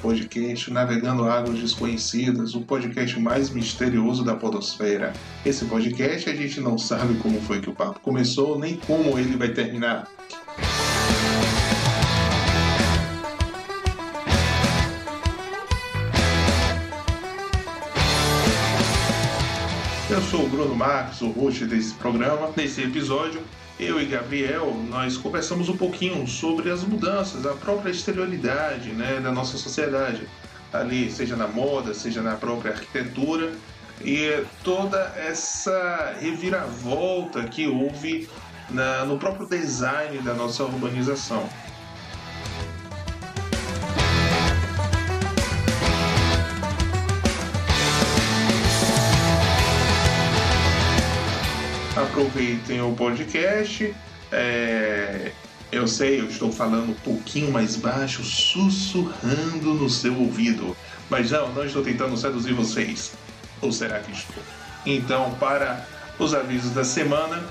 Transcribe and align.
podcast 0.00 0.70
Navegando 0.70 1.24
Águas 1.24 1.58
Desconhecidas, 1.58 2.54
o 2.54 2.62
podcast 2.62 3.18
mais 3.20 3.50
misterioso 3.50 4.24
da 4.24 4.34
podosfera. 4.34 5.12
Esse 5.44 5.64
podcast 5.66 6.28
a 6.28 6.34
gente 6.34 6.60
não 6.60 6.78
sabe 6.78 7.14
como 7.18 7.40
foi 7.42 7.60
que 7.60 7.70
o 7.70 7.74
papo 7.74 8.00
começou, 8.00 8.58
nem 8.58 8.76
como 8.76 9.18
ele 9.18 9.36
vai 9.36 9.52
terminar. 9.52 10.08
Eu 20.10 20.20
sou 20.22 20.44
o 20.44 20.48
Bruno 20.48 20.74
Marques, 20.74 21.20
o 21.20 21.30
host 21.30 21.64
desse 21.66 21.94
programa. 21.94 22.50
Nesse 22.56 22.82
episódio, 22.82 23.40
eu 23.78 24.00
e 24.00 24.06
Gabriel, 24.06 24.74
nós 24.88 25.16
conversamos 25.16 25.68
um 25.68 25.76
pouquinho 25.76 26.26
sobre 26.26 26.70
as 26.70 26.82
mudanças, 26.82 27.46
a 27.46 27.54
própria 27.54 27.90
exterioridade 27.90 28.90
né, 28.90 29.20
da 29.22 29.30
nossa 29.30 29.56
sociedade. 29.56 30.26
Ali, 30.72 31.10
seja 31.10 31.36
na 31.36 31.46
moda, 31.46 31.94
seja 31.94 32.22
na 32.22 32.34
própria 32.34 32.72
arquitetura, 32.72 33.52
e 34.04 34.44
toda 34.64 34.98
essa 35.16 36.14
reviravolta 36.20 37.44
que 37.44 37.66
houve 37.66 38.28
na- 38.70 39.04
no 39.04 39.18
próprio 39.18 39.46
design 39.46 40.18
da 40.18 40.32
nossa 40.34 40.64
urbanização. 40.64 41.48
Aproveitem 52.20 52.82
o 52.82 52.92
podcast. 52.92 53.94
É, 54.30 55.32
eu 55.72 55.88
sei, 55.88 56.20
eu 56.20 56.26
estou 56.26 56.52
falando 56.52 56.90
um 56.90 56.94
pouquinho 56.94 57.50
mais 57.50 57.76
baixo, 57.76 58.22
sussurrando 58.22 59.74
no 59.74 59.88
seu 59.88 60.18
ouvido. 60.18 60.76
Mas 61.08 61.30
não, 61.30 61.50
não 61.52 61.64
estou 61.64 61.82
tentando 61.82 62.16
seduzir 62.16 62.52
vocês. 62.52 63.12
Ou 63.62 63.72
será 63.72 64.00
que 64.00 64.12
estou? 64.12 64.42
Então, 64.84 65.34
para 65.40 65.86
os 66.18 66.34
avisos 66.34 66.72
da 66.72 66.84
semana, 66.84 67.42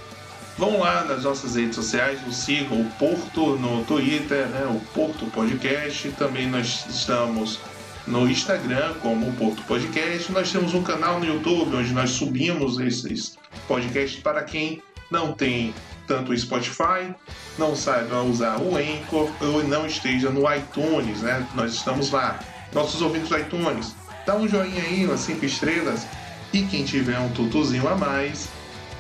vão 0.58 0.80
lá 0.80 1.04
nas 1.04 1.24
nossas 1.24 1.56
redes 1.56 1.76
sociais, 1.76 2.24
nos 2.26 2.36
sigam 2.38 2.82
o 2.82 2.86
Porto 2.92 3.58
no 3.58 3.84
Twitter, 3.86 4.48
né, 4.48 4.66
o 4.70 4.80
Porto 4.94 5.26
Podcast. 5.28 6.10
Também 6.12 6.48
nós 6.48 6.86
estamos 6.88 7.60
no 8.08 8.30
Instagram 8.30 8.94
como 9.02 9.32
Porto 9.34 9.62
Podcast. 9.64 10.32
Nós 10.32 10.52
temos 10.52 10.74
um 10.74 10.84
canal 10.84 11.20
no 11.20 11.26
YouTube 11.26 11.76
onde 11.76 11.94
nós 11.94 12.12
subimos 12.12 12.80
esses 12.80 13.38
podcasts 13.68 14.22
para 14.22 14.44
quem 14.44 14.82
não 15.12 15.34
tem 15.34 15.74
tanto 16.08 16.32
o 16.32 16.38
Spotify, 16.38 17.14
não 17.58 17.76
saiba 17.76 18.22
usar 18.24 18.60
o 18.60 18.76
Anchor 18.76 19.30
ou 19.42 19.64
não 19.64 19.86
esteja 19.86 20.30
no 20.32 20.52
iTunes, 20.54 21.22
né? 21.22 21.48
Nós 21.54 21.74
estamos 21.74 22.10
lá. 22.12 22.40
Nossos 22.74 23.02
ouvintes 23.02 23.30
do 23.30 23.38
iTunes, 23.38 23.96
dá 24.26 24.36
um 24.36 24.48
joinha 24.48 24.84
aí, 24.84 25.06
umas 25.06 25.20
5 25.22 25.46
estrelas. 25.46 26.08
E 26.52 26.64
quem 26.64 26.84
tiver 26.84 27.20
um 27.20 27.30
tutuzinho 27.30 27.88
a 27.88 27.96
mais, 27.96 28.50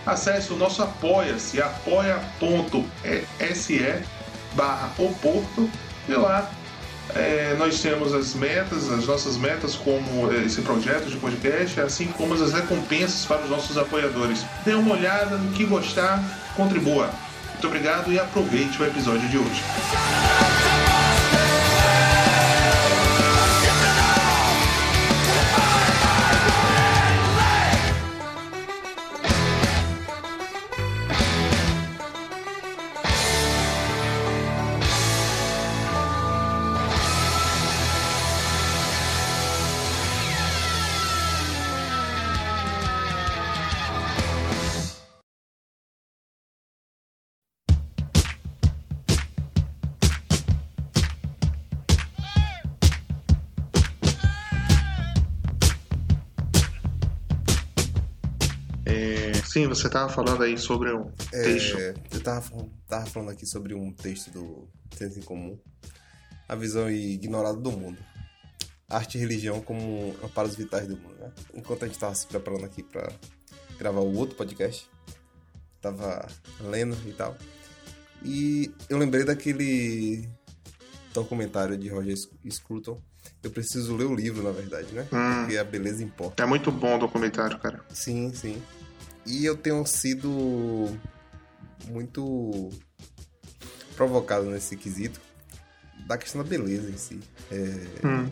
acesse 0.05 0.53
o 0.53 0.55
nosso 0.55 0.83
apoia-se, 0.83 1.59
apoia.se 1.61 2.19
barra 4.55 4.91
o 4.97 5.13
Porto 5.15 5.69
e 6.07 6.13
lá 6.13 6.49
é, 7.15 7.55
nós 7.57 7.81
temos 7.81 8.13
as 8.13 8.33
metas, 8.33 8.91
as 8.91 9.07
nossas 9.07 9.37
metas 9.37 9.75
como 9.75 10.31
é, 10.31 10.43
esse 10.45 10.61
projeto 10.61 11.05
de 11.09 11.17
podcast, 11.17 11.79
assim 11.81 12.07
como 12.07 12.33
as 12.33 12.53
recompensas 12.53 13.25
para 13.25 13.41
os 13.43 13.49
nossos 13.49 13.77
apoiadores. 13.77 14.45
Dê 14.65 14.73
uma 14.73 14.95
olhada 14.95 15.37
no 15.37 15.51
que 15.53 15.65
gostar, 15.65 16.23
contribua. 16.55 17.09
Muito 17.51 17.67
obrigado 17.67 18.11
e 18.11 18.19
aproveite 18.19 18.81
o 18.81 18.85
episódio 18.85 19.27
de 19.27 19.37
hoje. 19.37 19.63
Você 59.75 59.87
estava 59.87 60.09
falando 60.11 60.43
aí 60.43 60.57
sobre 60.57 60.89
texto. 61.31 61.77
É, 61.77 61.93
eu 62.11 62.21
tava, 62.21 62.41
fal- 62.41 62.69
tava 62.87 63.05
falando 63.05 63.29
aqui 63.31 63.45
sobre 63.45 63.73
um 63.73 63.91
texto 63.91 64.31
do 64.31 64.67
Senso 64.95 65.19
em 65.19 65.23
Comum, 65.23 65.57
a 66.47 66.55
visão 66.55 66.89
ignorada 66.89 67.57
do 67.57 67.71
mundo. 67.71 67.97
Arte 68.89 69.17
e 69.17 69.21
religião 69.21 69.61
como 69.61 70.15
amparos 70.23 70.55
vitais 70.55 70.87
do 70.87 70.97
mundo, 70.97 71.15
né? 71.19 71.31
Enquanto 71.53 71.83
a 71.83 71.87
gente 71.87 71.99
tava 71.99 72.15
se 72.15 72.25
preparando 72.25 72.65
aqui 72.65 72.81
pra 72.81 73.07
gravar 73.77 73.99
o 74.01 74.15
outro 74.15 74.35
podcast, 74.35 74.89
tava 75.79 76.27
lendo 76.59 76.97
e 77.07 77.13
tal, 77.13 77.37
e 78.25 78.73
eu 78.89 78.97
lembrei 78.97 79.23
daquele 79.23 80.27
documentário 81.13 81.77
de 81.77 81.87
Roger 81.89 82.15
Scruton. 82.49 82.99
Eu 83.43 83.51
preciso 83.51 83.95
ler 83.95 84.05
o 84.05 84.15
livro, 84.15 84.43
na 84.43 84.51
verdade, 84.51 84.91
né? 84.93 85.07
Hum. 85.13 85.41
Porque 85.41 85.57
a 85.57 85.63
beleza 85.63 86.03
importa. 86.03 86.43
É 86.43 86.45
muito 86.45 86.71
bom 86.71 86.95
o 86.95 86.99
documentário, 86.99 87.57
cara. 87.59 87.79
Sim, 87.93 88.33
sim. 88.33 88.61
E 89.25 89.45
eu 89.45 89.55
tenho 89.55 89.85
sido 89.85 90.29
muito 91.87 92.69
provocado 93.95 94.49
nesse 94.49 94.75
quesito 94.75 95.19
da 96.07 96.17
questão 96.17 96.41
da 96.41 96.49
beleza 96.49 96.89
em 96.89 96.97
si. 96.97 97.19
É, 97.51 98.05
Hum, 98.05 98.29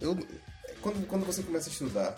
eu, 0.00 0.18
quando, 0.80 1.06
quando 1.06 1.24
você 1.24 1.42
começa 1.42 1.68
a 1.68 1.72
estudar 1.72 2.16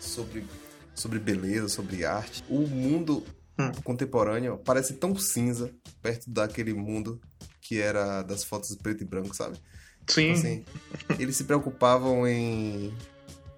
sobre, 0.00 0.46
sobre 0.94 1.18
beleza, 1.18 1.68
sobre 1.68 2.04
arte, 2.04 2.42
o 2.48 2.66
mundo 2.66 3.24
Hum. 3.58 3.72
contemporâneo 3.82 4.56
parece 4.64 4.94
tão 4.94 5.16
cinza 5.16 5.74
perto 6.00 6.30
daquele 6.30 6.72
mundo 6.72 7.20
que 7.60 7.80
era 7.80 8.22
das 8.22 8.44
fotos 8.44 8.74
preto 8.76 9.02
e 9.02 9.06
branco, 9.06 9.34
sabe? 9.34 9.58
sim, 10.06 10.30
Assim, 10.32 10.64
eles 11.18 11.36
se 11.36 11.42
preocupavam 11.44 12.26
em 12.26 12.94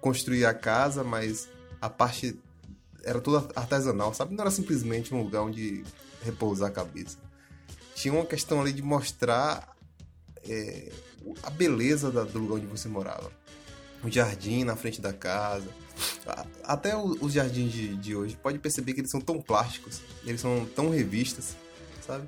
construir 0.01 0.45
a 0.45 0.53
casa, 0.55 1.03
mas 1.03 1.47
a 1.79 1.87
parte 1.87 2.37
era 3.03 3.19
toda 3.21 3.47
artesanal, 3.55 4.13
sabe? 4.13 4.33
Não 4.35 4.41
era 4.41 4.51
simplesmente 4.51 5.13
um 5.13 5.21
lugar 5.21 5.41
onde 5.41 5.83
repousar 6.23 6.69
a 6.69 6.71
cabeça. 6.71 7.17
Tinha 7.95 8.13
uma 8.13 8.25
questão 8.25 8.61
ali 8.61 8.71
de 8.73 8.81
mostrar 8.81 9.75
é, 10.43 10.91
a 11.43 11.49
beleza 11.49 12.11
da- 12.11 12.23
do 12.23 12.39
lugar 12.39 12.55
onde 12.55 12.65
você 12.65 12.87
morava. 12.87 13.31
O 14.03 14.09
jardim 14.09 14.63
na 14.63 14.75
frente 14.75 14.99
da 14.99 15.13
casa. 15.13 15.67
Até 16.63 16.95
os 16.97 17.33
jardins 17.33 17.71
de, 17.71 17.95
de 17.95 18.15
hoje, 18.15 18.35
pode 18.41 18.57
perceber 18.57 18.93
que 18.93 19.01
eles 19.01 19.11
são 19.11 19.21
tão 19.21 19.39
plásticos, 19.39 20.01
eles 20.25 20.41
são 20.41 20.65
tão 20.75 20.89
revistas, 20.89 21.55
sabe? 22.05 22.27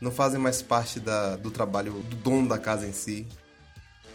Não 0.00 0.10
fazem 0.10 0.40
mais 0.40 0.62
parte 0.62 0.98
da, 0.98 1.36
do 1.36 1.50
trabalho 1.50 1.92
do 1.92 2.16
dono 2.16 2.48
da 2.48 2.56
casa 2.58 2.86
em 2.86 2.92
si 2.92 3.26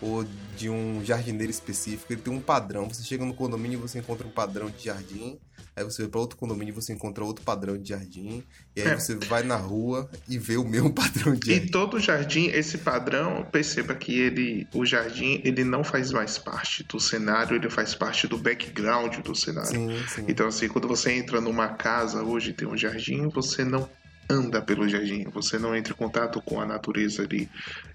ou 0.02 0.26
de 0.58 0.70
um 0.70 1.04
jardineiro 1.04 1.52
específico. 1.52 2.12
Ele 2.12 2.22
tem 2.22 2.34
um 2.34 2.40
padrão. 2.42 2.88
Você 2.88 3.04
chega 3.04 3.26
no 3.26 3.34
condomínio 3.34 3.78
e 3.78 3.82
você 3.82 4.00
encontra 4.00 4.26
um 4.28 4.32
padrão 4.32 4.70
de 4.70 4.86
jardim. 4.86 5.38
Aí 5.76 5.84
você 5.84 6.04
vai 6.04 6.12
para 6.12 6.20
outro 6.22 6.38
condomínio 6.38 6.72
e 6.72 6.76
você 6.76 6.94
encontra 6.94 7.24
outro 7.24 7.44
padrão 7.44 7.78
de 7.78 7.90
jardim. 7.90 8.44
E 8.76 8.82
aí 8.82 8.88
É. 8.90 8.96
você 8.96 9.16
vai 9.16 9.44
na 9.44 9.58
rua 9.58 10.10
e 10.28 10.38
vê 10.38 10.56
o 10.56 10.64
mesmo 10.64 10.92
padrão 10.94 11.34
de 11.36 11.52
E 11.52 11.56
jardim. 11.56 11.72
todo 11.72 12.00
jardim, 12.00 12.46
esse 12.48 12.78
padrão, 12.78 13.44
perceba 13.52 13.94
que 13.94 14.18
ele, 14.18 14.66
o 14.74 14.86
jardim, 14.86 15.42
ele 15.44 15.64
não 15.66 15.84
faz 15.84 16.12
mais 16.12 16.38
parte 16.38 16.84
do 16.84 17.00
cenário, 17.00 17.56
ele 17.58 17.70
faz 17.70 17.94
parte 17.94 18.26
do 18.28 18.38
background 18.38 19.18
do 19.20 19.36
cenário. 19.36 19.70
Sim, 19.70 19.90
sim. 20.08 20.26
Então, 20.30 20.48
assim, 20.48 20.68
quando 20.70 20.88
você 20.88 21.12
entra 21.12 21.42
numa 21.42 21.68
casa 21.70 22.24
hoje 22.24 22.52
e 22.52 22.54
tem 22.54 22.68
um 22.68 22.78
jardim, 22.78 23.28
você 23.28 23.66
não 23.66 23.90
anda 24.30 24.62
pelo 24.62 24.88
jardim, 24.89 25.24
você 25.25 25.57
não 25.60 25.75
entra 25.75 25.94
em 25.94 25.95
contato 25.95 26.42
com 26.42 26.60
a 26.60 26.66
natureza 26.66 27.24
ali 27.24 27.50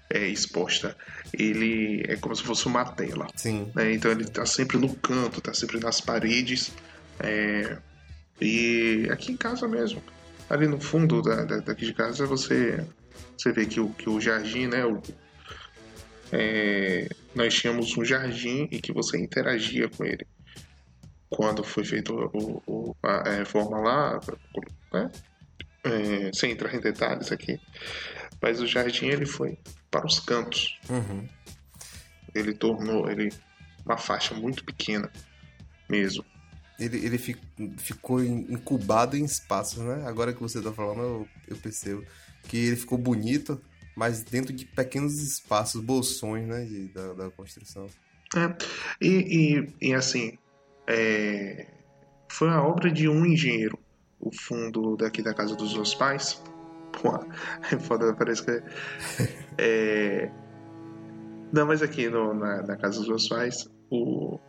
é, 0.09 0.27
exposta. 0.27 0.95
Ele 1.33 2.03
é 2.07 2.15
como 2.15 2.35
se 2.35 2.43
fosse 2.43 2.65
uma 2.67 2.85
tela. 2.85 3.27
Sim. 3.35 3.71
né? 3.75 3.93
Então 3.93 4.11
ele 4.11 4.25
tá 4.25 4.45
sempre 4.45 4.77
no 4.77 4.93
canto, 4.95 5.41
tá 5.41 5.53
sempre 5.53 5.79
nas 5.79 5.99
paredes. 6.01 6.71
é, 7.19 7.77
E 8.39 9.07
aqui 9.11 9.31
em 9.33 9.37
casa 9.37 9.67
mesmo. 9.67 10.01
Ali 10.49 10.67
no 10.67 10.79
fundo 10.81 11.21
da, 11.21 11.43
da- 11.45 11.59
daqui 11.59 11.85
de 11.85 11.93
casa 11.93 12.25
você 12.25 12.85
Você 13.37 13.51
vê 13.51 13.65
que 13.65 13.79
o, 13.79 13.89
que 13.89 14.09
o 14.09 14.19
jardim, 14.19 14.67
né? 14.67 14.85
O, 14.85 15.01
é, 16.31 17.09
nós 17.35 17.53
tínhamos 17.53 17.95
um 17.97 18.03
jardim 18.05 18.67
e 18.71 18.79
que 18.79 18.93
você 18.93 19.17
interagia 19.17 19.89
com 19.89 20.05
ele. 20.05 20.25
Quando 21.29 21.63
foi 21.63 21.83
feita 21.85 22.11
a, 23.03 23.29
a 23.29 23.33
reforma 23.35 23.79
lá, 23.79 24.19
né? 24.93 25.09
É, 25.83 26.31
sem 26.33 26.51
entrar 26.51 26.73
em 26.75 26.79
detalhes 26.79 27.31
aqui, 27.31 27.59
mas 28.41 28.61
o 28.61 28.67
jardim 28.67 29.07
ele 29.07 29.25
foi 29.25 29.57
para 29.89 30.05
os 30.05 30.19
cantos. 30.19 30.79
Uhum. 30.89 31.27
Ele 32.35 32.53
tornou 32.53 33.09
ele 33.09 33.31
uma 33.85 33.97
faixa 33.97 34.33
muito 34.35 34.63
pequena 34.63 35.11
mesmo. 35.89 36.23
Ele, 36.79 36.97
ele 37.05 37.17
fi- 37.17 37.37
ficou 37.77 38.23
incubado 38.23 39.17
em 39.17 39.23
espaços, 39.25 39.79
né? 39.83 40.03
Agora 40.07 40.33
que 40.33 40.39
você 40.39 40.61
tá 40.61 40.71
falando, 40.71 41.01
eu, 41.01 41.27
eu 41.47 41.57
percebo 41.57 42.03
que 42.47 42.57
ele 42.57 42.75
ficou 42.75 42.97
bonito, 42.97 43.59
mas 43.95 44.23
dentro 44.23 44.53
de 44.53 44.65
pequenos 44.65 45.19
espaços, 45.21 45.81
bolsões, 45.83 46.47
né? 46.47 46.63
de- 46.63 46.87
da, 46.89 47.13
da 47.13 47.29
construção. 47.31 47.87
É, 48.35 48.55
e, 49.01 49.65
e, 49.81 49.89
e 49.89 49.93
assim, 49.93 50.37
é, 50.87 51.67
foi 52.29 52.49
a 52.49 52.63
obra 52.63 52.91
de 52.91 53.07
um 53.09 53.25
engenheiro. 53.25 53.77
O 54.21 54.29
fundo 54.31 54.95
daqui 54.97 55.21
da 55.21 55.33
casa 55.33 55.55
dos 55.55 55.73
meus 55.73 55.95
pais. 55.95 56.41
Pô, 57.01 57.09
é 57.71 57.79
foda, 57.79 58.13
parece 58.15 58.43
que. 58.45 58.61
É, 59.57 60.29
não, 61.51 61.65
mas 61.67 61.81
aqui 61.81 62.07
no- 62.09 62.33
na, 62.33 62.61
na 62.63 62.77
casa 62.77 62.99
dos 62.99 63.07
meus 63.07 63.27
pais, 63.27 63.69
o, 63.89 64.39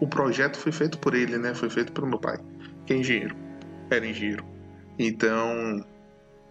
o 0.00 0.08
projeto 0.08 0.58
foi 0.58 0.72
feito 0.72 0.98
por 0.98 1.14
ele, 1.14 1.38
né? 1.38 1.54
Foi 1.54 1.70
feito 1.70 1.92
pelo 1.92 2.06
meu 2.06 2.18
pai, 2.18 2.38
que 2.86 2.92
é 2.92 2.96
engenheiro. 2.96 3.36
Era 3.90 4.06
engenheiro. 4.06 4.44
Então, 4.98 5.84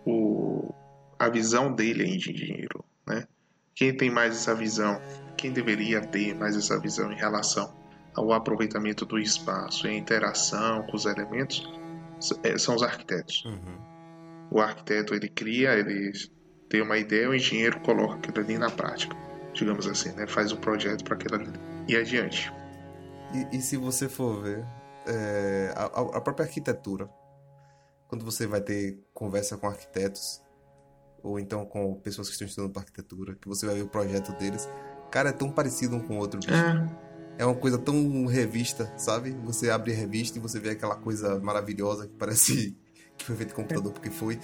o, 0.05 0.73
a 1.19 1.29
visão 1.29 1.71
dele 1.73 2.03
é 2.03 2.07
engenheiro, 2.15 2.83
né? 3.07 3.27
Quem 3.75 3.95
tem 3.95 4.09
mais 4.09 4.35
essa 4.35 4.55
visão? 4.55 4.99
Quem 5.37 5.51
deveria 5.51 6.01
ter 6.01 6.35
mais 6.35 6.55
essa 6.57 6.79
visão 6.79 7.11
em 7.11 7.15
relação 7.15 7.73
ao 8.15 8.33
aproveitamento 8.33 9.05
do 9.05 9.17
espaço 9.19 9.87
e 9.87 9.91
a 9.91 9.93
interação 9.93 10.81
com 10.83 10.95
os 10.97 11.05
elementos 11.05 11.63
são 12.57 12.75
os 12.75 12.83
arquitetos. 12.83 13.43
Uhum. 13.45 13.79
O 14.51 14.59
arquiteto 14.59 15.13
ele 15.13 15.29
cria, 15.29 15.73
ele 15.73 16.11
tem 16.69 16.81
uma 16.81 16.97
ideia, 16.97 17.29
o 17.29 17.35
engenheiro 17.35 17.79
coloca 17.81 18.15
aquilo 18.15 18.39
ali 18.39 18.57
na 18.57 18.69
prática, 18.69 19.15
digamos 19.53 19.87
assim, 19.87 20.11
né? 20.13 20.25
Faz 20.27 20.51
o 20.51 20.57
projeto 20.57 21.03
para 21.03 21.15
aquilo 21.15 21.35
ali 21.35 21.51
e 21.87 21.95
adiante. 21.95 22.51
E, 23.33 23.57
e 23.57 23.61
se 23.61 23.77
você 23.77 24.09
for 24.09 24.41
ver, 24.41 24.65
é, 25.07 25.73
a, 25.75 25.83
a- 25.85 26.17
a 26.17 26.21
própria 26.21 26.45
arquitetura, 26.45 27.09
quando 28.07 28.25
você 28.25 28.47
vai 28.47 28.59
ter 28.61 28.99
conversa 29.13 29.55
com 29.57 29.67
arquitetos, 29.67 30.41
ou 31.21 31.39
então 31.39 31.63
com 31.65 31.93
pessoas 31.95 32.27
que 32.27 32.33
estão 32.33 32.47
estudando 32.47 32.71
para 32.71 32.81
arquitetura, 32.81 33.35
que 33.35 33.47
você 33.47 33.65
vai 33.67 33.75
ver 33.75 33.83
o 33.83 33.87
projeto 33.87 34.31
deles, 34.33 34.67
cara, 35.11 35.29
é 35.29 35.33
tão 35.33 35.51
parecido 35.51 35.95
um 35.95 35.99
com 35.99 36.15
o 36.15 36.17
outro, 36.17 36.39
bicho. 36.39 36.53
É, 36.53 36.89
É 37.39 37.45
uma 37.45 37.55
coisa 37.55 37.77
tão 37.77 38.25
revista, 38.25 38.91
sabe? 38.97 39.31
Você 39.45 39.69
abre 39.69 39.93
a 39.93 39.95
revista 39.95 40.37
e 40.37 40.41
você 40.41 40.59
vê 40.59 40.71
aquela 40.71 40.95
coisa 40.97 41.39
maravilhosa 41.39 42.05
que 42.05 42.13
parece 42.15 42.75
que 43.17 43.23
foi 43.25 43.35
feito 43.37 43.55
computador 43.55 43.93
porque 43.93 44.09
foi. 44.09 44.37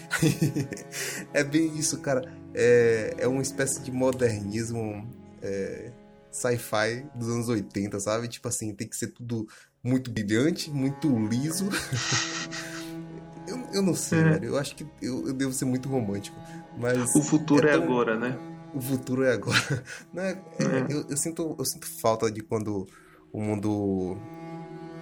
é 1.33 1.44
bem 1.44 1.77
isso, 1.77 2.00
cara. 2.00 2.33
É, 2.53 3.15
é 3.19 3.27
uma 3.27 3.42
espécie 3.42 3.81
de 3.81 3.92
modernismo 3.92 5.06
é, 5.42 5.92
sci-fi 6.31 7.06
dos 7.13 7.27
anos 7.30 7.50
80, 7.50 8.00
sabe? 8.00 8.30
Tipo 8.30 8.47
assim, 8.47 8.74
tem 8.74 8.88
que 8.88 8.95
ser 8.95 9.07
tudo 9.07 9.45
muito 9.83 10.09
brilhante, 10.09 10.71
muito 10.71 11.09
liso. 11.27 11.68
eu, 13.48 13.57
eu 13.74 13.81
não 13.81 13.94
sei, 13.94 14.19
É. 14.19 14.24
velho. 14.24 14.45
Eu 14.45 14.57
acho 14.57 14.74
que 14.75 14.86
eu, 15.01 15.27
eu 15.27 15.33
devo 15.33 15.51
ser 15.53 15.65
muito 15.65 15.89
romântico. 15.89 16.38
Mas 16.77 17.13
o 17.15 17.21
futuro 17.21 17.68
é, 17.68 17.74
tão- 17.74 17.83
agora, 17.83 18.18
né? 18.18 18.38
O 18.75 18.81
futuro 18.81 19.24
é 19.24 19.33
agora. 19.33 19.83
Não 20.13 20.24
é- 20.24 20.31
é- 20.60 20.86
eu, 20.89 21.06
eu 21.10 21.18
sinto, 21.18 21.56
eu 21.57 21.66
sinto 21.66 21.88
falta 22.01 22.31
de 22.31 22.42
quando 22.42 22.86
o 23.31 23.42
mundo 23.42 24.18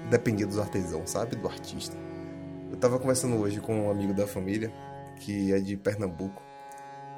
dependia 0.09 0.45
dos 0.47 0.59
artesãos, 0.59 1.09
sabe? 1.09 1.35
Do 1.35 1.47
artista. 1.47 1.95
Eu 2.71 2.77
tava 2.77 2.99
conversando 2.99 3.35
hoje 3.37 3.59
com 3.59 3.87
um 3.87 3.91
amigo 3.91 4.13
da 4.13 4.25
família, 4.27 4.71
que 5.19 5.53
é 5.53 5.59
de 5.59 5.77
Pernambuco. 5.77 6.41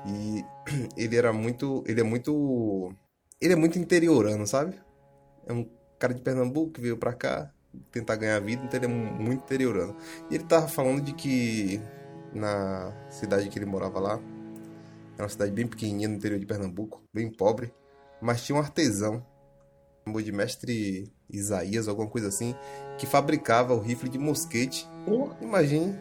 E 0.05 0.43
ele 0.97 1.15
era 1.15 1.31
muito. 1.33 1.83
Ele 1.87 2.01
é 2.01 2.03
muito. 2.03 2.93
Ele 3.41 3.53
é 3.53 3.55
muito 3.55 3.77
interiorano, 3.79 4.45
sabe? 4.47 4.79
É 5.47 5.53
um 5.53 5.67
cara 5.99 6.13
de 6.13 6.21
Pernambuco 6.21 6.71
que 6.73 6.81
veio 6.81 6.97
pra 6.97 7.13
cá 7.13 7.51
tentar 7.91 8.15
ganhar 8.15 8.39
vida, 8.39 8.63
então 8.63 8.77
ele 8.79 8.85
é 8.85 8.89
mu- 8.89 9.13
muito 9.23 9.43
interiorano. 9.43 9.95
E 10.29 10.35
ele 10.35 10.43
tava 10.45 10.67
falando 10.67 11.01
de 11.01 11.13
que 11.13 11.81
na 12.33 12.93
cidade 13.09 13.49
que 13.49 13.57
ele 13.59 13.65
morava 13.65 13.99
lá, 13.99 14.19
era 15.15 15.23
uma 15.23 15.29
cidade 15.29 15.51
bem 15.51 15.65
pequenininha 15.65 16.07
no 16.07 16.15
interior 16.15 16.39
de 16.39 16.45
Pernambuco, 16.45 17.03
bem 17.13 17.31
pobre, 17.31 17.73
mas 18.21 18.43
tinha 18.43 18.55
um 18.55 18.59
artesão, 18.59 19.25
chamou 20.05 20.21
de 20.21 20.31
mestre 20.31 21.11
Isaías, 21.29 21.87
alguma 21.87 22.07
coisa 22.07 22.27
assim, 22.27 22.55
que 22.97 23.05
fabricava 23.05 23.73
o 23.73 23.79
rifle 23.79 24.09
de 24.09 24.17
mosquete. 24.17 24.87
Imagine, 25.41 25.97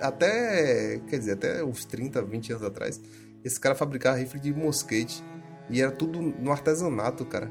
até, 0.00 1.00
quer 1.08 1.18
dizer, 1.18 1.32
até 1.32 1.64
uns 1.64 1.84
30, 1.84 2.22
20 2.22 2.52
anos 2.52 2.64
atrás, 2.64 3.00
esse 3.44 3.60
cara 3.60 3.74
fabricava 3.74 4.16
rifle 4.16 4.40
de 4.40 4.52
mosquete 4.52 5.22
e 5.70 5.80
era 5.80 5.90
tudo 5.90 6.20
no 6.20 6.50
artesanato, 6.50 7.24
cara. 7.24 7.50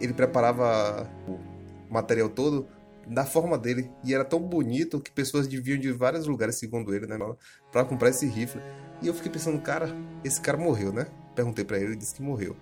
Ele 0.00 0.12
preparava 0.12 1.08
o 1.28 1.38
material 1.92 2.28
todo 2.28 2.66
da 3.06 3.24
forma 3.24 3.56
dele 3.56 3.90
e 4.04 4.12
era 4.14 4.24
tão 4.24 4.40
bonito 4.40 5.00
que 5.00 5.10
pessoas 5.10 5.46
deviam 5.46 5.78
de 5.78 5.92
vários 5.92 6.26
lugares, 6.26 6.58
segundo 6.58 6.94
ele, 6.94 7.06
né, 7.06 7.16
para 7.70 7.84
comprar 7.84 8.10
esse 8.10 8.26
rifle. 8.26 8.60
E 9.00 9.06
eu 9.06 9.14
fiquei 9.14 9.30
pensando, 9.30 9.60
cara, 9.60 9.88
esse 10.24 10.40
cara 10.40 10.56
morreu, 10.58 10.92
né? 10.92 11.06
Perguntei 11.34 11.64
pra 11.64 11.76
ele, 11.76 11.86
ele 11.88 11.96
disse 11.96 12.14
que 12.14 12.22
morreu. 12.22 12.56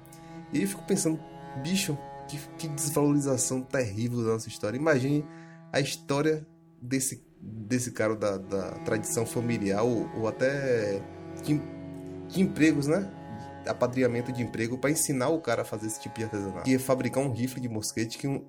E 0.52 0.60
eu 0.62 0.68
fico 0.68 0.82
pensando, 0.82 1.18
bicho, 1.62 1.96
que, 2.28 2.38
que 2.58 2.68
desvalorização 2.68 3.62
terrível 3.62 4.24
da 4.24 4.32
nossa 4.32 4.48
história. 4.48 4.76
Imagine 4.76 5.24
a 5.72 5.80
história 5.80 6.46
desse, 6.80 7.24
desse 7.40 7.92
cara 7.92 8.14
da, 8.16 8.36
da 8.36 8.70
tradição 8.84 9.24
familiar 9.24 9.82
ou, 9.82 10.08
ou 10.16 10.28
até 10.28 11.00
de, 11.42 11.60
de 12.28 12.40
empregos, 12.42 12.86
né? 12.86 13.10
Apadrinhamento 13.66 14.30
de 14.32 14.42
emprego 14.42 14.76
para 14.76 14.90
ensinar 14.90 15.28
o 15.28 15.40
cara 15.40 15.62
a 15.62 15.64
fazer 15.64 15.86
esse 15.86 16.00
tipo 16.00 16.18
de 16.18 16.24
artesanato. 16.24 16.68
E 16.68 16.78
fabricar 16.78 17.22
um 17.24 17.32
rifle 17.32 17.60
de 17.60 17.68
mosquete 17.68 18.18
que 18.18 18.28
um- 18.28 18.44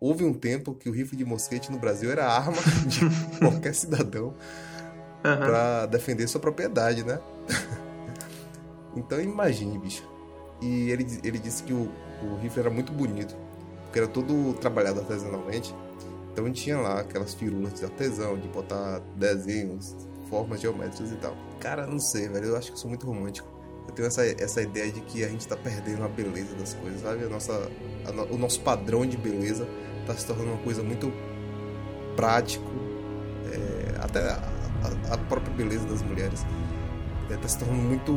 houve 0.00 0.24
um 0.24 0.32
tempo 0.32 0.74
que 0.74 0.88
o 0.88 0.92
rifle 0.92 1.16
de 1.16 1.24
mosquete 1.24 1.70
no 1.70 1.78
Brasil 1.78 2.10
era 2.10 2.26
arma 2.26 2.56
de 2.86 3.00
qualquer 3.38 3.74
cidadão 3.74 4.34
Aham. 5.24 5.46
pra 5.46 5.86
defender 5.86 6.26
sua 6.28 6.40
propriedade, 6.40 7.04
né? 7.04 7.20
então 8.96 9.20
imagine, 9.20 9.78
bicho. 9.78 10.08
E 10.60 10.90
ele, 10.90 11.06
ele 11.24 11.38
disse 11.38 11.62
que 11.62 11.72
o, 11.72 11.90
o 12.22 12.36
rifle 12.40 12.60
era 12.60 12.70
muito 12.70 12.92
bonito, 12.92 13.34
porque 13.84 13.98
era 13.98 14.08
todo 14.08 14.54
trabalhado 14.54 15.00
artesanalmente. 15.00 15.74
Então 16.32 16.50
tinha 16.52 16.78
lá 16.78 17.00
aquelas 17.00 17.34
firulas 17.34 17.74
de 17.74 17.84
artesão, 17.84 18.38
de 18.38 18.48
botar 18.48 19.00
desenhos, 19.16 19.96
formas 20.28 20.60
geométricas 20.60 21.10
e 21.12 21.16
tal. 21.16 21.36
Cara, 21.60 21.86
não 21.86 21.98
sei, 21.98 22.28
velho, 22.28 22.46
eu 22.46 22.56
acho 22.56 22.68
que 22.68 22.72
eu 22.74 22.78
sou 22.78 22.88
muito 22.88 23.06
romântico. 23.06 23.48
Eu 23.88 23.94
tenho 23.94 24.06
essa, 24.06 24.24
essa 24.24 24.62
ideia 24.62 24.92
de 24.92 25.00
que 25.00 25.24
a 25.24 25.28
gente 25.28 25.46
tá 25.48 25.56
perdendo 25.56 26.04
a 26.04 26.08
beleza 26.08 26.54
das 26.54 26.74
coisas, 26.74 27.00
sabe? 27.00 27.24
A 27.24 27.28
nossa, 27.28 27.68
a 28.06 28.12
no- 28.12 28.34
o 28.34 28.38
nosso 28.38 28.60
padrão 28.60 29.04
de 29.04 29.16
beleza 29.16 29.66
tá 30.12 30.18
se 30.20 30.26
tornando 30.26 30.50
uma 30.52 30.58
coisa 30.62 30.82
muito 30.82 31.12
prático, 32.16 32.70
é, 33.52 33.94
até 34.02 34.20
a, 34.30 34.34
a- 35.10 35.14
a 35.14 35.18
própria 35.18 35.52
beleza 35.54 35.86
das 35.86 36.02
mulheres 36.02 36.44
é, 37.30 37.36
tá 37.36 37.48
se 37.48 37.58
tornando 37.58 37.80
muito 37.82 38.12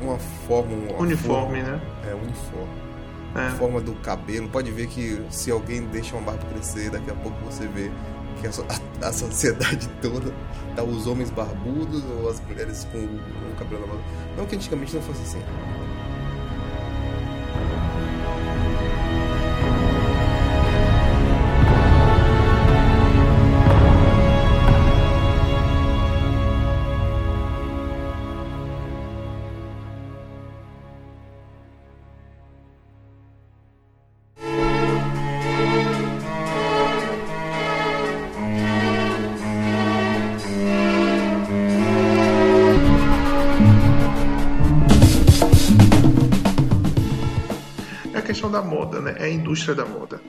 uma 0.00 0.18
forma 0.46 0.72
uma 0.74 0.98
Uniforme, 1.00 1.62
né? 1.62 1.80
forma- 1.80 2.10
é 2.10 2.14
uniforme 2.14 2.86
a 3.34 3.42
É. 3.42 3.50
forma 3.50 3.80
do 3.82 3.92
cabelo 3.96 4.48
pode 4.48 4.70
ver 4.70 4.86
que 4.86 5.22
se 5.30 5.50
alguém 5.50 5.82
deixa 5.86 6.16
uma 6.16 6.22
barba 6.32 6.42
crescer 6.52 6.90
daqui 6.90 7.10
a 7.10 7.14
pouco 7.14 7.36
você 7.44 7.66
vê 7.66 7.90
que 8.40 8.46
a, 8.46 8.50
a- 9.04 9.08
a 9.08 9.12
sociedade 9.12 9.88
toda 10.00 10.32
tá 10.74 10.82
os 10.82 11.06
homens 11.06 11.30
barbudos 11.30 12.02
ou 12.04 12.30
as 12.30 12.40
mulheres 12.46 12.84
com, 12.90 12.98
com 12.98 13.52
o 13.52 13.54
cabelo 13.58 13.82
na 13.82 13.86
mão 13.88 14.00
não 14.38 14.46
que 14.46 14.56
antigamente 14.56 14.94
não 14.94 15.02
fosse 15.02 15.20
assim 15.22 15.42
né? 49.12 49.16
É 49.18 49.24
a 49.24 49.28
indústria 49.30 49.74
da 49.74 49.84
moda. 49.84 50.20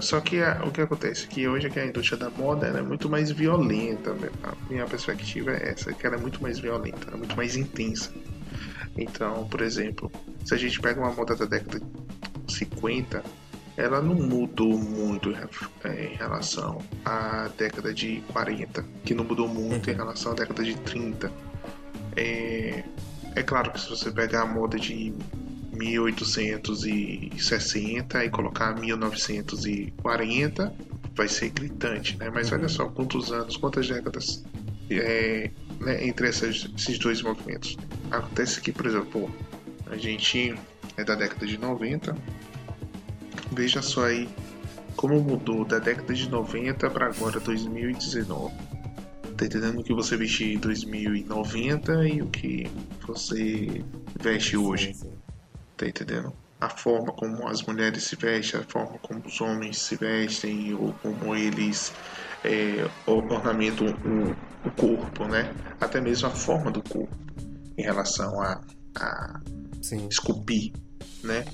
Só 0.00 0.20
que 0.20 0.42
a- 0.42 0.60
o 0.66 0.70
que 0.70 0.82
acontece? 0.82 1.26
Que 1.26 1.48
hoje 1.48 1.66
é 1.66 1.70
que 1.70 1.80
a 1.80 1.86
indústria 1.86 2.18
da 2.18 2.28
moda 2.30 2.66
é 2.66 2.82
muito 2.82 3.08
mais 3.08 3.30
violenta. 3.30 4.12
né? 4.14 4.28
A 4.42 4.54
minha 4.70 4.84
perspectiva 4.86 5.52
é 5.52 5.70
essa, 5.70 5.92
que 5.92 6.06
ela 6.06 6.16
é 6.16 6.18
muito 6.18 6.42
mais 6.42 6.58
violenta, 6.58 7.06
ela 7.06 7.14
é 7.16 7.18
muito 7.18 7.34
mais 7.36 7.56
intensa. 7.56 8.12
Então, 8.96 9.46
por 9.48 9.62
exemplo, 9.62 10.10
se 10.44 10.54
a 10.54 10.58
gente 10.58 10.78
pega 10.80 11.00
uma 11.00 11.12
moda 11.12 11.34
da 11.34 11.46
década 11.46 11.80
de 11.80 12.52
50, 12.54 13.22
ela 13.76 14.02
não 14.02 14.14
mudou 14.14 14.76
muito 14.78 15.32
é, 15.84 16.04
em 16.12 16.16
relação 16.16 16.82
à 17.04 17.48
década 17.56 17.94
de 17.94 18.20
40, 18.32 18.84
que 19.04 19.14
não 19.14 19.24
mudou 19.24 19.48
muito 19.48 19.88
em 19.90 19.94
relação 19.94 20.32
à 20.32 20.34
década 20.34 20.62
de 20.62 20.74
30. 20.76 21.32
É, 22.16 22.84
é 23.34 23.42
claro 23.42 23.70
que 23.72 23.80
se 23.80 23.88
você 23.88 24.10
pegar 24.10 24.42
a 24.42 24.46
moda 24.46 24.78
de 24.78 25.14
1860 25.80 28.24
e 28.24 28.30
colocar 28.30 28.74
1940, 28.78 30.72
vai 31.14 31.28
ser 31.28 31.50
gritante, 31.50 32.16
né? 32.18 32.30
Mas 32.32 32.50
olha 32.52 32.68
só, 32.68 32.88
quantos 32.88 33.32
anos, 33.32 33.56
quantas 33.56 33.88
décadas 33.88 34.44
é, 34.90 35.50
né, 35.80 36.06
entre 36.06 36.28
essas- 36.28 36.68
esses 36.76 36.98
dois 36.98 37.22
movimentos. 37.22 37.76
Acontece 38.10 38.60
que, 38.60 38.72
por 38.72 38.84
exemplo, 38.86 39.30
a 39.86 39.96
gente 39.96 40.54
é 40.96 41.04
da 41.04 41.14
década 41.14 41.46
de 41.46 41.56
90, 41.58 42.16
veja 43.52 43.80
só 43.80 44.06
aí 44.06 44.28
como 44.96 45.20
mudou 45.22 45.64
da 45.64 45.78
década 45.78 46.12
de 46.12 46.28
90 46.28 46.90
para 46.90 47.06
agora 47.06 47.38
2019. 47.40 48.52
Tá 49.36 49.46
entendendo 49.46 49.78
o 49.80 49.84
que 49.84 49.94
você 49.94 50.16
vestia 50.16 50.52
em 50.54 50.58
2090 50.58 52.06
e 52.08 52.20
o 52.20 52.26
que 52.26 52.68
você 53.06 53.82
veste 54.20 54.56
hoje? 54.56 54.92
Sim, 54.92 54.94
sim. 54.94 55.12
Tá 55.80 55.88
entendendo? 55.88 56.30
A 56.60 56.68
forma 56.68 57.10
como 57.14 57.48
as 57.48 57.62
mulheres 57.62 58.04
se 58.04 58.14
vestem, 58.14 58.60
a 58.60 58.64
forma 58.64 58.98
como 58.98 59.22
os 59.24 59.40
homens 59.40 59.78
se 59.78 59.96
vestem, 59.96 60.74
ou 60.74 60.92
como 60.92 61.34
eles 61.34 61.90
é, 62.44 62.86
ornamentam 63.06 63.86
o, 63.86 64.30
o 64.68 64.70
corpo, 64.72 65.26
né? 65.26 65.54
Até 65.80 65.98
mesmo 65.98 66.28
a 66.28 66.30
forma 66.32 66.70
do 66.70 66.82
corpo 66.82 67.16
em 67.78 67.82
relação 67.82 68.42
a, 68.42 68.60
a 68.98 69.40
Sim. 69.80 70.06
esculpir, 70.10 70.70
né? 71.24 71.46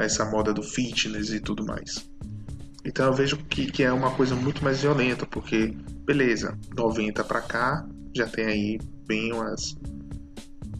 Essa 0.00 0.24
moda 0.24 0.52
do 0.52 0.64
fitness 0.64 1.30
e 1.30 1.38
tudo 1.38 1.64
mais. 1.64 2.04
Então 2.84 3.06
eu 3.06 3.12
vejo 3.12 3.36
que, 3.36 3.66
que 3.66 3.84
é 3.84 3.92
uma 3.92 4.16
coisa 4.16 4.34
muito 4.34 4.64
mais 4.64 4.82
violenta, 4.82 5.24
porque, 5.26 5.68
beleza, 6.04 6.58
90 6.76 7.22
pra 7.22 7.40
cá 7.40 7.86
já 8.16 8.26
tem 8.26 8.46
aí 8.46 8.78
bem 9.06 9.32
umas 9.32 9.76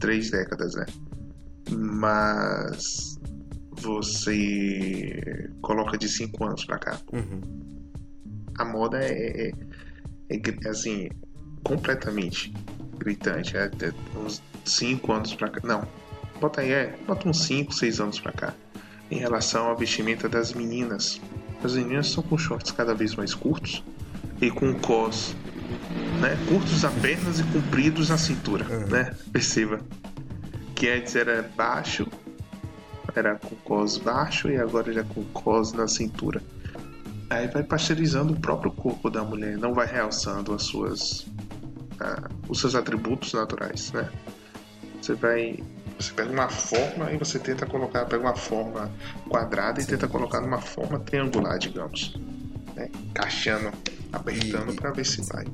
três 0.00 0.28
décadas, 0.32 0.74
né? 0.74 0.86
Mas 1.70 3.18
você 3.72 5.50
coloca 5.60 5.96
de 5.98 6.08
5 6.08 6.44
anos 6.44 6.64
pra 6.64 6.78
cá. 6.78 6.98
Uhum. 7.12 7.40
A 8.58 8.64
moda 8.64 8.98
é, 9.02 9.48
é- 9.48 9.52
é 10.30 10.36
gri- 10.36 10.66
assim, 10.68 11.08
completamente 11.62 12.52
gritante. 12.98 13.56
É, 13.56 13.64
é 13.80 14.18
uns 14.18 14.42
5 14.64 15.12
anos 15.12 15.34
pra 15.34 15.48
cá. 15.48 15.60
Não, 15.66 15.86
bota 16.40 16.60
aí, 16.60 16.70
é, 16.72 16.96
bota 17.06 17.28
uns 17.28 17.42
5, 17.44 17.72
6 17.74 18.00
anos 18.00 18.18
pra 18.20 18.32
cá. 18.32 18.54
Em 19.10 19.18
relação 19.18 19.70
à 19.70 19.74
vestimenta 19.74 20.28
das 20.28 20.52
meninas. 20.52 21.20
As 21.62 21.74
meninas 21.74 22.06
estão 22.06 22.22
com 22.22 22.36
shorts 22.38 22.70
cada 22.72 22.94
vez 22.94 23.14
mais 23.14 23.34
curtos 23.34 23.82
e 24.40 24.50
com 24.50 24.74
cos, 24.80 25.34
né? 26.20 26.36
Curtos 26.48 26.82
nas 26.82 26.92
pernas 26.94 27.40
e 27.40 27.44
compridos 27.44 28.08
na 28.10 28.18
cintura, 28.18 28.66
Uhum. 28.68 28.86
né? 28.88 29.14
Perceba. 29.32 29.80
Que 30.74 30.88
antes 30.90 31.14
era 31.14 31.42
baixo, 31.56 32.06
era 33.14 33.36
com 33.36 33.54
cos 33.56 33.96
baixo 33.96 34.48
e 34.48 34.56
agora 34.56 34.92
já 34.92 35.04
com 35.04 35.24
cos 35.24 35.72
na 35.72 35.86
cintura. 35.86 36.42
Aí 37.30 37.48
vai 37.48 37.62
pasteurizando 37.62 38.32
o 38.32 38.40
próprio 38.40 38.70
corpo 38.70 39.10
da 39.10 39.22
mulher, 39.22 39.56
não 39.56 39.72
vai 39.72 39.86
realçando 39.86 40.52
as 40.52 40.64
suas, 40.64 41.26
ah, 42.00 42.28
os 42.48 42.60
seus 42.60 42.74
atributos 42.74 43.32
naturais, 43.32 43.92
né? 43.92 44.08
Você 45.00 45.14
vai, 45.14 45.58
você 45.98 46.12
pega 46.12 46.30
uma 46.30 46.48
forma 46.48 47.10
e 47.12 47.18
você 47.18 47.38
tenta 47.38 47.66
colocar, 47.66 48.04
pega 48.04 48.22
uma 48.22 48.36
forma 48.36 48.90
quadrada 49.28 49.80
e 49.80 49.86
tenta 49.86 50.06
colocar 50.06 50.40
numa 50.40 50.60
forma 50.60 50.98
triangular, 51.00 51.58
digamos, 51.58 52.18
né? 52.74 52.90
Encaixando, 53.10 53.72
apertando 54.12 54.74
para 54.74 54.90
ver 54.90 55.06
se 55.06 55.22
vai. 55.32 55.44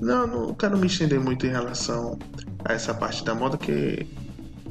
Não, 0.00 0.26
não 0.26 0.54
quero 0.54 0.78
me 0.78 0.86
estender 0.86 1.20
muito 1.20 1.46
em 1.46 1.50
relação 1.50 2.18
a 2.64 2.72
essa 2.72 2.94
parte 2.94 3.24
da 3.24 3.34
moda, 3.34 3.58
que 3.58 4.06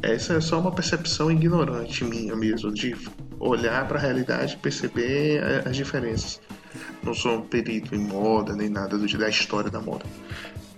essa 0.01 0.33
é 0.33 0.41
só 0.41 0.59
uma 0.59 0.71
percepção 0.71 1.31
ignorante 1.31 2.03
minha 2.03 2.35
mesmo, 2.35 2.71
de 2.73 2.95
olhar 3.39 3.87
para 3.87 3.97
a 3.97 4.01
realidade 4.01 4.53
e 4.53 4.57
perceber 4.57 5.41
a- 5.43 5.69
as 5.69 5.75
diferenças. 5.75 6.39
Não 7.03 7.13
sou 7.13 7.37
um 7.37 7.41
perito 7.41 7.95
em 7.95 7.99
moda 7.99 8.55
nem 8.55 8.69
nada 8.69 8.97
do, 8.97 9.17
da 9.17 9.29
história 9.29 9.69
da 9.69 9.79
moda. 9.81 10.05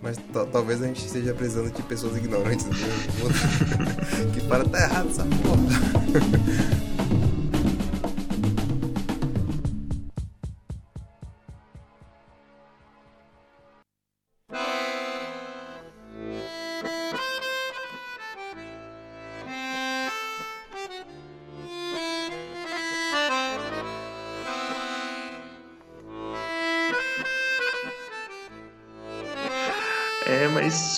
Mas 0.02 0.18
ta- 0.34 0.46
talvez 0.46 0.82
a 0.82 0.88
gente 0.88 1.06
esteja 1.06 1.34
precisando 1.34 1.72
de 1.72 1.82
pessoas 1.84 2.18
ignorantes 2.18 2.66
no 2.66 2.74
mundo. 2.74 4.32
que 4.34 4.42
para 4.48 4.64
tá 4.66 4.80
errado 4.80 5.10
essa 5.10 5.24
porra. 5.26 6.92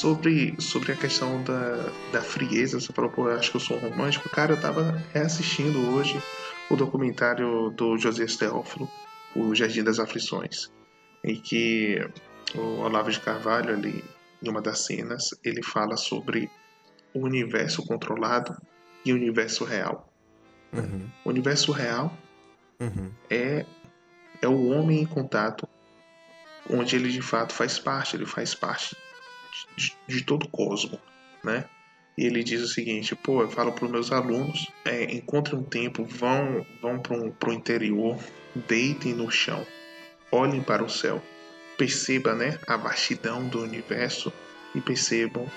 sobre, 0.04 0.54
sobre 0.60 0.92
a 0.92 0.98
questão 0.98 1.42
da, 1.44 1.90
da 2.12 2.22
frieza, 2.22 2.78
você 2.78 2.92
falou, 2.92 3.10
pô, 3.10 3.30
acho 3.30 3.52
que 3.52 3.56
eu 3.56 3.62
sou 3.62 3.78
um 3.78 3.80
romântico. 3.80 4.28
Cara, 4.30 4.52
eu 4.52 4.60
tava 4.60 5.02
reassistindo 5.14 5.80
hoje 5.94 6.22
o 6.70 6.76
documentário 6.76 7.70
do 7.70 7.98
Josias 7.98 8.36
Teófilo, 8.36 8.90
O 9.34 9.56
Jardim 9.56 9.82
das 9.82 10.00
Aflições, 10.00 10.70
em 11.24 11.40
que 11.40 12.06
o 12.54 12.82
Olavo 12.82 13.10
de 13.10 13.20
Carvalho, 13.22 13.74
ali, 13.74 14.04
em 14.44 14.50
uma 14.50 14.62
das 14.62 14.86
cenas, 14.86 15.30
ele 15.42 15.64
fala 15.64 15.96
sobre 15.96 16.52
o 17.14 17.22
universo 17.22 17.82
controlado 17.86 18.54
e 19.06 19.14
o 19.14 19.16
universo 19.16 19.64
real. 19.64 20.12
Uhum, 20.74 21.08
O 21.24 21.30
universo 21.30 21.72
real 21.72 22.12
uhum, 22.78 23.10
é, 23.30 23.66
é 24.42 24.48
o 24.50 24.68
homem 24.68 25.00
em 25.00 25.06
contato, 25.06 25.66
onde 26.70 26.98
ele 26.98 27.10
de 27.10 27.22
fato 27.22 27.54
faz 27.54 27.80
parte, 27.80 28.18
ele 28.18 28.26
faz 28.26 28.54
parte 28.54 28.98
de, 29.76 29.96
de 30.08 30.24
todo 30.24 30.44
o 30.44 30.50
cosmo, 30.50 31.00
né? 31.44 31.66
E 32.18 32.26
ele 32.26 32.44
diz 32.44 32.62
o 32.62 32.68
seguinte, 32.68 33.16
pô, 33.16 33.42
eu 33.42 33.50
falo 33.50 33.72
para 33.72 33.86
os 33.86 33.92
meus 33.92 34.12
alunos, 34.12 34.72
é, 34.86 35.04
encontrem 35.16 35.60
um 35.60 35.64
tempo, 35.64 36.06
vão, 36.06 36.66
vão 36.80 37.00
para 37.00 37.50
o 37.50 37.54
interior, 37.54 38.20
deitem 38.68 39.14
no 39.14 39.32
chão, 39.32 39.66
olhem 40.32 40.62
para 40.62 40.84
o 40.84 40.90
céu, 40.90 41.24
percebam 41.76 42.36
né, 42.36 42.60
a 42.68 42.78
vastidão 42.78 43.48
do 43.48 43.62
universo 43.62 44.32
e 44.76 44.82
percebam 44.82 45.50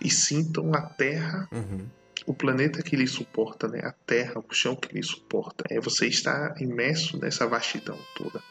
e 0.00 0.10
sintam 0.10 0.74
a 0.74 0.80
Terra 0.80 1.48
uhum. 1.52 1.86
o 2.26 2.34
planeta 2.34 2.82
que 2.82 2.96
lhe 2.96 3.06
suporta, 3.06 3.68
né? 3.68 3.80
A 3.84 3.92
Terra, 4.06 4.38
o 4.38 4.54
chão 4.54 4.74
que 4.74 4.94
lhe 4.94 5.02
suporta. 5.02 5.64
É 5.70 5.78
você 5.80 6.06
está 6.06 6.54
imerso 6.58 7.18
nessa 7.18 7.46
vastidão 7.46 7.98
toda. 8.16 8.42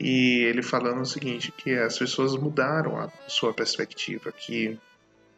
E 0.00 0.44
ele 0.44 0.62
falando 0.62 1.00
o 1.00 1.06
seguinte, 1.06 1.52
que 1.52 1.72
as 1.72 1.98
pessoas 1.98 2.36
mudaram 2.36 2.98
a 2.98 3.10
sua 3.26 3.52
perspectiva, 3.52 4.30
que 4.32 4.78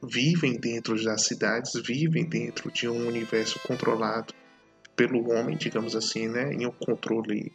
vivem 0.02 0.58
dentro 0.58 1.02
das 1.02 1.24
cidades, 1.24 1.72
vivem 1.74 2.24
dentro 2.24 2.70
de 2.70 2.88
um 2.88 3.06
universo 3.06 3.58
controlado 3.60 4.34
pelo 4.94 5.30
homem, 5.30 5.56
digamos 5.56 5.96
assim, 5.96 6.28
né? 6.28 6.52
Em 6.52 6.66
um 6.66 6.72
controle 6.72 7.52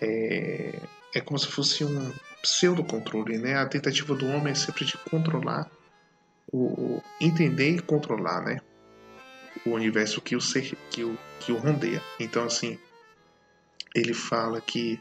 é, 0.00 0.78
é 1.14 1.20
como 1.20 1.38
se 1.38 1.48
fosse 1.48 1.84
um 1.84 2.12
pseudo 2.42 2.84
controle, 2.84 3.38
né? 3.38 3.56
A 3.56 3.66
tentativa 3.66 4.14
do 4.14 4.26
homem 4.26 4.52
é 4.52 4.54
sempre 4.54 4.84
de 4.84 4.96
controlar 5.10 5.68
o, 6.52 6.96
o 6.96 7.02
entender 7.20 7.76
e 7.76 7.80
controlar, 7.80 8.42
né? 8.42 8.60
o 9.64 9.70
universo 9.70 10.20
que 10.20 10.36
o, 10.36 10.40
ser, 10.40 10.76
que 10.90 11.04
o, 11.04 11.18
que 11.40 11.52
o 11.52 11.56
rondeia. 11.56 12.02
Então, 12.18 12.44
assim, 12.44 12.78
ele 13.94 14.14
fala 14.14 14.60
que 14.60 15.00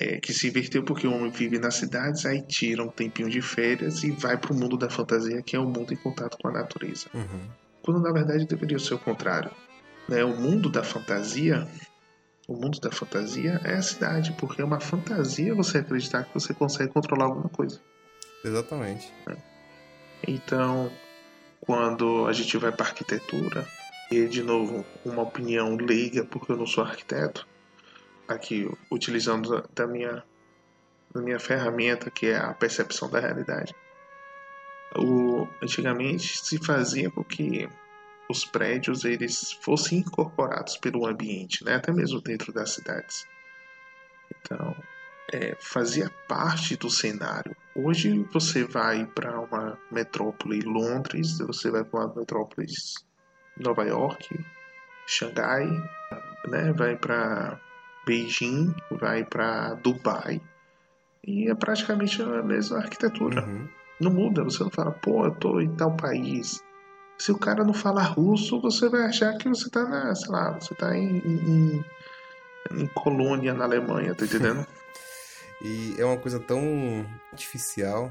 é, 0.00 0.18
que 0.18 0.32
se 0.32 0.48
inverteu 0.48 0.82
porque 0.82 1.06
o 1.06 1.14
homem 1.14 1.30
vive 1.30 1.58
nas 1.58 1.74
cidades, 1.74 2.24
aí 2.24 2.40
tira 2.40 2.82
um 2.82 2.88
tempinho 2.88 3.28
de 3.28 3.42
férias 3.42 4.02
e 4.02 4.10
vai 4.10 4.38
para 4.38 4.52
o 4.52 4.56
mundo 4.56 4.78
da 4.78 4.88
fantasia, 4.88 5.42
que 5.42 5.54
é 5.54 5.58
o 5.58 5.66
mundo 5.66 5.92
em 5.92 5.96
contato 5.96 6.38
com 6.40 6.48
a 6.48 6.52
natureza. 6.52 7.08
Uhum. 7.12 7.48
Quando 7.82 8.00
na 8.00 8.10
verdade 8.10 8.46
deveria 8.46 8.78
ser 8.78 8.94
o 8.94 8.98
contrário. 8.98 9.50
Né? 10.08 10.24
O 10.24 10.34
mundo 10.34 10.70
da 10.70 10.82
fantasia, 10.82 11.68
o 12.48 12.54
mundo 12.54 12.80
da 12.80 12.90
fantasia 12.90 13.60
é 13.62 13.74
a 13.74 13.82
cidade, 13.82 14.34
porque 14.38 14.62
é 14.62 14.64
uma 14.64 14.80
fantasia 14.80 15.54
você 15.54 15.78
acreditar 15.78 16.24
que 16.24 16.32
você 16.32 16.54
consegue 16.54 16.90
controlar 16.90 17.26
alguma 17.26 17.50
coisa. 17.50 17.78
Exatamente. 18.42 19.12
Então, 20.26 20.90
quando 21.60 22.26
a 22.26 22.32
gente 22.32 22.56
vai 22.56 22.72
para 22.72 22.86
arquitetura, 22.86 23.66
e 24.10 24.26
de 24.26 24.42
novo, 24.42 24.84
uma 25.04 25.22
opinião 25.22 25.76
leiga, 25.76 26.24
porque 26.24 26.50
eu 26.50 26.56
não 26.56 26.66
sou 26.66 26.82
arquiteto, 26.82 27.46
aqui 28.34 28.70
utilizando 28.90 29.62
da- 29.74 29.86
minha, 29.86 30.24
da 31.14 31.20
minha 31.20 31.38
ferramenta, 31.38 32.10
que 32.10 32.26
é 32.26 32.36
a 32.36 32.54
percepção 32.54 33.10
da 33.10 33.20
realidade. 33.20 33.74
O, 34.96 35.46
antigamente 35.62 36.38
se 36.44 36.58
fazia 36.64 37.10
com 37.10 37.22
que 37.22 37.68
os 38.28 38.44
prédios 38.44 39.04
eles 39.04 39.52
fossem 39.60 39.98
incorporados 40.00 40.76
pelo 40.76 41.06
ambiente, 41.06 41.64
né? 41.64 41.74
até 41.74 41.92
mesmo 41.92 42.20
dentro 42.20 42.52
das 42.52 42.72
cidades. 42.72 43.26
Então, 44.40 44.74
é, 45.32 45.56
fazia 45.60 46.10
parte 46.28 46.76
do 46.76 46.90
cenário. 46.90 47.56
Hoje 47.74 48.24
você 48.32 48.64
vai 48.64 49.06
para 49.06 49.40
uma 49.40 49.78
metrópole 49.90 50.60
Londres, 50.60 51.38
você 51.38 51.70
vai 51.70 51.84
para 51.84 52.06
uma 52.06 52.14
metrópole 52.14 52.66
Nova 53.58 53.84
York, 53.84 54.28
Xangai, 55.06 55.66
né? 56.48 56.72
vai 56.72 56.96
para 56.96 57.60
Beijing, 58.06 58.74
vai 58.90 59.24
para 59.24 59.74
Dubai. 59.74 60.40
E 61.26 61.48
é 61.50 61.54
praticamente 61.54 62.22
a 62.22 62.42
mesma 62.42 62.78
arquitetura. 62.78 63.44
Uhum. 63.44 63.68
Não 64.00 64.10
muda, 64.10 64.42
você 64.42 64.62
não 64.62 64.70
fala, 64.70 64.92
pô, 64.92 65.26
eu 65.26 65.32
tô 65.32 65.60
em 65.60 65.74
tal 65.74 65.94
país. 65.94 66.62
Se 67.18 67.30
o 67.30 67.38
cara 67.38 67.62
não 67.64 67.74
fala 67.74 68.02
russo, 68.02 68.60
você 68.60 68.88
vai 68.88 69.02
achar 69.02 69.36
que 69.36 69.48
você 69.48 69.68
tá 69.68 69.84
na, 69.84 70.14
sei 70.14 70.30
lá, 70.30 70.52
você 70.52 70.74
tá 70.74 70.96
em, 70.96 71.18
em, 71.18 71.84
em 72.72 72.86
colônia 72.86 73.52
na 73.52 73.64
Alemanha, 73.64 74.14
tá 74.14 74.24
entendendo? 74.24 74.66
E 75.62 75.94
é 75.98 76.04
uma 76.06 76.16
coisa 76.16 76.40
tão 76.40 77.06
artificial 77.30 78.10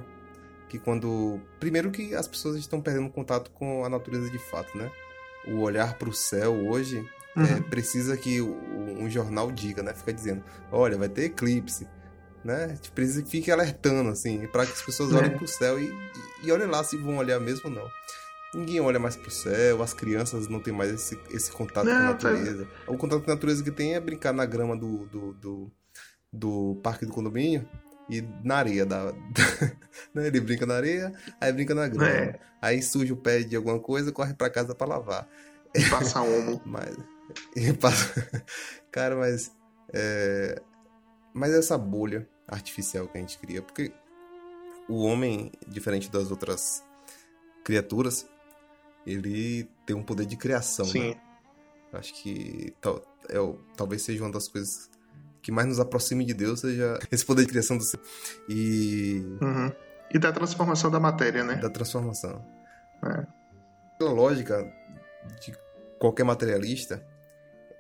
que 0.67 0.77
quando. 0.77 1.41
Primeiro 1.59 1.89
que 1.89 2.13
as 2.13 2.27
pessoas 2.27 2.57
estão 2.57 2.79
perdendo 2.79 3.09
contato 3.09 3.49
com 3.49 3.83
a 3.83 3.89
natureza 3.89 4.29
de 4.29 4.37
fato, 4.37 4.77
né? 4.77 4.91
O 5.47 5.61
olhar 5.61 5.95
para 5.95 6.07
o 6.07 6.13
céu 6.13 6.53
hoje 6.67 7.03
é, 7.39 7.53
Uhum. 7.55 7.63
precisa 7.63 8.15
que 8.17 8.41
um 8.41 9.09
jornal 9.09 9.51
diga, 9.51 9.81
né? 9.83 9.93
Fica 9.93 10.11
dizendo, 10.13 10.43
olha, 10.71 10.97
vai 10.97 11.09
ter 11.09 11.25
eclipse, 11.25 11.87
né? 12.43 12.77
Tipo, 12.81 12.95
Precisa 12.95 13.21
que 13.23 13.29
fique 13.29 13.51
alertando, 13.51 14.09
assim, 14.09 14.47
para 14.47 14.65
que 14.65 14.71
as 14.73 14.81
pessoas 14.81 15.11
É. 15.13 15.15
olhem 15.17 15.31
para 15.31 15.43
o 15.43 15.47
céu 15.47 15.79
e, 15.79 15.91
e, 16.43 16.51
olhem 16.51 16.67
lá 16.67 16.83
se 16.83 16.97
vão 16.97 17.17
olhar 17.17 17.39
mesmo 17.39 17.69
ou 17.69 17.75
não. 17.75 17.87
Ninguém 18.53 18.79
olha 18.81 18.99
mais 18.99 19.15
pro 19.15 19.29
céu, 19.29 19.81
as 19.83 19.93
crianças 19.93 20.47
não 20.47 20.59
têm 20.59 20.73
mais 20.73 20.91
esse, 20.91 21.17
esse 21.31 21.51
contato 21.51 21.85
com 21.85 21.91
a 21.91 21.99
Não, 21.99 22.17
tá- 22.17 22.31
natureza. 22.31 22.67
O 22.87 22.97
contato 22.97 23.23
com 23.23 23.31
a 23.31 23.35
natureza 23.35 23.63
que 23.63 23.69
tem 23.71 23.93
é 23.93 23.99
brincar 23.99 24.33
na 24.33 24.45
grama 24.45 24.75
do, 24.75 25.05
do, 25.05 25.33
do, 25.33 25.71
do 26.33 26.79
parque 26.81 27.05
do 27.05 27.13
condomínio 27.13 27.67
e 28.09 28.21
na 28.43 28.55
areia. 28.55 28.85
Da, 28.87 29.13
né? 30.15 30.27
Ele 30.27 30.39
brinca 30.41 30.65
na 30.65 30.75
areia, 30.75 31.13
aí 31.39 31.53
brinca 31.53 31.75
na 31.75 31.87
grama. 31.87 32.09
É. 32.09 32.39
Aí 32.61 32.81
suja 32.81 33.13
o 33.13 33.17
pé 33.17 33.39
de 33.43 33.55
alguma 33.55 33.79
coisa, 33.79 34.11
corre 34.11 34.33
pra 34.33 34.49
casa 34.49 34.73
pra 34.73 34.87
lavar. 34.87 35.27
E 35.75 35.85
passa 35.87 36.19
homo. 36.23 36.59
Mas. 36.65 36.95
Cara, 38.91 39.15
mas. 39.15 39.51
é, 39.93 40.61
Mas 41.33 41.53
essa 41.53 41.77
bolha 41.77 42.27
artificial 42.47 43.07
que 43.07 43.17
a 43.17 43.21
gente 43.21 43.37
cria, 43.37 43.61
porque 43.61 43.91
o 44.87 45.03
homem, 45.03 45.51
diferente 45.67 46.09
das 46.09 46.31
outras 46.31 46.83
criaturas, 47.63 48.27
ele 49.05 49.69
tem 49.85 49.95
um 49.95 50.03
poder 50.03 50.25
de 50.25 50.35
criação. 50.35 50.85
né? 50.87 50.91
Sim. 50.91 51.15
Acho 51.93 52.13
que 52.15 52.73
tal- 52.81 53.01
é 53.29 53.39
o- 53.39 53.59
talvez 53.77 54.01
seja 54.01 54.23
uma 54.23 54.31
das 54.31 54.47
coisas 54.47 54.89
que 55.41 55.51
mais 55.51 55.67
nos 55.67 55.79
aproxime 55.79 56.25
de 56.25 56.33
Deus, 56.33 56.59
seja 56.61 56.97
esse 57.11 57.25
poder 57.25 57.43
de 57.45 57.49
criação 57.49 57.77
do 57.77 57.83
ser 57.83 57.99
e 58.47 59.21
Uhum. 59.41 59.71
E 60.11 60.17
da 60.17 60.31
transformação 60.31 60.89
da 60.89 60.99
matéria, 60.99 61.43
né? 61.43 61.55
da 61.55 61.69
transformação. 61.69 62.43
É. 63.05 63.27
Pela 63.99 64.11
lógica 64.11 64.63
de 65.45 65.53
qualquer 65.99 66.23
materialista, 66.23 67.05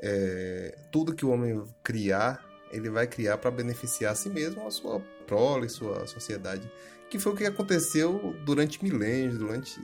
é, 0.01 0.77
tudo 0.91 1.13
que 1.13 1.25
o 1.25 1.29
homem 1.29 1.63
criar, 1.83 2.43
ele 2.71 2.89
vai 2.89 3.07
criar 3.07 3.37
para 3.37 3.51
beneficiar 3.51 4.11
a 4.13 4.15
si 4.15 4.29
mesmo, 4.29 4.65
a 4.65 4.71
sua 4.71 4.99
prole, 5.27 5.67
sua 5.69 6.05
sociedade. 6.07 6.69
Que 7.09 7.17
foi 7.19 7.33
o 7.33 7.35
que 7.35 7.45
aconteceu 7.45 8.35
durante 8.45 8.83
milênios, 8.83 9.37
durante 9.37 9.81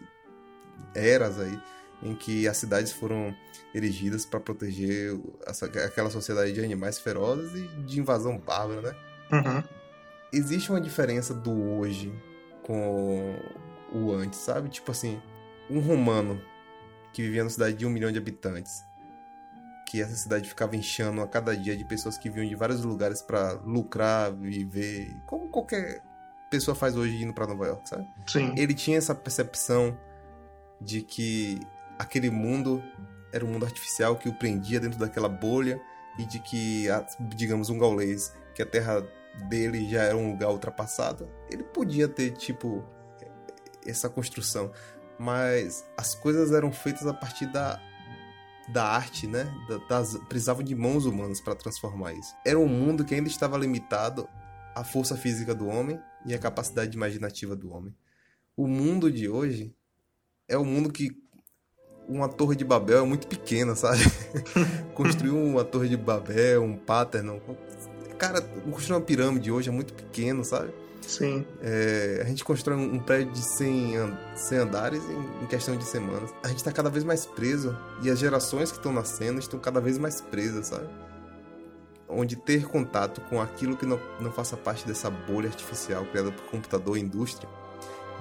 eras 0.94 1.40
aí, 1.40 1.60
em 2.04 2.14
que 2.16 2.48
as 2.48 2.58
cidades 2.58 2.92
foram 2.92 3.36
erigidas 3.74 4.26
para 4.26 4.40
proteger 4.40 5.18
essa- 5.46 5.66
aquela 5.66 6.10
sociedade 6.10 6.54
de 6.54 6.64
animais 6.64 7.00
ferozes 7.00 7.52
e 7.56 7.68
de 7.84 8.00
invasão 8.00 8.38
bárbara, 8.38 8.82
né? 8.92 8.96
Uhum. 9.32 9.64
existe 10.32 10.70
uma 10.70 10.80
diferença 10.82 11.34
do 11.34 11.52
hoje 11.80 12.14
com 12.62 13.36
o 13.92 14.12
antes, 14.12 14.40
sabe? 14.40 14.70
Tipo 14.70 14.92
assim, 14.92 15.20
um 15.70 15.80
romano 15.80 16.40
que 17.14 17.22
vivia 17.24 17.42
numa 17.42 17.50
cidade 17.50 17.76
de 17.78 17.86
um 17.86 17.90
milhão 17.90 18.12
de 18.12 18.18
habitantes, 18.20 18.84
que 19.86 20.02
essa 20.02 20.16
cidade 20.16 20.50
ficava 20.50 20.76
enchendo 20.76 21.22
a 21.22 21.28
cada 21.28 21.56
dia 21.56 21.78
de 21.78 21.86
pessoas 21.86 22.18
que 22.18 22.30
vinham 22.30 22.48
de 22.48 22.56
vários 22.56 22.84
lugares 22.84 23.22
pra 23.22 23.54
lucrar, 23.54 24.34
viver, 24.34 25.16
como 25.26 25.48
qualquer 25.50 26.02
pessoa 26.50 26.74
faz 26.74 26.96
hoje 26.96 27.24
indo 27.24 27.34
pra 27.34 27.46
Nova 27.46 27.68
York, 27.68 27.88
sabe? 27.88 28.08
Sim. 28.28 28.54
Ele 28.58 28.74
tinha 28.74 28.98
essa 28.98 29.14
percepção 29.14 29.98
de 30.82 31.02
que 31.02 31.60
aquele 32.00 32.30
mundo 32.30 32.84
era 33.32 33.46
um 33.46 33.50
mundo 33.50 33.66
artificial 33.66 34.16
que 34.16 34.30
o 34.30 34.34
prendia 34.34 34.80
dentro 34.80 34.98
daquela 34.98 35.30
bolha 35.30 35.80
e 36.18 36.26
de 36.26 36.40
que, 36.40 36.86
digamos, 37.20 37.70
um 37.70 37.78
gaulês, 37.78 38.34
que 38.54 38.62
a 38.62 38.66
terra 38.66 39.06
dele 39.50 39.90
já 39.90 40.04
era 40.04 40.16
um 40.16 40.32
lugar 40.32 40.50
ultrapassado, 40.50 41.30
ele 41.52 41.64
podia 41.64 42.08
ter, 42.08 42.32
tipo, 42.32 42.84
essa 43.86 44.10
construção. 44.10 44.72
Mas 45.18 45.86
as 45.98 46.16
coisas 46.16 46.52
eram 46.52 46.72
feitas 46.72 47.08
a 47.08 47.14
partir 47.14 47.46
da, 47.48 47.82
da 48.70 48.84
arte, 48.86 49.28
né? 49.28 49.52
Da- 49.68 49.78
Das, 49.90 50.18
precisavam 50.30 50.64
de 50.64 50.76
mãos 50.76 51.06
humanas 51.06 51.40
para 51.40 51.56
transformar 51.56 52.14
isso. 52.14 52.34
Era 52.46 52.60
um 52.60 52.68
mundo 52.68 53.04
que 53.06 53.14
ainda 53.16 53.28
estava 53.30 53.58
limitado 53.58 54.28
à 54.76 54.84
força 54.84 55.16
física 55.16 55.54
do 55.56 55.68
homem 55.68 56.00
e 56.26 56.34
à 56.34 56.40
capacidade 56.40 56.96
imaginativa 56.96 57.56
do 57.56 57.72
homem. 57.72 57.94
O 58.58 58.68
mundo 58.68 59.12
de 59.12 59.30
hoje 59.30 59.74
é 60.48 60.58
o 60.58 60.66
mundo 60.66 60.92
que 60.92 61.12
uma 62.08 62.30
torre 62.30 62.56
de 62.56 62.64
Babel 62.64 63.00
é 63.04 63.08
muito 63.08 63.28
pequena, 63.28 63.76
sabe? 63.76 64.00
Construir 64.94 65.32
uma 65.32 65.64
torre 65.64 65.90
de 65.90 65.98
Babel, 65.98 66.64
um 66.64 66.78
Paternon. 66.78 67.40
Cara, 68.18 68.42
construir 68.42 68.96
uma 68.98 69.02
pirâmide 69.06 69.52
hoje 69.52 69.70
é 69.70 69.72
muito 69.72 69.94
pequeno, 69.94 70.44
sabe? 70.46 70.72
Sim. 71.08 71.46
É, 71.62 72.20
a 72.24 72.26
gente 72.28 72.44
constrói 72.44 72.78
um 72.78 73.00
prédio 73.00 73.32
de 73.34 73.42
100, 73.42 73.96
an- 73.98 74.18
100 74.36 74.58
andares 74.60 75.04
em, 75.04 75.44
em 75.44 75.48
questão 75.48 75.76
de 75.78 75.84
semanas. 75.86 76.34
A 76.44 76.48
gente 76.48 76.64
tá 76.64 76.72
cada 76.72 76.90
vez 76.90 77.04
mais 77.04 77.26
preso 77.26 77.78
e 78.02 78.10
as 78.10 78.18
gerações 78.20 78.72
que 78.72 78.78
estão 78.78 78.92
nascendo 78.92 79.40
estão 79.40 79.60
cada 79.60 79.80
vez 79.80 79.98
mais 79.98 80.20
presas, 80.22 80.68
sabe? 80.68 80.88
Onde 82.08 82.36
ter 82.36 82.68
contato 82.68 83.22
com 83.22 83.42
aquilo 83.42 83.76
que 83.76 83.86
não, 83.86 84.00
não 84.20 84.32
faça 84.32 84.56
parte 84.56 84.86
dessa 84.86 85.10
bolha 85.10 85.48
artificial 85.50 86.06
criada 86.06 86.32
por 86.32 86.44
computador 86.46 86.98
e 86.98 87.02
indústria. 87.02 87.50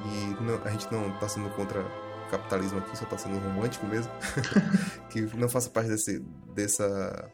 E 0.05 0.43
não- 0.43 0.61
a 0.65 0.71
gente 0.71 0.91
não 0.93 1.11
tá 1.19 1.29
sendo 1.29 1.49
contra 1.51 1.81
o 1.81 2.31
capitalismo 2.31 2.79
aqui, 2.79 2.97
só 2.97 3.05
tá 3.05 3.17
sendo 3.19 3.39
romântico 3.39 3.87
mesmo. 3.87 4.11
que 5.11 5.21
não 5.37 5.49
faça 5.49 5.69
parte 5.71 5.89
desse, 5.91 6.19
dessa 6.55 7.31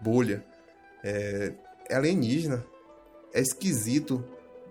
bolha. 0.00 0.44
É, 1.02 1.52
é 1.88 1.94
alienígena. 1.96 2.64
É 3.32 3.40
esquisito 3.40 4.24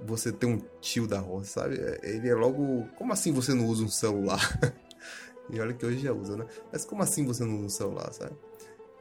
você 0.05 0.31
ter 0.31 0.45
um 0.45 0.59
tio 0.81 1.07
da 1.07 1.19
roça, 1.19 1.61
sabe? 1.61 1.77
É- 1.79 1.99
Ele 2.03 2.29
é 2.29 2.35
logo. 2.35 2.87
Como 2.97 3.11
assim 3.13 3.31
você 3.31 3.53
não 3.53 3.67
usa 3.67 3.83
um 3.83 3.89
celular? 3.89 4.39
e 5.49 5.59
olha 5.59 5.73
que 5.73 5.85
hoje 5.85 5.99
já 5.99 6.13
usa, 6.13 6.37
né? 6.37 6.45
Mas 6.71 6.85
como 6.85 7.01
assim 7.03 7.25
você 7.25 7.43
não 7.43 7.55
usa 7.57 7.65
um 7.65 7.69
celular, 7.69 8.11
sabe? 8.13 8.35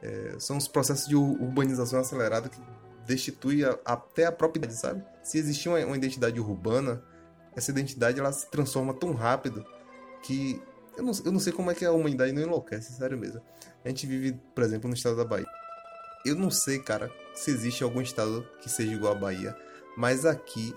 É, 0.01 0.35
são 0.39 0.57
os 0.57 0.67
processos 0.67 1.07
de 1.07 1.15
ur- 1.15 1.41
urbanização 1.41 1.99
acelerada 1.99 2.49
que 2.49 2.59
destitui 3.05 3.63
a- 3.63 3.77
até 3.85 4.25
a 4.25 4.31
própria 4.31 4.69
sabe? 4.71 5.03
Se 5.21 5.37
existia 5.37 5.71
uma, 5.71 5.79
uma 5.85 5.95
identidade 5.97 6.39
urbana, 6.39 7.01
essa 7.55 7.71
identidade 7.71 8.19
ela 8.19 8.31
se 8.33 8.49
transforma 8.49 8.93
tão 8.93 9.13
rápido 9.13 9.65
que 10.21 10.61
eu 10.97 11.03
não, 11.03 11.11
eu 11.25 11.31
não 11.31 11.39
sei 11.39 11.51
como 11.53 11.71
é 11.71 11.73
que 11.75 11.85
a 11.85 11.91
humanidade 11.91 12.31
não 12.33 12.41
enlouquece, 12.41 12.93
sério 12.93 13.17
mesmo. 13.17 13.41
A 13.83 13.89
gente 13.89 14.05
vive, 14.05 14.39
por 14.53 14.63
exemplo, 14.63 14.87
no 14.87 14.95
estado 14.95 15.15
da 15.15 15.25
Bahia. 15.25 15.47
Eu 16.25 16.35
não 16.35 16.49
sei, 16.51 16.79
cara, 16.79 17.11
se 17.33 17.51
existe 17.51 17.83
algum 17.83 18.01
estado 18.01 18.47
que 18.61 18.69
seja 18.69 18.93
igual 18.93 19.13
à 19.13 19.15
Bahia, 19.15 19.57
mas 19.97 20.25
aqui 20.25 20.73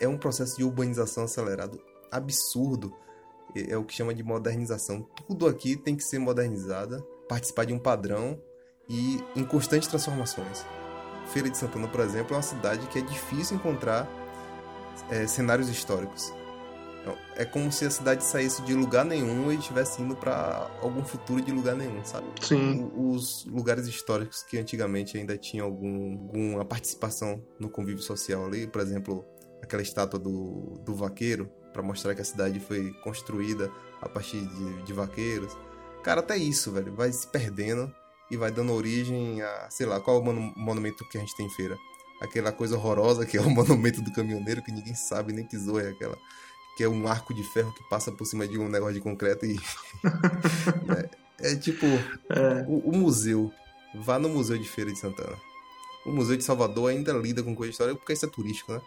é 0.00 0.08
um 0.08 0.18
processo 0.18 0.56
de 0.56 0.64
urbanização 0.64 1.24
acelerado 1.24 1.80
absurdo. 2.10 2.94
É 3.54 3.76
o 3.76 3.84
que 3.84 3.94
chama 3.94 4.14
de 4.14 4.22
modernização. 4.22 5.08
Tudo 5.26 5.46
aqui 5.46 5.76
tem 5.76 5.96
que 5.96 6.04
ser 6.04 6.18
modernizada, 6.18 7.02
participar 7.28 7.64
de 7.64 7.72
um 7.72 7.78
padrão 7.78 8.38
e 8.88 9.22
em 9.34 9.44
constantes 9.44 9.88
transformações. 9.88 10.64
Feira 11.32 11.48
de 11.50 11.56
Santana, 11.56 11.88
por 11.88 12.00
exemplo, 12.00 12.34
é 12.34 12.36
uma 12.36 12.42
cidade 12.42 12.86
que 12.88 12.98
é 12.98 13.02
difícil 13.02 13.56
encontrar 13.56 14.08
é, 15.10 15.26
cenários 15.26 15.68
históricos. 15.68 16.32
É 17.36 17.44
como 17.44 17.72
se 17.72 17.86
a 17.86 17.90
cidade 17.90 18.22
saísse 18.22 18.60
de 18.62 18.74
lugar 18.74 19.04
nenhum 19.04 19.50
e 19.50 19.56
estivesse 19.56 20.02
indo 20.02 20.14
para 20.14 20.70
algum 20.82 21.02
futuro 21.04 21.40
de 21.40 21.50
lugar 21.50 21.74
nenhum, 21.74 22.04
sabe? 22.04 22.26
Sim. 22.40 22.90
Os 22.94 23.46
lugares 23.46 23.86
históricos 23.86 24.42
que 24.42 24.58
antigamente 24.58 25.16
ainda 25.16 25.38
tinham 25.38 25.66
algum, 25.66 26.12
alguma 26.12 26.64
participação 26.64 27.42
no 27.58 27.70
convívio 27.70 28.02
social 28.02 28.44
ali, 28.44 28.66
por 28.66 28.82
exemplo, 28.82 29.24
aquela 29.62 29.82
estátua 29.82 30.18
do, 30.18 30.80
do 30.84 30.94
vaqueiro, 30.94 31.50
para 31.72 31.82
mostrar 31.82 32.14
que 32.14 32.20
a 32.20 32.24
cidade 32.24 32.58
foi 32.60 32.92
construída 33.04 33.70
a 34.00 34.08
partir 34.08 34.40
de, 34.40 34.82
de 34.82 34.92
vaqueiros. 34.92 35.56
Cara, 36.02 36.20
até 36.20 36.36
isso, 36.36 36.72
velho, 36.72 36.94
vai 36.94 37.12
se 37.12 37.26
perdendo 37.26 37.92
e 38.30 38.36
vai 38.36 38.50
dando 38.50 38.72
origem 38.72 39.42
a, 39.42 39.68
sei 39.70 39.86
lá, 39.86 40.00
qual 40.00 40.16
é 40.16 40.20
o 40.20 40.24
monu- 40.24 40.52
monumento 40.56 41.08
que 41.08 41.18
a 41.18 41.20
gente 41.20 41.36
tem 41.36 41.46
em 41.46 41.50
feira? 41.50 41.76
Aquela 42.20 42.50
coisa 42.50 42.76
horrorosa 42.76 43.24
que 43.24 43.36
é 43.36 43.40
o 43.40 43.48
monumento 43.50 44.02
do 44.02 44.12
caminhoneiro, 44.12 44.62
que 44.62 44.72
ninguém 44.72 44.94
sabe 44.94 45.32
nem 45.32 45.46
que 45.46 45.56
zoa 45.56 45.82
é 45.82 45.90
aquela. 45.90 46.16
Que 46.76 46.84
é 46.84 46.88
um 46.88 47.08
arco 47.08 47.34
de 47.34 47.42
ferro 47.52 47.72
que 47.74 47.88
passa 47.88 48.12
por 48.12 48.24
cima 48.24 48.46
de 48.46 48.58
um 48.58 48.68
negócio 48.68 48.94
de 48.94 49.00
concreto 49.00 49.44
e. 49.44 49.58
é, 51.40 51.52
é 51.52 51.56
tipo. 51.56 51.86
O, 52.66 52.90
o 52.90 52.96
museu. 52.96 53.52
Vá 53.94 54.18
no 54.18 54.28
Museu 54.28 54.58
de 54.58 54.68
Feira 54.68 54.92
de 54.92 54.98
Santana. 54.98 55.36
O 56.06 56.12
Museu 56.12 56.36
de 56.36 56.44
Salvador 56.44 56.90
ainda 56.90 57.12
lida 57.12 57.42
com 57.42 57.54
coisa 57.54 57.70
histórica 57.72 57.98
porque 57.98 58.12
isso 58.12 58.26
é 58.26 58.28
turístico, 58.28 58.72
né? 58.72 58.80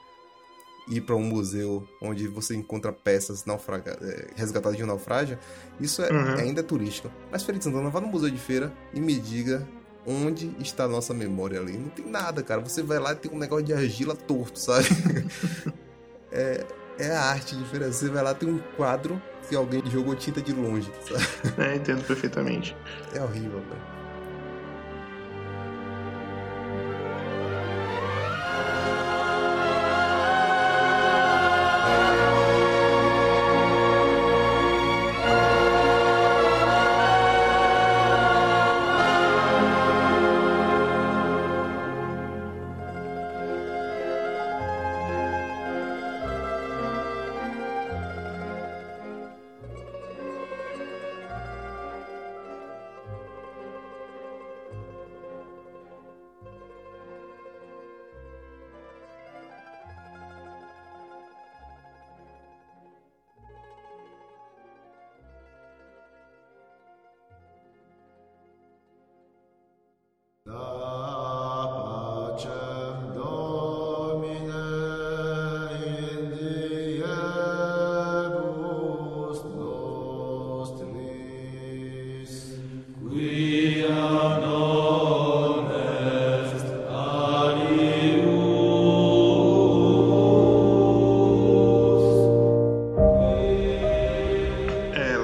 Ir 0.87 1.01
para 1.01 1.15
um 1.15 1.23
museu 1.23 1.87
onde 2.01 2.27
você 2.27 2.55
encontra 2.55 2.91
peças 2.91 3.45
naufraga, 3.45 3.97
é, 4.01 4.27
resgatadas 4.35 4.77
de 4.77 4.83
um 4.83 4.87
naufrágio, 4.87 5.37
isso 5.79 6.01
é, 6.01 6.11
Uhum. 6.11 6.35
ainda 6.35 6.59
é 6.61 6.63
turístico. 6.63 7.11
Mas 7.31 7.43
de 7.43 7.63
Santana, 7.63 7.89
vá 7.89 8.01
no 8.01 8.07
Museu 8.07 8.29
de 8.29 8.37
Feira 8.39 8.73
e 8.93 8.99
me 8.99 9.15
diga 9.15 9.67
onde 10.05 10.51
está 10.59 10.85
a 10.85 10.87
nossa 10.87 11.13
memória 11.13 11.59
ali. 11.59 11.77
Não 11.77 11.89
tem 11.89 12.05
nada, 12.05 12.41
cara. 12.41 12.59
Você 12.61 12.81
vai 12.81 12.97
lá 12.99 13.13
e 13.13 13.15
tem 13.15 13.31
um 13.31 13.37
negócio 13.37 13.63
de 13.65 13.73
argila 13.73 14.15
torto, 14.15 14.59
sabe? 14.59 14.87
é, 16.31 16.65
é 16.97 17.11
a 17.11 17.21
arte 17.21 17.55
de 17.55 17.63
feira. 17.65 17.91
Você 17.91 18.09
vai 18.09 18.23
lá 18.23 18.33
tem 18.33 18.49
um 18.49 18.59
quadro 18.75 19.21
que 19.47 19.55
alguém 19.55 19.81
jogou 19.89 20.15
tinta 20.15 20.41
de 20.41 20.53
longe, 20.53 20.91
sabe? 21.07 21.61
É, 21.61 21.75
entendo 21.75 22.03
perfeitamente. 22.05 22.75
É 23.13 23.21
horrível, 23.21 23.59
velho. 23.59 24.00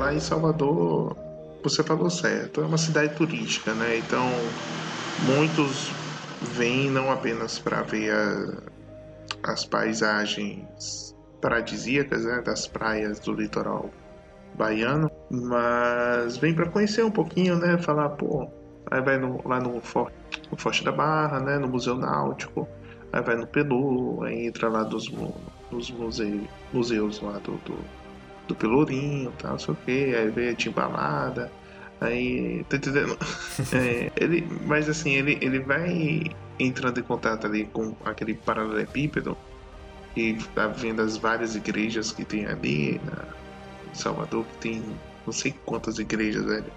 Lá 0.07 0.13
em 0.13 0.19
Salvador, 0.21 1.17
você 1.61 1.83
falou 1.83 2.09
certo, 2.09 2.61
é 2.61 2.65
uma 2.65 2.77
cidade 2.77 3.13
turística, 3.15 3.73
né? 3.75 3.97
Então, 3.97 4.53
muitos 5.19 5.93
vêm 6.41 6.89
não 6.89 7.11
apenas 7.11 7.59
para 7.59 7.81
ver 7.81 8.13
a- 8.13 8.61
as 9.51 9.65
paisagens 9.65 11.13
paradisíacas, 11.41 12.23
né, 12.23 12.41
das 12.41 12.67
praias 12.67 13.19
do 13.19 13.33
litoral 13.33 13.91
baiano, 14.55 15.11
mas 15.29 16.37
vem 16.37 16.55
para 16.55 16.69
conhecer 16.69 17.03
um 17.03 17.11
pouquinho, 17.11 17.57
né? 17.57 17.77
Falar, 17.77 18.09
pô, 18.11 18.47
aí 18.89 19.01
vai 19.01 19.17
no- 19.17 19.41
lá 19.45 19.59
no 19.59 19.81
Forte, 19.81 20.15
no 20.49 20.57
Forte 20.57 20.83
da 20.85 20.91
Barra, 20.91 21.39
né? 21.41 21.59
No 21.59 21.67
Museu 21.67 21.95
Náutico, 21.95 22.67
aí 23.11 23.21
vai 23.21 23.35
no 23.35 23.45
Peru, 23.45 24.23
aí 24.23 24.47
entra 24.47 24.69
lá 24.69 24.83
nos 24.85 25.09
muse- 25.91 26.49
museus 26.71 27.19
lá 27.21 27.37
do- 27.39 27.57
do, 27.57 27.83
do 28.47 28.55
Pelourinho, 28.55 29.31
tal, 29.37 29.51
não 29.51 29.59
sei 29.59 29.73
o 29.73 29.77
que, 29.85 30.15
aí 30.15 30.29
veio 30.29 30.51
a 30.51 30.55
Timbalada, 30.55 31.51
aí. 31.99 32.63
Tá 32.69 32.77
entendendo? 32.77 33.17
É, 33.73 34.11
ele, 34.15 34.47
mas 34.65 34.87
assim, 34.87 35.13
ele, 35.13 35.37
ele 35.41 35.59
vai 35.59 36.23
entrando 36.59 36.99
em 36.99 37.03
contato 37.03 37.47
ali 37.47 37.65
com 37.65 37.95
aquele 38.05 38.35
paralelepípedo 38.35 39.35
e 40.15 40.35
tá 40.53 40.67
vendo 40.67 41.01
as 41.01 41.17
várias 41.17 41.55
igrejas 41.55 42.11
que 42.11 42.23
tem 42.23 42.45
ali 42.45 43.01
na, 43.03 43.25
em 43.91 43.95
Salvador, 43.95 44.45
que 44.45 44.57
tem 44.57 44.83
não 45.25 45.33
sei 45.33 45.53
quantas 45.65 45.99
igrejas, 45.99 46.45
velho, 46.45 46.71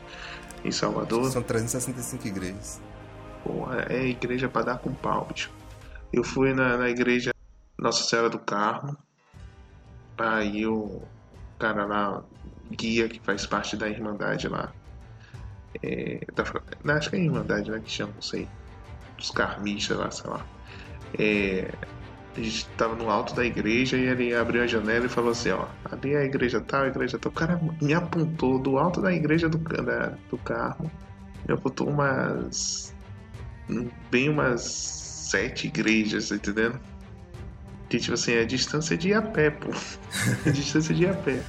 em 0.64 0.72
Salvador. 0.72 1.30
São 1.30 1.42
365 1.42 2.26
igrejas. 2.26 2.80
Porra, 3.44 3.86
é 3.88 4.06
igreja 4.06 4.48
pra 4.48 4.62
dar 4.62 4.78
com 4.78 4.92
pau, 4.92 5.26
bicho. 5.26 5.50
Eu 6.12 6.24
fui 6.24 6.52
na, 6.52 6.76
na 6.76 6.90
igreja 6.90 7.32
Nossa 7.78 8.02
Senhora 8.04 8.28
do 8.28 8.38
Carmo. 8.38 8.96
Aí 10.18 10.66
o 10.66 11.00
cara 11.60 11.84
lá, 11.84 12.24
guia 12.70 13.08
que 13.08 13.20
faz 13.20 13.46
parte 13.46 13.76
da 13.76 13.88
Irmandade 13.88 14.48
lá. 14.48 14.72
É, 15.82 16.20
da, 16.34 16.44
não, 16.84 16.94
acho 16.94 17.10
que 17.10 17.16
é 17.16 17.18
a 17.20 17.22
Irmandade, 17.22 17.70
né? 17.70 17.80
Que 17.80 17.90
chama, 17.90 18.12
não 18.14 18.22
sei. 18.22 18.48
Dos 19.16 19.30
carmistas 19.30 19.96
lá, 19.96 20.10
sei 20.10 20.30
lá. 20.30 20.46
É, 21.18 21.70
a 22.36 22.40
gente 22.40 22.68
tava 22.70 22.94
no 22.94 23.10
alto 23.10 23.34
da 23.34 23.44
igreja 23.44 23.96
e 23.96 24.06
ele 24.06 24.34
abriu 24.34 24.62
a 24.62 24.66
janela 24.66 25.06
e 25.06 25.08
falou 25.08 25.32
assim, 25.32 25.50
ó, 25.50 25.66
ali 25.90 26.14
é 26.14 26.18
a 26.18 26.24
igreja 26.24 26.60
tal, 26.60 26.82
a 26.82 26.88
igreja 26.88 27.18
tal. 27.18 27.30
O 27.30 27.34
cara 27.34 27.60
me 27.80 27.92
apontou 27.92 28.58
do 28.58 28.78
alto 28.78 29.00
da 29.00 29.12
igreja 29.12 29.48
do, 29.48 29.58
da, 29.58 30.14
do 30.30 30.38
Carmo. 30.38 30.90
Me 31.46 31.54
apontou 31.54 31.88
umas 31.88 32.94
bem 34.10 34.28
umas 34.28 34.62
sete 34.62 35.68
igrejas, 35.68 36.28
tá 36.28 36.34
entendendo? 36.34 36.80
Que 37.90 37.98
tipo 37.98 38.14
assim, 38.14 38.38
a 38.38 38.44
distância 38.44 38.96
de 38.96 39.08
ir 39.08 39.14
a 39.14 39.20
pé, 39.22 39.50
pô. 39.50 39.68
a 40.46 40.50
distância 40.50 40.94
de 40.94 41.02
ir 41.02 41.08
a 41.10 41.14
pé. 41.14 41.42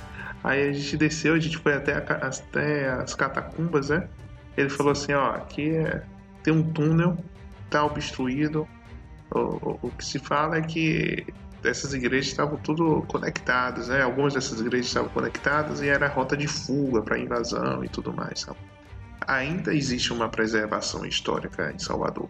Aí 0.43 0.69
a 0.69 0.73
gente 0.73 0.97
desceu, 0.97 1.36
a 1.36 1.39
gente 1.39 1.58
foi 1.60 1.75
até, 1.75 1.93
a 1.93 1.99
até 1.99 2.89
as 2.89 3.13
catacumbas, 3.13 3.89
né? 3.89 4.10
Ele 4.58 4.69
falou 4.69 4.91
assim, 4.91 5.13
ó, 5.13 5.36
aqui 5.36 5.69
é, 5.69 6.04
tem 6.43 6.51
um 6.51 6.63
túnel, 6.63 7.15
tá 7.69 7.86
obstruído. 7.86 8.67
O, 9.34 9.39
o, 9.39 9.80
o 9.84 9.91
que 9.91 10.04
se 10.04 10.17
fala 10.17 10.58
é 10.58 10.62
que 10.62 11.25
essas 11.63 11.93
igrejas 11.93 12.32
estavam 12.32 12.58
tudo 12.58 13.04
conectadas, 13.08 13.88
né? 13.88 14.01
Algumas 14.01 14.34
dessas 14.34 14.60
igrejas 14.60 14.88
estavam 14.88 15.10
conectadas 15.10 15.80
e 15.82 15.88
era 15.88 16.08
rota 16.08 16.36
de 16.36 16.47
fuga 16.47 17.04
para 17.04 17.19
invasão 17.19 17.84
e 17.86 17.88
tudo 17.88 18.12
mais, 18.12 18.41
sabe? 18.41 18.58
Ainda 19.27 19.73
existe 19.73 20.12
uma 20.12 20.27
preservação 20.27 21.06
histórica 21.06 21.71
em 21.71 21.77
Salvador 21.77 22.27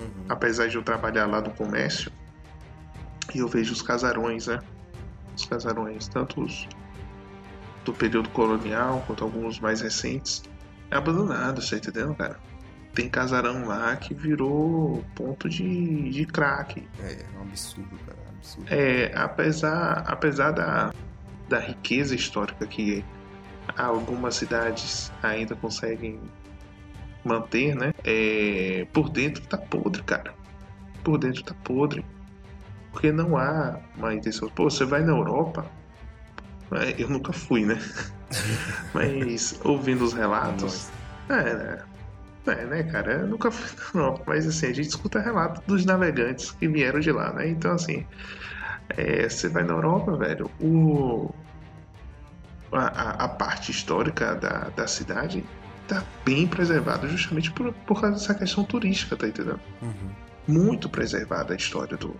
Uhum. 0.00 0.24
apesar 0.28 0.66
de 0.68 0.76
eu 0.76 0.82
trabalhar 0.82 1.26
lá 1.26 1.40
no 1.40 1.50
comércio, 1.50 2.10
e 3.34 3.38
eu 3.38 3.48
vejo 3.48 3.72
os 3.72 3.82
casarões, 3.82 4.46
né? 4.46 4.60
Os 5.36 5.44
casarões, 5.44 6.08
tanto 6.08 6.42
os 6.42 6.68
do 7.84 7.92
período 7.92 8.28
colonial 8.30 9.02
quanto 9.06 9.24
alguns 9.24 9.58
mais 9.58 9.80
recentes, 9.80 10.42
é 10.90 10.96
abandonado, 10.96 11.62
você 11.62 11.78
tá 11.78 11.88
entendendo, 11.88 12.14
cara? 12.14 12.38
Tem 12.94 13.08
casarão 13.08 13.66
lá 13.66 13.94
que 13.96 14.12
virou 14.12 15.04
ponto 15.14 15.48
de, 15.48 16.10
de 16.10 16.26
crack. 16.26 16.86
É, 17.00 17.12
é 17.12 17.38
um 17.38 17.42
absurdo, 17.42 17.96
cara. 18.04 18.18
É 18.18 18.26
um 18.26 18.36
absurdo. 18.36 18.66
É, 18.68 19.12
apesar, 19.14 20.04
apesar 20.06 20.50
da, 20.50 20.92
da 21.48 21.58
riqueza 21.60 22.14
histórica 22.14 22.66
que 22.66 23.04
algumas 23.76 24.34
cidades 24.34 25.12
ainda 25.22 25.54
conseguem 25.54 26.20
manter, 27.24 27.76
né? 27.76 27.92
É, 28.04 28.86
por 28.92 29.08
dentro 29.08 29.46
tá 29.46 29.56
podre, 29.56 30.02
cara. 30.02 30.34
Por 31.04 31.16
dentro 31.18 31.44
tá 31.44 31.54
podre. 31.62 32.04
Porque 32.92 33.12
não 33.12 33.36
há 33.36 33.78
uma 33.96 34.14
intenção. 34.14 34.48
Pô, 34.48 34.64
você 34.70 34.84
vai 34.84 35.02
na 35.02 35.12
Europa. 35.12 35.64
é, 36.72 36.94
Eu 37.02 37.08
nunca 37.08 37.32
fui, 37.32 37.64
né? 37.64 37.78
Mas 38.94 39.58
ouvindo 39.64 40.04
os 40.04 40.12
relatos. 40.12 40.88
É, 41.28 41.54
né? 41.54 41.78
É, 42.46 42.64
né, 42.64 42.82
cara? 42.84 43.12
Eu 43.20 43.26
nunca 43.28 43.50
fui 43.50 43.70
na 43.94 44.00
Europa, 44.06 44.24
mas 44.26 44.46
assim, 44.46 44.66
a 44.66 44.72
gente 44.72 44.88
escuta 44.88 45.20
relatos 45.20 45.62
dos 45.66 45.84
navegantes 45.84 46.50
que 46.52 46.66
vieram 46.66 46.98
de 46.98 47.12
lá, 47.12 47.32
né? 47.34 47.48
Então, 47.48 47.72
assim, 47.72 48.04
é, 48.96 49.28
você 49.28 49.48
vai 49.48 49.62
na 49.62 49.74
Europa, 49.74 50.16
velho, 50.16 50.50
o, 50.58 51.32
a, 52.72 52.78
a- 52.86 53.24
a 53.24 53.28
parte 53.28 53.70
histórica 53.70 54.34
da, 54.34 54.70
da 54.74 54.86
cidade 54.86 55.44
tá 55.86 56.02
bem 56.24 56.46
preservada 56.48 57.06
justamente 57.08 57.52
por, 57.52 57.72
por 57.86 58.00
causa 58.00 58.16
dessa 58.16 58.34
questão 58.34 58.64
turística, 58.64 59.16
tá 59.16 59.28
entendendo? 59.28 59.60
Uhum. 59.82 60.10
Muito 60.48 60.88
preservada 60.88 61.52
a 61.52 61.56
história 61.56 61.96
do. 61.96 62.16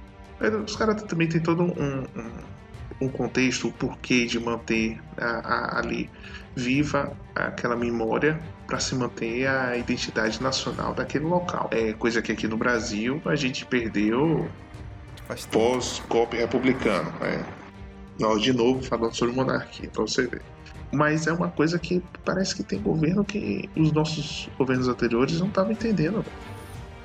Os 0.65 0.77
caras 0.77 1.03
também 1.03 1.29
tem 1.29 1.41
todo 1.41 1.63
um, 1.63 1.73
um- 2.17 3.07
um 3.07 3.09
contexto, 3.09 3.69
o 3.69 3.73
porquê 3.73 4.27
de 4.27 4.39
manter 4.39 5.01
a- 5.17 5.25
a- 5.25 5.79
ali 5.79 6.11
viva 6.55 7.13
aquela 7.35 7.77
memória 7.77 8.41
para 8.67 8.79
se 8.79 8.95
manter 8.95 9.47
a 9.47 9.77
identidade 9.77 10.43
nacional 10.43 10.95
daquele 10.95 11.25
local. 11.25 11.69
É 11.73 11.93
coisa 11.93 12.21
que 12.23 12.33
aqui 12.33 12.47
no 12.47 12.57
Brasil 12.57 13.21
a 13.25 13.35
gente 13.37 13.65
perdeu 13.67 14.49
pós-golpe 15.51 16.37
republicano. 16.37 17.13
É. 17.23 17.45
Ó, 18.23 18.37
de 18.37 18.53
novo, 18.53 18.83
falando 18.83 19.15
sobre 19.15 19.35
monarquia, 19.35 19.89
pra 19.91 20.03
você 20.03 20.27
ver. 20.27 20.43
Mas 20.93 21.27
é 21.27 21.33
uma 21.33 21.49
coisa 21.49 21.79
que 21.79 22.03
parece 22.25 22.55
que 22.55 22.63
tem 22.65 22.81
governo 22.81 23.25
que 23.25 23.71
os 23.77 23.93
nossos 23.93 24.49
governos 24.59 24.89
anteriores 24.89 25.39
não 25.41 25.47
estavam 25.49 25.73
entendendo. 25.73 26.25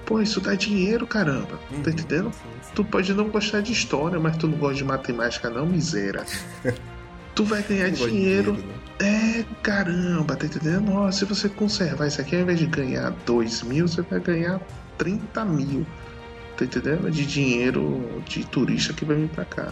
Pô, 0.05 0.21
isso 0.21 0.39
dá 0.39 0.53
dinheiro, 0.53 1.07
caramba. 1.07 1.59
Uhum. 1.71 1.81
Tá 1.81 1.89
entendendo? 1.89 2.31
Sim, 2.31 2.39
sim. 2.61 2.71
Tu 2.75 2.83
pode 2.85 3.13
não 3.13 3.29
gostar 3.29 3.61
de 3.61 3.71
história, 3.71 4.19
mas 4.19 4.37
tu 4.37 4.47
não 4.47 4.57
gosta 4.57 4.75
de 4.75 4.83
matemática, 4.83 5.49
não, 5.49 5.65
miséria. 5.65 6.23
tu 7.33 7.43
vai 7.43 7.63
ganhar 7.63 7.89
de 7.89 8.05
dinheiro. 8.07 8.53
né? 8.53 8.75
É, 8.99 9.45
caramba, 9.61 10.35
tá 10.35 10.45
entendendo? 10.45 10.91
Ó, 10.93 11.11
se 11.11 11.25
você 11.25 11.49
conservar 11.49 12.07
isso 12.07 12.21
aqui, 12.21 12.35
ao 12.35 12.41
invés 12.43 12.59
de 12.59 12.67
ganhar 12.67 13.11
2 13.25 13.63
mil, 13.63 13.87
você 13.87 14.01
vai 14.03 14.19
ganhar 14.19 14.61
30 14.97 15.43
mil. 15.45 15.85
Tá 16.55 16.63
entendendo? 16.65 17.09
De 17.11 17.25
dinheiro 17.25 18.21
de 18.25 18.45
turista 18.45 18.93
que 18.93 19.03
vai 19.03 19.17
vir 19.17 19.29
pra 19.29 19.43
cá. 19.43 19.67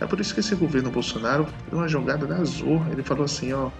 É 0.00 0.06
por 0.06 0.18
isso 0.20 0.34
que 0.34 0.40
esse 0.40 0.54
governo 0.56 0.90
Bolsonaro 0.90 1.46
deu 1.70 1.78
uma 1.78 1.86
jogada 1.86 2.26
da 2.26 2.42
Zorra. 2.42 2.90
Ele 2.90 3.02
falou 3.02 3.24
assim, 3.24 3.52
ó. 3.52 3.70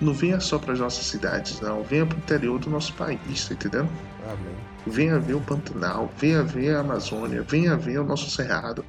Não 0.00 0.12
venha 0.12 0.40
só 0.40 0.58
para 0.58 0.72
as 0.72 0.78
nossas 0.80 1.06
cidades, 1.06 1.60
não. 1.60 1.82
Venha 1.82 2.04
pro 2.04 2.18
interior 2.18 2.58
do 2.58 2.68
nosso 2.68 2.92
país, 2.94 3.48
tá 3.48 3.54
entendendo? 3.54 3.88
Amém. 4.24 4.56
Venha 4.86 5.18
ver 5.18 5.34
o 5.34 5.40
Pantanal, 5.40 6.10
venha 6.18 6.42
ver 6.42 6.76
a 6.76 6.80
Amazônia, 6.80 7.42
venha 7.42 7.76
ver 7.76 7.98
o 7.98 8.04
nosso 8.04 8.30
Cerrado. 8.30 8.84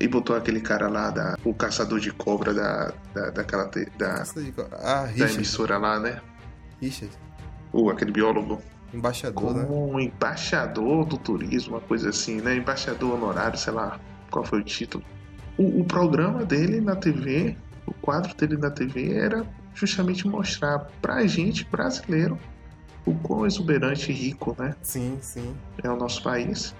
E 0.00 0.08
botou 0.08 0.34
aquele 0.36 0.60
cara 0.60 0.88
lá, 0.88 1.10
da, 1.10 1.36
o 1.44 1.54
caçador 1.54 2.00
de 2.00 2.10
cobra 2.12 2.52
da, 2.52 2.92
da, 3.14 3.30
daquela, 3.30 3.70
da, 3.96 4.24
Ah, 4.82 5.06
da 5.16 5.32
emissora 5.32 5.78
lá, 5.78 6.00
né? 6.00 6.20
Richard. 6.80 7.16
Ou 7.72 7.90
aquele 7.90 8.10
biólogo. 8.10 8.60
Embaixador, 8.92 9.54
né? 9.54 9.64
Como 9.64 9.98
embaixador 10.00 11.04
do 11.04 11.16
turismo, 11.16 11.74
uma 11.74 11.80
coisa 11.80 12.10
assim, 12.10 12.40
né? 12.40 12.56
Embaixador 12.56 13.14
honorário, 13.14 13.58
sei 13.58 13.72
lá 13.72 13.98
qual 14.30 14.44
foi 14.44 14.60
o 14.60 14.64
título. 14.64 15.04
O, 15.56 15.80
o 15.80 15.84
programa 15.84 16.44
dele 16.44 16.80
na 16.80 16.96
TV, 16.96 17.56
o 17.86 17.94
quadro 17.94 18.34
dele 18.34 18.56
na 18.56 18.70
TV 18.70 19.14
era 19.14 19.46
justamente 19.74 20.26
mostrar 20.26 20.80
pra 21.00 21.24
gente, 21.26 21.64
brasileiro, 21.64 22.38
o 23.06 23.14
quão 23.14 23.46
exuberante 23.46 24.10
e 24.10 24.14
rico, 24.14 24.56
né? 24.58 24.74
Sim, 24.82 25.18
sim. 25.20 25.54
é 25.82 25.90
o 25.90 25.96
nosso 25.96 26.22
país. 26.22 26.74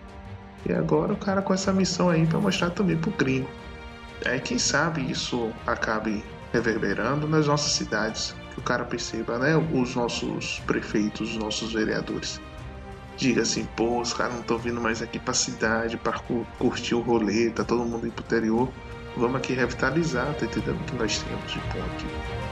E 0.67 0.73
agora 0.73 1.13
o 1.13 1.17
cara 1.17 1.43
com 1.43 1.53
essa 1.53 1.73
missão 1.73 2.09
aí 2.09 2.27
para 2.27 2.39
mostrar 2.39 2.71
também 2.71 2.97
pro 2.97 3.11
gringo. 3.13 3.49
É, 4.25 4.39
quem 4.39 4.59
sabe 4.59 5.11
isso 5.11 5.53
acabe 5.67 6.25
reverberando 6.53 7.27
nas 7.27 7.47
nossas 7.47 7.73
cidades, 7.73 8.35
que 8.53 8.61
o 8.61 8.63
cara 8.63 8.85
perceba, 8.85 9.39
né? 9.39 9.57
Os 9.57 9.95
nossos 9.95 10.61
prefeitos, 10.67 11.33
os 11.33 11.37
nossos 11.37 11.73
vereadores. 11.73 12.41
Diga 13.17 13.43
assim, 13.43 13.67
pô, 13.77 14.01
os 14.01 14.15
caras 14.15 14.35
não 14.35 14.41
estão 14.41 14.59
vindo 14.59 14.81
mais 14.81 15.03
aqui 15.03 15.19
pra 15.19 15.35
cidade 15.35 15.97
para 15.97 16.19
curtir 16.59 16.95
o 16.95 17.01
rolê, 17.01 17.51
tá 17.51 17.65
todo 17.65 17.85
mundo 17.85 18.07
indo 18.07 18.15
pro 18.15 18.25
interior. 18.25 18.69
Vamos 19.17 19.37
aqui 19.37 19.53
revitalizar, 19.53 20.35
tá 20.35 20.47
entendendo 20.47 20.81
o 20.81 20.85
que 20.85 20.97
nós 20.97 21.19
temos 21.23 21.53
de 21.53 21.59
bom 21.59 21.85
aqui. 21.85 22.44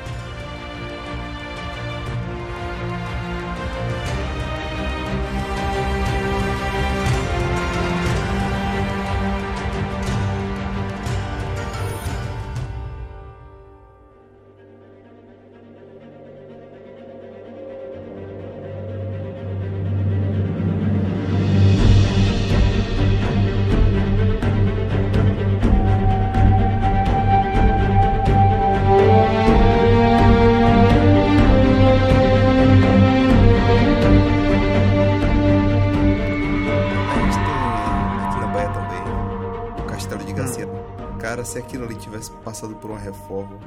Passado 42.63 42.77
por 42.77 42.91
uma 42.91 42.99
reforma 42.99 43.59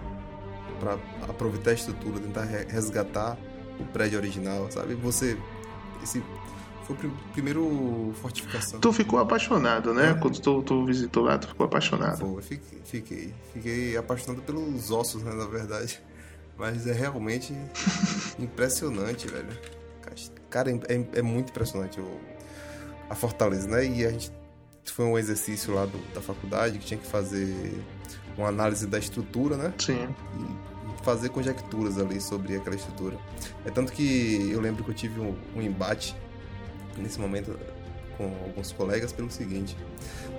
pra 0.79 0.97
aproveitar 1.27 1.71
a 1.71 1.73
estrutura, 1.73 2.19
tentar 2.19 2.43
re- 2.43 2.65
resgatar 2.69 3.37
o 3.79 3.83
prédio 3.85 4.17
original, 4.17 4.67
sabe? 4.71 4.95
Você. 4.95 5.37
Esse 6.01 6.23
foi 6.85 6.95
o 6.95 6.99
prim- 6.99 7.13
primeiro 7.33 8.13
fortificação. 8.21 8.79
Tu 8.79 8.93
ficou 8.93 9.19
apaixonado, 9.19 9.93
né? 9.93 10.13
Quando 10.21 10.39
tu, 10.39 10.61
tu 10.63 10.85
visitou 10.85 11.23
lá, 11.23 11.37
tu 11.37 11.47
ficou 11.47 11.65
apaixonado. 11.65 12.19
Pô, 12.19 12.41
fiquei, 12.41 12.79
fiquei, 12.85 13.33
fiquei 13.53 13.97
apaixonado 13.97 14.41
pelos 14.43 14.91
ossos, 14.91 15.23
né, 15.23 15.33
na 15.33 15.45
verdade. 15.45 16.01
Mas 16.57 16.87
é 16.87 16.93
realmente 16.93 17.53
impressionante, 18.39 19.27
velho. 19.27 19.47
Cara, 20.49 20.71
é, 20.71 20.75
é- 20.93 21.07
é 21.15 21.21
muito 21.21 21.49
impressionante 21.49 21.99
o, 21.99 22.19
a 23.09 23.15
Fortaleza, 23.15 23.67
né? 23.67 23.85
E 23.85 24.05
a 24.05 24.09
gente 24.11 24.31
foi 24.85 25.05
um 25.05 25.17
exercício 25.17 25.73
lá 25.73 25.85
do- 25.85 26.13
da 26.13 26.21
faculdade 26.21 26.77
que 26.77 26.85
tinha 26.85 26.99
que 26.99 27.07
fazer 27.07 27.73
uma 28.37 28.47
análise 28.49 28.85
da 28.87 28.99
estrutura, 28.99 29.55
né? 29.57 29.73
Sim. 29.79 30.07
e 30.39 31.03
fazer 31.03 31.29
conjecturas 31.29 31.97
ali 31.99 32.19
sobre 32.19 32.55
aquela 32.55 32.75
estrutura. 32.75 33.17
É 33.65 33.69
tanto 33.69 33.91
que 33.91 34.49
eu 34.51 34.59
lembro 34.59 34.83
que 34.83 34.89
eu 34.91 34.95
tive 34.95 35.19
um, 35.19 35.35
um 35.55 35.61
embate 35.61 36.15
nesse 36.97 37.19
momento 37.19 37.57
com 38.17 38.25
alguns 38.45 38.71
colegas 38.71 39.11
pelo 39.11 39.29
seguinte. 39.29 39.75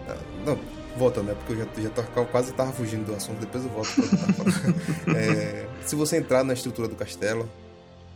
Ah, 0.09 0.17
Não, 0.45 0.59
voltando, 0.99 1.27
né? 1.29 1.35
Porque 1.35 1.53
eu 1.53 1.59
já, 1.59 1.83
já 1.83 1.91
tô- 1.91 2.25
quase 2.27 2.53
tava 2.53 2.73
fugindo 2.73 3.05
do 3.07 3.15
assunto, 3.15 3.39
depois 3.39 3.65
eu 3.65 3.71
volto 3.71 3.91
pra 3.95 4.07
tava. 4.09 5.15
É, 5.17 5.69
se 5.85 5.95
você 5.95 6.17
entrar 6.17 6.43
na 6.43 6.53
estrutura 6.55 6.89
do 6.89 6.97
castelo, 6.97 7.49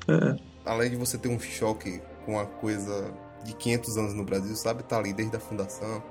É. 0.09 0.37
além 0.64 0.90
de 0.90 0.97
você 0.97 1.16
ter 1.19 1.29
um 1.29 1.38
choque 1.38 2.01
com 2.27 2.38
a 2.40 2.47
coisa 2.47 3.12
de 3.45 3.53
500 3.55 3.97
anos 3.97 4.14
no 4.14 4.25
Brasil, 4.25 4.57
sabe? 4.57 4.83
Tá 4.83 4.99
ali 4.99 5.12
desde 5.12 5.37
a 5.37 5.40
fundação. 5.40 6.03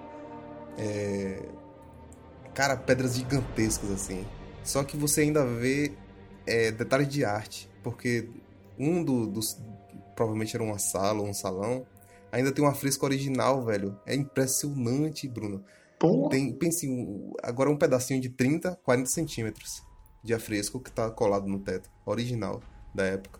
É... 0.78 1.42
Cara, 2.54 2.76
pedras 2.76 3.16
gigantescas 3.16 3.92
assim. 3.92 4.26
Só 4.64 4.84
que 4.84 4.98
você 4.98 5.22
ainda 5.22 5.46
vê 5.46 5.94
é, 6.46 6.72
detalhes 6.72 7.08
de 7.08 7.24
arte, 7.24 7.70
porque 7.84 8.30
um 8.78 9.04
do- 9.04 9.28
dos. 9.28 9.58
Provavelmente 10.16 10.56
era 10.56 10.64
uma 10.64 10.78
sala 10.78 11.22
ou 11.22 11.28
um 11.28 11.34
salão. 11.34 11.86
Ainda 12.32 12.52
tem 12.52 12.64
uma 12.64 12.74
fresca 12.74 13.06
original, 13.06 13.64
velho. 13.64 13.98
É 14.06 14.14
impressionante, 14.14 15.28
Bruno. 15.28 15.64
Pô, 15.98 16.30
Tem, 16.30 16.52
pense, 16.54 16.88
agora 17.42 17.70
um 17.70 17.78
pedacinho 17.78 18.22
de 18.22 18.30
30, 18.30 18.78
40 18.84 19.10
centímetros 19.10 19.82
de 20.24 20.34
afresco 20.34 20.80
que 20.80 20.92
tá 20.92 21.10
colado 21.10 21.48
no 21.48 21.60
teto, 21.60 21.90
original 22.06 22.62
da 22.94 23.06
época. 23.06 23.40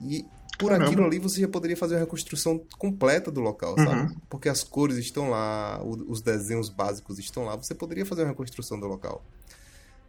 E 0.00 0.26
por 0.58 0.70
Caramba. 0.70 0.86
aquilo 0.86 1.04
ali 1.04 1.18
você 1.18 1.40
já 1.40 1.48
poderia 1.48 1.76
fazer 1.76 1.94
uma 1.94 2.00
reconstrução 2.00 2.60
completa 2.78 3.30
do 3.30 3.40
local, 3.40 3.76
sabe? 3.76 4.12
Uhum. 4.12 4.16
Porque 4.28 4.48
as 4.48 4.64
cores 4.64 4.96
estão 4.96 5.30
lá, 5.30 5.80
os 5.82 6.20
desenhos 6.20 6.68
básicos 6.68 7.18
estão 7.18 7.44
lá, 7.44 7.56
você 7.56 7.74
poderia 7.74 8.06
fazer 8.06 8.22
uma 8.22 8.30
reconstrução 8.30 8.78
do 8.78 8.86
local, 8.86 9.22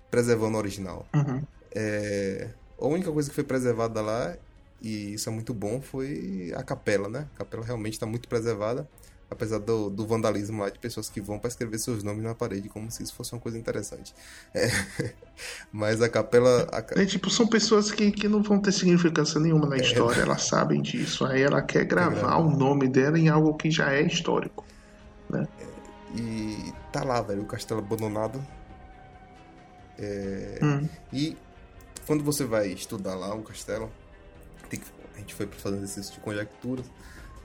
preservando 0.10 0.56
o 0.56 0.60
original. 0.60 1.06
Uhum. 1.14 1.42
É, 1.74 2.50
a 2.80 2.88
única 2.88 3.12
coisa 3.12 3.30
que 3.30 3.36
foi 3.36 3.44
preservada 3.44 4.02
lá, 4.02 4.36
e 4.82 5.14
isso 5.14 5.28
é 5.30 5.32
muito 5.32 5.54
bom, 5.54 5.82
foi 5.82 6.54
a 6.56 6.64
capela, 6.64 7.10
né? 7.10 7.28
A 7.36 7.40
capela 7.40 7.66
realmente 7.66 7.94
está 7.94 8.06
muito 8.06 8.28
preservada, 8.28 8.88
apesar 9.30 9.60
do, 9.60 9.90
do 9.90 10.06
vandalismo 10.06 10.62
lá 10.62 10.70
de 10.70 10.80
pessoas 10.80 11.10
que 11.10 11.20
vão 11.20 11.38
para 11.38 11.50
escrever 11.50 11.78
seus 11.80 12.04
nomes 12.04 12.24
na 12.24 12.34
parede, 12.34 12.70
como 12.70 12.90
se 12.90 13.04
isso 13.04 13.14
fosse 13.14 13.34
uma 13.34 13.42
coisa 13.42 13.58
interessante. 13.58 14.14
É, 14.54 14.68
mas 15.72 16.02
a 16.02 16.10
capela. 16.10 16.68
a 16.72 17.02
É, 17.02 17.06
tipo, 17.06 17.30
são 17.30 17.48
pessoas 17.48 17.92
que, 17.92 18.12
que 18.12 18.28
não 18.28 18.42
vão 18.42 18.60
ter 18.60 18.72
significância 18.72 19.40
nenhuma 19.40 19.68
na 19.68 19.78
história, 19.78 20.22
elas 20.22 20.44
sabem 20.44 20.82
disso. 20.82 21.26
Aí 21.26 21.42
ela 21.42 21.62
quer 21.62 21.86
gravar 21.86 22.20
gravar. 22.20 22.38
o 22.38 22.50
nome 22.50 22.88
dela 22.88 23.20
em 23.20 23.30
algo 23.30 23.54
que 23.56 23.70
já 23.70 23.92
é 23.92 24.02
histórico. 24.02 24.66
E 26.16 26.74
tá 26.92 27.04
lá, 27.04 27.22
velho, 27.22 27.42
o 27.42 27.46
castelo 27.46 27.82
abandonado. 27.82 28.44
Hum. 30.62 30.88
E 31.12 31.36
quando 32.06 32.24
você 32.24 32.46
vai 32.46 32.68
estudar 32.70 33.16
lá 33.16 33.36
o 33.36 33.44
castelo, 33.44 33.92
a 35.16 35.20
gente 35.20 35.34
foi 35.34 35.48
fazendo 35.48 35.84
exercício 35.84 36.14
de 36.14 36.20
conjecturas, 36.22 36.86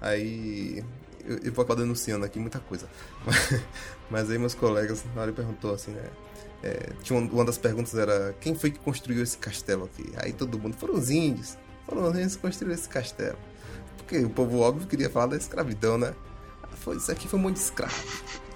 aí 0.01 0.85
eu, 1.26 1.38
eu 1.38 1.52
vou 1.52 1.64
acabar 1.64 1.80
denunciando 1.80 2.24
aqui 2.24 2.38
muita 2.38 2.61
coisa. 2.61 2.88
Mas, 3.24 3.62
mas 4.11 4.30
aí 4.30 4.38
meus 4.38 4.54
colegas 4.54 5.04
na 5.14 5.22
hora 5.22 5.32
perguntou 5.32 5.72
assim, 5.72 5.92
né? 5.92 6.04
é, 6.62 6.92
tinha 7.02 7.18
uma, 7.18 7.30
uma 7.30 7.44
das 7.44 7.58
perguntas 7.58 7.94
era 7.94 8.35
quem 8.40 8.54
foi 8.54 8.70
que 8.70 8.78
construiu 8.78 9.22
esse 9.22 9.37
castelo 9.37 9.85
aqui? 9.85 10.12
Aí 10.16 10.32
todo 10.32 10.58
mundo 10.58 10.76
foram 10.76 10.94
os 10.94 11.11
índios, 11.11 11.58
foram 11.87 12.08
os 12.08 12.14
índios 12.14 12.37
que 12.37 12.42
construíram 12.42 12.78
esse 12.78 12.88
castelo. 12.88 13.38
Porque 13.96 14.18
o 14.18 14.30
povo 14.30 14.61
óbvio 14.61 14.87
queria 14.87 15.11
falar 15.11 15.26
da 15.26 15.37
escravidão, 15.37 15.98
né? 15.98 16.14
Ah, 16.62 16.68
Foi, 16.76 16.96
isso 16.96 17.11
aqui 17.11 17.28
foi 17.28 17.38
um 17.38 17.42
monte 17.42 17.54
de 17.54 17.62
escravo. 17.62 17.94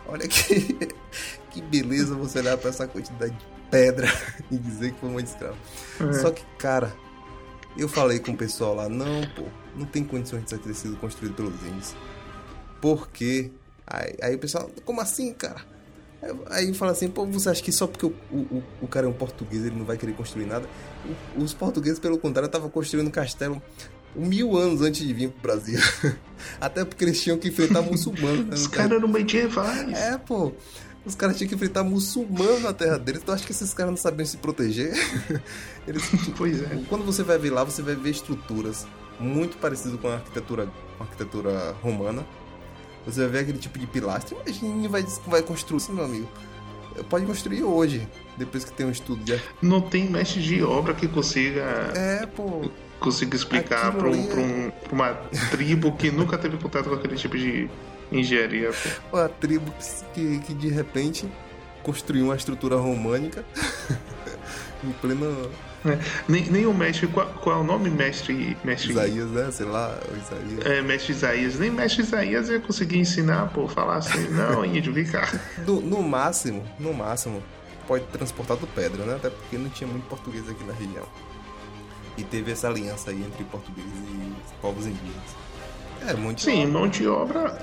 Olha 0.06 0.26
que, 0.28 0.88
que 1.50 1.60
beleza 1.62 2.14
você 2.14 2.38
olhar 2.38 2.56
pra 2.56 2.70
essa 2.70 2.86
quantidade 2.86 3.32
de 3.32 3.46
pedra 3.70 4.08
e 4.50 4.56
dizer 4.56 4.92
que 4.92 5.00
foi 5.00 5.10
mãe 5.10 5.24
de 5.24 5.30
escravo. 5.30 5.56
Só 6.20 6.30
que, 6.30 6.44
cara, 6.58 6.94
eu 7.76 7.88
falei 7.88 8.20
com 8.20 8.32
o 8.32 8.36
pessoal 8.36 8.74
lá, 8.74 8.88
não, 8.88 9.22
pô, 9.34 9.42
não 9.74 9.84
tem 9.84 10.04
condições 10.04 10.44
de 10.44 10.58
ter 10.58 10.74
sido 10.74 10.96
construído 10.96 11.34
pelos 11.34 11.60
índios. 11.62 11.96
Por 12.86 13.08
quê? 13.10 13.50
Aí, 13.84 14.14
aí 14.22 14.34
o 14.36 14.38
pessoal, 14.38 14.70
como 14.84 15.00
assim, 15.00 15.32
cara? 15.32 15.60
Aí 16.50 16.72
fala 16.72 16.92
assim, 16.92 17.08
pô, 17.08 17.26
você 17.26 17.48
acha 17.48 17.60
que 17.60 17.72
só 17.72 17.84
porque 17.88 18.06
o, 18.06 18.12
o, 18.30 18.62
o 18.82 18.86
cara 18.86 19.06
é 19.06 19.08
um 19.08 19.12
português 19.12 19.64
ele 19.64 19.74
não 19.74 19.84
vai 19.84 19.96
querer 19.96 20.12
construir 20.12 20.46
nada? 20.46 20.68
Os 21.36 21.52
portugueses, 21.52 21.98
pelo 21.98 22.16
contrário, 22.16 22.46
estavam 22.46 22.70
construindo 22.70 23.08
um 23.08 23.10
castelo 23.10 23.60
mil 24.14 24.56
anos 24.56 24.82
antes 24.82 25.04
de 25.04 25.12
vir 25.12 25.30
pro 25.30 25.42
Brasil. 25.42 25.80
Até 26.60 26.84
porque 26.84 27.02
eles 27.04 27.20
tinham 27.20 27.36
que 27.38 27.48
enfrentar 27.48 27.82
muçulmanos. 27.82 28.46
né, 28.46 28.54
Os 28.54 28.68
caras 28.68 28.92
eram 28.92 29.08
medievais. 29.08 29.92
é, 29.92 30.16
pô. 30.16 30.52
Os 31.04 31.16
caras 31.16 31.36
tinham 31.36 31.48
que 31.48 31.56
enfrentar 31.56 31.82
muçulmano 31.82 32.60
na 32.60 32.72
terra 32.72 32.98
deles. 33.00 33.20
Tu 33.24 33.32
acha 33.32 33.44
que 33.44 33.50
esses 33.50 33.74
caras 33.74 33.90
não 33.90 33.96
sabiam 33.96 34.26
se 34.26 34.36
proteger? 34.36 34.92
Eles, 35.88 36.02
Pois 36.38 36.62
é. 36.62 36.82
quando 36.88 37.04
você 37.04 37.24
vai 37.24 37.36
ver 37.36 37.50
lá, 37.50 37.64
você 37.64 37.82
vai 37.82 37.96
ver 37.96 38.10
estruturas 38.10 38.86
muito 39.18 39.56
parecidas 39.58 39.98
com 40.00 40.06
a 40.08 40.14
arquitetura, 40.14 40.66
com 40.96 41.02
a 41.02 41.06
arquitetura 41.06 41.72
romana. 41.82 42.24
Você 43.06 43.20
vai 43.22 43.28
ver 43.30 43.38
aquele 43.40 43.58
tipo 43.58 43.78
de 43.78 43.86
pilastre. 43.86 44.36
Imagina, 44.44 44.88
vai, 44.88 45.04
vai 45.26 45.42
construir 45.42 45.78
isso, 45.78 45.92
meu 45.92 46.04
amigo. 46.04 46.28
Pode 47.08 47.26
construir 47.26 47.62
hoje, 47.62 48.08
depois 48.36 48.64
que 48.64 48.72
tem 48.72 48.86
um 48.86 48.90
estudo 48.90 49.22
de. 49.22 49.40
Não 49.62 49.80
tem 49.80 50.08
mestre 50.10 50.42
de 50.42 50.62
obra 50.62 50.94
que 50.94 51.06
consiga, 51.06 51.60
É, 51.94 52.24
pô. 52.26 52.68
consiga 52.98 53.36
explicar 53.36 53.92
pra, 53.92 54.08
um, 54.08 54.14
é- 54.14 54.34
um- 54.34 54.72
uma 54.92 55.12
tribo 55.50 55.92
que 55.92 56.10
nunca 56.10 56.38
teve 56.38 56.56
contato 56.56 56.88
com 56.88 56.94
aquele 56.94 57.14
tipo 57.16 57.36
de 57.36 57.68
engenharia. 58.10 58.70
pô. 59.10 59.18
A 59.18 59.28
tribo 59.28 59.72
que, 60.14 60.38
que 60.40 60.54
de 60.54 60.68
repente 60.70 61.28
construiu 61.82 62.24
uma 62.24 62.34
estrutura 62.36 62.76
românica 62.76 63.44
em 64.82 64.90
pleno 64.92 65.50
É, 65.84 65.98
Nem, 66.28 66.44
nem 66.50 66.66
o 66.66 66.74
mestre. 66.74 67.06
Qual, 67.06 67.26
qual 67.26 67.56
é 67.58 67.60
o 67.60 67.64
nome? 67.64 67.90
Mestre. 67.90 68.56
mestre 68.64 68.90
Isaías, 68.92 69.30
né? 69.30 69.50
Sei 69.50 69.66
lá, 69.66 69.96
Isaías. 70.16 70.66
É, 70.66 70.82
mestre 70.82 71.12
Isaías. 71.12 71.58
Nem 71.58 71.70
mestre 71.70 72.02
Isaías 72.02 72.48
ia 72.48 72.60
conseguir 72.60 72.98
ensinar, 72.98 73.50
pô, 73.52 73.68
falar 73.68 73.96
assim, 73.96 74.28
não, 74.30 74.64
índio, 74.64 74.92
vem 74.92 75.04
cá. 75.04 75.28
Do- 75.64 75.80
no 75.80 76.02
máximo, 76.02 76.64
no 76.78 76.92
máximo, 76.92 77.42
pode 77.86 78.04
ter 78.04 78.18
transportado 78.18 78.66
pedra, 78.68 79.04
né? 79.04 79.14
Até 79.16 79.30
porque 79.30 79.56
não 79.58 79.68
tinha 79.68 79.88
muito 79.88 80.04
português 80.08 80.48
aqui 80.48 80.64
na 80.64 80.72
região. 80.72 81.04
E 82.18 82.24
teve 82.24 82.50
essa 82.50 82.68
aliança 82.68 83.10
aí 83.10 83.20
entre 83.22 83.44
portugueses 83.44 83.92
e 83.92 84.32
povos 84.60 84.86
indígenas. 84.86 85.36
É, 86.08 86.14
muito 86.14 86.40
Sim, 86.42 86.66
mão 86.66 86.88
de 86.88 87.06
obra. 87.06 87.58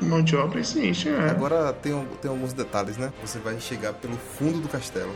Mão 0.00 0.22
de 0.22 0.34
obra 0.34 0.58
existe, 0.60 1.08
é. 1.08 1.30
Agora 1.30 1.72
tem, 1.74 1.92
tem 2.20 2.30
alguns 2.30 2.52
detalhes, 2.52 2.96
né? 2.96 3.12
Você 3.24 3.38
vai 3.38 3.60
chegar 3.60 3.92
pelo 3.92 4.16
fundo 4.16 4.58
do 4.60 4.68
castelo. 4.68 5.14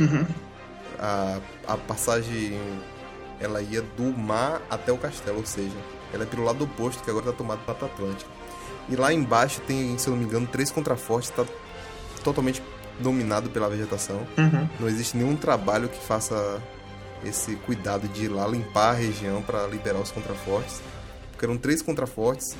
Uhum. 0.00 0.26
A, 0.98 1.40
a 1.66 1.76
passagem 1.76 2.58
ela 3.38 3.60
ia 3.60 3.82
do 3.82 4.16
mar 4.16 4.62
até 4.70 4.90
o 4.92 4.98
castelo, 4.98 5.38
ou 5.38 5.46
seja, 5.46 5.76
ela 6.12 6.22
é 6.22 6.26
pelo 6.26 6.44
lado 6.44 6.64
oposto 6.64 7.02
que 7.02 7.10
agora 7.10 7.26
está 7.26 7.36
tomado 7.36 7.60
pela 7.64 7.74
Mata 7.74 7.86
Atlântica. 7.86 8.30
E 8.88 8.96
lá 8.96 9.12
embaixo 9.12 9.60
tem, 9.62 9.98
se 9.98 10.08
eu 10.08 10.12
não 10.12 10.20
me 10.20 10.26
engano, 10.26 10.46
três 10.46 10.70
contrafortes, 10.70 11.30
está 11.30 11.44
totalmente 12.22 12.62
dominado 13.00 13.50
pela 13.50 13.68
vegetação. 13.68 14.26
Uhum. 14.38 14.68
Não 14.80 14.88
existe 14.88 15.16
nenhum 15.16 15.36
trabalho 15.36 15.88
que 15.88 15.98
faça 15.98 16.62
esse 17.24 17.56
cuidado 17.56 18.08
de 18.08 18.24
ir 18.24 18.28
lá 18.28 18.46
limpar 18.46 18.90
a 18.90 18.92
região 18.92 19.42
para 19.42 19.66
liberar 19.66 20.00
os 20.00 20.10
contrafortes. 20.10 20.80
Porque 21.32 21.44
eram 21.44 21.58
três 21.58 21.82
contrafortes, 21.82 22.56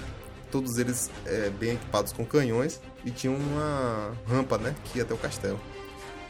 todos 0.51 0.79
eles 0.79 1.11
é, 1.25 1.51
bem 1.51 1.75
equipados 1.75 2.13
com 2.13 2.25
canhões 2.25 2.81
e 3.05 3.11
tinha 3.11 3.33
uma 3.33 4.13
rampa, 4.29 4.59
né, 4.59 4.75
que 4.85 4.99
ia 4.99 5.05
até 5.05 5.15
o 5.15 5.19
castelo. 5.19 5.61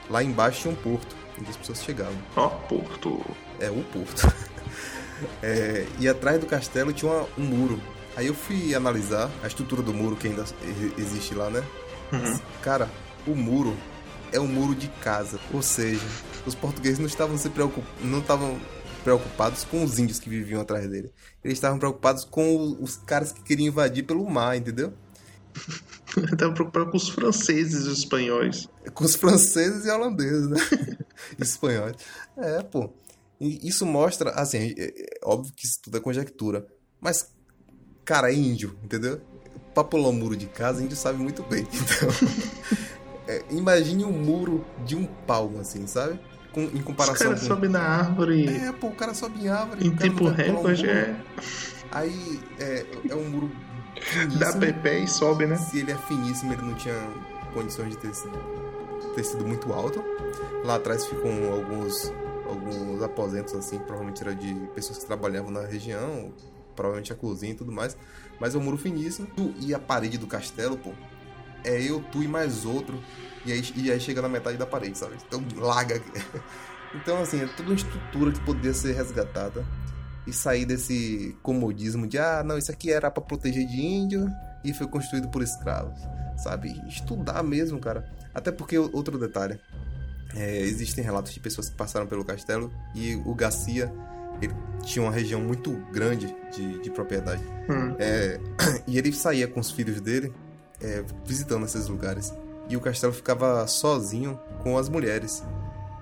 Lá 0.09 0.23
embaixo 0.23 0.63
tinha 0.63 0.73
um 0.73 0.77
porto, 0.77 1.17
onde 1.41 1.51
as 1.51 1.57
pessoas 1.57 1.83
chegavam. 1.83 2.17
Ó, 2.37 2.49
Porto. 2.49 3.21
É, 3.61 3.71
o 3.71 3.83
porto. 3.85 4.27
É, 5.43 5.87
e 5.99 6.07
atrás 6.07 6.39
do 6.39 6.45
castelo 6.47 6.93
tinha 6.93 7.11
uma- 7.11 7.27
um 7.39 7.43
muro. 7.43 7.81
Aí 8.15 8.27
eu 8.27 8.35
fui 8.35 8.75
analisar 8.75 9.31
a 9.43 9.47
estrutura 9.47 9.81
do 9.81 9.95
muro 9.95 10.15
que 10.15 10.29
ainda 10.29 10.45
existe 10.99 11.35
lá, 11.35 11.49
né? 11.49 11.65
Uhum. 12.13 12.39
Cara, 12.61 12.87
o 13.27 13.35
muro 13.35 13.75
é 14.31 14.39
um 14.39 14.47
muro 14.47 14.75
de 14.75 14.89
casa. 14.89 15.41
Ou 15.55 15.63
seja, 15.63 16.03
os 16.45 16.55
portugueses 16.55 16.99
não 16.99 17.07
estavam 17.07 17.39
se 17.39 17.49
preocup... 17.49 17.83
não 18.03 18.19
estavam 18.19 18.59
preocupados 19.05 19.65
com 19.65 19.83
os 19.83 19.99
índios 19.99 20.19
que 20.21 20.29
viviam 20.29 20.61
atrás 20.61 20.87
dele. 20.87 21.11
Eles 21.43 21.57
estavam 21.57 21.79
preocupados 21.79 22.23
com 22.25 22.77
os 22.79 22.97
caras 22.97 23.33
que 23.33 23.41
queriam 23.43 23.69
invadir 23.69 24.03
pelo 24.05 24.29
mar, 24.29 24.55
entendeu? 24.57 24.93
Tava 26.39 26.53
preocupado 26.53 26.91
com 26.91 26.97
os 26.97 27.09
franceses 27.09 27.85
e 27.85 27.89
os 27.89 27.99
espanhóis. 27.99 28.69
Com 28.95 29.05
os 29.05 29.15
franceses 29.17 29.85
e 29.85 29.91
holandeses, 29.91 30.49
né? 30.49 30.57
Espanhóis. 31.41 31.95
É, 32.37 32.63
pô. 32.63 32.91
E 33.41 33.69
isso 33.69 33.85
mostra, 33.85 34.31
assim, 34.31 34.75
é, 34.79 34.85
é 34.87 35.19
óbvio 35.23 35.53
que 35.55 35.67
isso 35.67 35.79
tudo 35.83 35.97
é 35.99 36.01
conjectura. 36.01 36.67
Mas, 37.01 37.31
cara, 38.05 38.31
é 38.31 38.35
índio, 38.35 38.77
entendeu? 38.83 39.21
Pra 39.75 39.85
pular 39.85 40.09
um 40.09 40.13
muro 40.13 40.37
de 40.37 40.47
casa, 40.47 40.83
índio 40.83 40.97
sabe 40.97 41.19
muito 41.23 41.43
bem. 41.43 41.67
Então, 43.29 43.35
é, 43.35 43.43
imagine 43.51 44.05
um 44.05 44.13
muro 44.13 44.65
de 44.85 44.95
um 44.95 45.05
palmo, 45.27 45.59
assim, 45.59 45.85
sabe? 45.87 46.19
Com- 46.53 46.63
em 46.63 46.81
comparação 46.81 47.27
caras 47.27 47.41
com... 47.41 47.47
sobem 47.49 47.69
na 47.69 47.81
árvore 47.83 48.47
É, 48.47 48.71
pô, 48.73 48.87
o 48.87 48.95
cara 48.95 49.13
sobe 49.15 49.41
em 49.45 49.49
árvore. 49.49 49.85
em 49.85 49.89
o 49.89 49.97
cara 49.97 50.03
tempo 50.09 50.25
um 50.25 50.33
recorde, 50.33 50.87
muro. 50.87 50.97
é. 50.97 51.17
Aí, 51.91 52.41
é, 52.61 52.87
é 53.11 53.15
um 53.17 53.29
muro 53.29 53.51
Dá 54.39 54.53
finíssimo. 54.53 54.83
pé 54.83 54.99
e 55.01 55.09
sobe, 55.09 55.47
né? 55.47 55.57
Se 55.57 55.81
ele 55.81 55.93
é 55.93 55.97
finíssimo, 55.97 56.53
ele 56.53 56.63
não 56.63 56.75
tinha 56.75 56.95
condições 57.53 57.91
de 57.91 57.99
ter 57.99 58.15
sido, 58.15 58.39
ter 59.15 59.25
sido 59.25 59.47
muito 59.47 59.73
alto. 59.73 60.03
Lá 60.65 60.77
atrás 60.77 61.07
ficam 61.07 61.53
alguns, 61.53 62.13
alguns 62.49 63.03
aposentos, 63.03 63.55
assim, 63.55 63.79
provavelmente 63.79 64.23
era 64.23 64.35
de 64.35 64.55
pessoas 64.75 64.99
que 64.99 65.07
trabalhavam 65.07 65.51
na 65.51 65.63
região, 65.63 66.33
provavelmente 66.75 67.13
a 67.13 67.17
cozinha 67.17 67.53
e 67.53 67.57
tudo 67.57 67.73
mais. 67.73 67.97
Mas 68.39 68.55
é 68.55 68.59
um 68.59 68.63
muro 68.63 68.77
finíssimo. 68.77 69.27
E 69.59 69.75
a 69.75 69.79
parede 69.79 70.19
do 70.19 70.27
castelo, 70.27 70.77
pô, 70.77 70.93
é 71.65 71.81
eu, 71.83 72.01
tu 72.13 72.23
e 72.23 72.29
mais 72.29 72.65
outro. 72.65 73.03
E 73.45 73.53
aí, 73.53 73.63
e 73.75 73.91
aí 73.91 74.01
chega 74.01 74.23
na 74.23 74.29
metade 74.29 74.57
da 74.57 74.67
parede, 74.67 74.97
sabe? 74.99 75.17
Então 75.27 75.43
larga. 75.57 76.01
Então, 76.95 77.21
assim, 77.21 77.43
é 77.43 77.47
toda 77.47 77.71
uma 77.71 77.75
estrutura 77.75 78.33
que 78.33 78.41
poderia 78.41 78.73
ser 78.73 78.95
resgatada 78.95 79.67
e 80.27 80.33
sair 80.33 80.65
desse 80.65 81.37
comodismo 81.43 82.07
de 82.07 82.19
ah, 82.19 82.43
não, 82.45 82.59
isso 82.59 82.71
aqui 82.71 82.91
era 82.91 83.11
pra 83.11 83.23
proteger 83.23 83.67
de 83.67 83.81
índio 83.81 84.29
e 84.65 84.75
foi 84.75 84.87
construído 84.87 85.29
por 85.29 85.43
escravos, 85.43 85.99
sabe? 86.37 86.83
Estudar 86.89 87.43
mesmo, 87.43 87.79
cara. 87.79 88.05
Até 88.35 88.51
porque 88.51 88.77
outro 88.77 89.19
detalhe, 89.19 89.59
é, 90.35 90.61
existem 90.61 91.05
relatos 91.05 91.33
de 91.33 91.41
pessoas 91.41 91.69
que 91.69 91.77
passaram 91.77 92.07
pelo 92.07 92.25
castelo 92.25 92.73
e 92.95 93.15
o 93.25 93.35
Garcia 93.35 93.93
ele 94.43 94.55
tinha 94.83 95.03
uma 95.03 95.13
região 95.13 95.41
muito 95.41 95.73
grande 95.93 96.35
de, 96.55 96.79
de 96.81 96.91
propriedade 96.91 97.43
Hum. 97.69 97.97
É, 97.99 98.39
e 98.87 98.97
ele 98.97 99.13
saía 99.13 99.49
com 99.49 99.59
os 99.59 99.73
filhos 99.73 100.01
dele 100.01 100.33
é, 100.81 101.03
visitando 101.25 101.65
esses 101.65 101.89
lugares 101.89 102.33
e 102.69 102.77
o 102.77 102.81
castelo 102.81 103.13
ficava 103.13 103.67
sozinho 103.67 104.39
com 104.63 104.79
as 104.79 104.89
mulheres. 104.89 105.43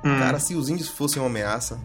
Hum. 0.05 0.19
Cara, 0.19 0.39
se 0.39 0.55
os 0.55 0.69
índios 0.69 0.89
fossem 0.89 1.23
uma 1.23 1.29
ameaça, 1.29 1.79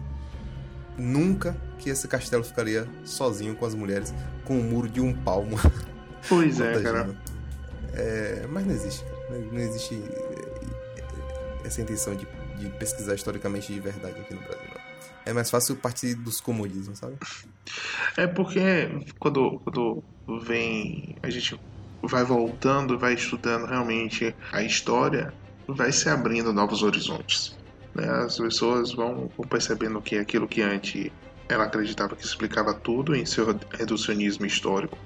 nunca 0.98 1.56
que 1.80 1.90
esse 1.90 2.06
castelo 2.06 2.44
ficaria 2.44 2.86
sozinho 3.04 3.56
com 3.56 3.66
as 3.66 3.74
mulheres, 3.74 4.14
com 4.44 4.58
um 4.58 4.62
muro 4.62 4.88
de 4.88 5.00
um 5.00 5.12
palmo. 5.12 5.56
Pois 6.28 6.60
é, 6.60 6.82
cara. 6.82 7.16
É, 7.94 8.46
mas 8.50 8.66
não 8.66 8.74
existe, 8.74 9.02
cara. 9.04 9.38
Não, 9.50 9.58
existe 9.58 9.94
é, 9.94 11.66
essa 11.66 11.80
intenção 11.80 12.14
de, 12.14 12.26
de 12.58 12.68
pesquisar 12.78 13.14
historicamente 13.14 13.72
de 13.72 13.80
verdade 13.80 14.20
aqui 14.20 14.34
no 14.34 14.40
Brasil, 14.40 14.68
não. 14.68 14.80
É 15.24 15.32
mais 15.32 15.50
fácil 15.50 15.76
partir 15.76 16.14
dos 16.14 16.38
comodismos, 16.38 16.98
sabe? 16.98 17.16
É 18.18 18.26
porque 18.26 18.60
quando, 19.18 19.60
quando 19.64 20.04
vem. 20.42 21.16
A 21.22 21.30
gente 21.30 21.58
vai 22.02 22.24
voltando, 22.24 22.98
vai 22.98 23.14
estudando 23.14 23.64
realmente 23.66 24.34
a 24.52 24.62
história, 24.62 25.32
vai 25.66 25.90
se 25.90 26.08
abrindo 26.08 26.52
novos 26.52 26.82
horizontes. 26.82 27.56
né? 27.94 28.08
As 28.08 28.38
pessoas 28.38 28.92
vão, 28.92 29.30
vão 29.36 29.46
percebendo 29.48 30.00
que 30.02 30.18
aquilo 30.18 30.46
que 30.48 30.62
antes 30.62 31.10
ela 31.50 31.64
acreditava 31.64 32.14
que 32.14 32.24
explicava 32.24 32.72
tudo 32.72 33.14
em 33.14 33.26
seu 33.26 33.58
reducionismo 33.72 34.46
histórico, 34.46 34.96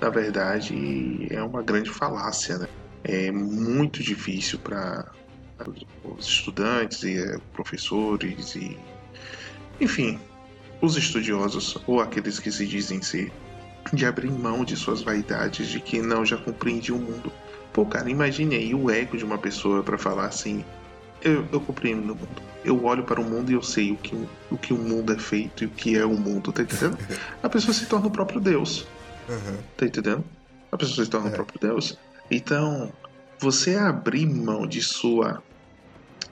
na 0.00 0.10
verdade 0.10 1.26
é 1.30 1.42
uma 1.42 1.62
grande 1.62 1.90
falácia. 1.90 2.58
Né? 2.58 2.68
É 3.02 3.32
muito 3.32 4.02
difícil 4.02 4.58
para 4.58 5.10
os 6.04 6.26
estudantes 6.26 7.02
e 7.02 7.18
eh, 7.18 7.38
professores 7.52 8.54
e 8.56 8.76
enfim 9.80 10.18
os 10.82 10.96
estudiosos 10.96 11.78
ou 11.86 12.00
aqueles 12.00 12.38
que 12.38 12.50
se 12.52 12.66
dizem 12.66 13.00
ser 13.00 13.32
de 13.92 14.04
abrir 14.04 14.30
mão 14.30 14.64
de 14.64 14.76
suas 14.76 15.02
vaidades 15.02 15.68
de 15.68 15.80
que 15.80 16.00
não 16.00 16.24
já 16.24 16.36
compreendi 16.36 16.92
o 16.92 16.98
mundo. 16.98 17.32
Pô, 17.72 17.84
cara, 17.86 18.10
imagine 18.10 18.56
aí 18.56 18.74
o 18.74 18.90
ego 18.90 19.16
de 19.16 19.24
uma 19.24 19.38
pessoa 19.38 19.82
para 19.82 19.98
falar 19.98 20.26
assim: 20.26 20.64
eu, 21.22 21.46
eu 21.52 21.60
compreendo 21.60 22.12
o 22.12 22.16
mundo. 22.16 22.53
Eu 22.64 22.82
olho 22.84 23.04
para 23.04 23.20
o 23.20 23.24
mundo 23.24 23.50
e 23.50 23.54
eu 23.54 23.62
sei 23.62 23.92
o 23.92 23.96
que, 23.96 24.16
o 24.50 24.56
que 24.56 24.72
o 24.72 24.78
mundo 24.78 25.12
é 25.12 25.18
feito 25.18 25.64
e 25.64 25.66
o 25.66 25.70
que 25.70 25.96
é 25.96 26.04
o 26.04 26.16
mundo, 26.16 26.50
tá 26.52 26.62
entendendo? 26.62 26.96
A 27.42 27.48
pessoa 27.48 27.74
se 27.74 27.86
torna 27.86 28.06
o 28.06 28.10
próprio 28.10 28.40
Deus, 28.40 28.86
Uhum. 29.28 29.58
tá 29.76 29.84
entendendo? 29.86 30.24
A 30.72 30.76
pessoa 30.76 31.04
se 31.04 31.10
torna 31.10 31.28
É. 31.28 31.30
o 31.30 31.34
próprio 31.34 31.60
Deus. 31.60 31.98
Então, 32.30 32.90
você 33.38 33.76
abrir 33.76 34.26
mão 34.26 34.66
de 34.66 34.80
sua 34.82 35.42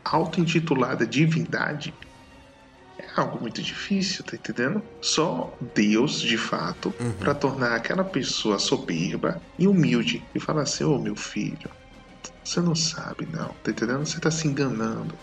auto-intitulada 0.05 1.07
divindade 1.07 1.95
é 2.99 3.21
algo 3.21 3.41
muito 3.41 3.63
difícil, 3.63 4.25
tá 4.25 4.37
entendendo? 4.37 4.83
Só 5.01 5.53
Deus, 5.75 6.21
de 6.21 6.37
fato, 6.39 6.95
Uhum. 7.01 7.13
pra 7.13 7.35
tornar 7.35 7.75
aquela 7.75 8.05
pessoa 8.05 8.59
soberba 8.59 9.41
e 9.59 9.67
humilde 9.67 10.23
e 10.35 10.41
falar 10.41 10.63
assim: 10.63 10.85
Ô 10.85 10.99
meu 10.99 11.17
filho, 11.17 11.71
você 12.45 12.61
não 12.61 12.75
sabe, 12.75 13.27
não, 13.31 13.49
tá 13.63 13.71
entendendo? 13.71 14.05
Você 14.07 14.21
tá 14.21 14.31
se 14.31 14.47
enganando. 14.47 15.15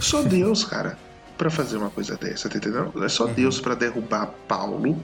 Só 0.00 0.22
Deus, 0.22 0.64
cara, 0.64 0.98
pra 1.36 1.50
fazer 1.50 1.76
uma 1.76 1.90
coisa 1.90 2.16
dessa, 2.16 2.48
tá 2.48 2.56
entendendo? 2.56 3.04
É 3.04 3.08
só 3.08 3.26
Deus 3.26 3.60
pra 3.60 3.74
derrubar 3.74 4.26
Paulo 4.46 5.02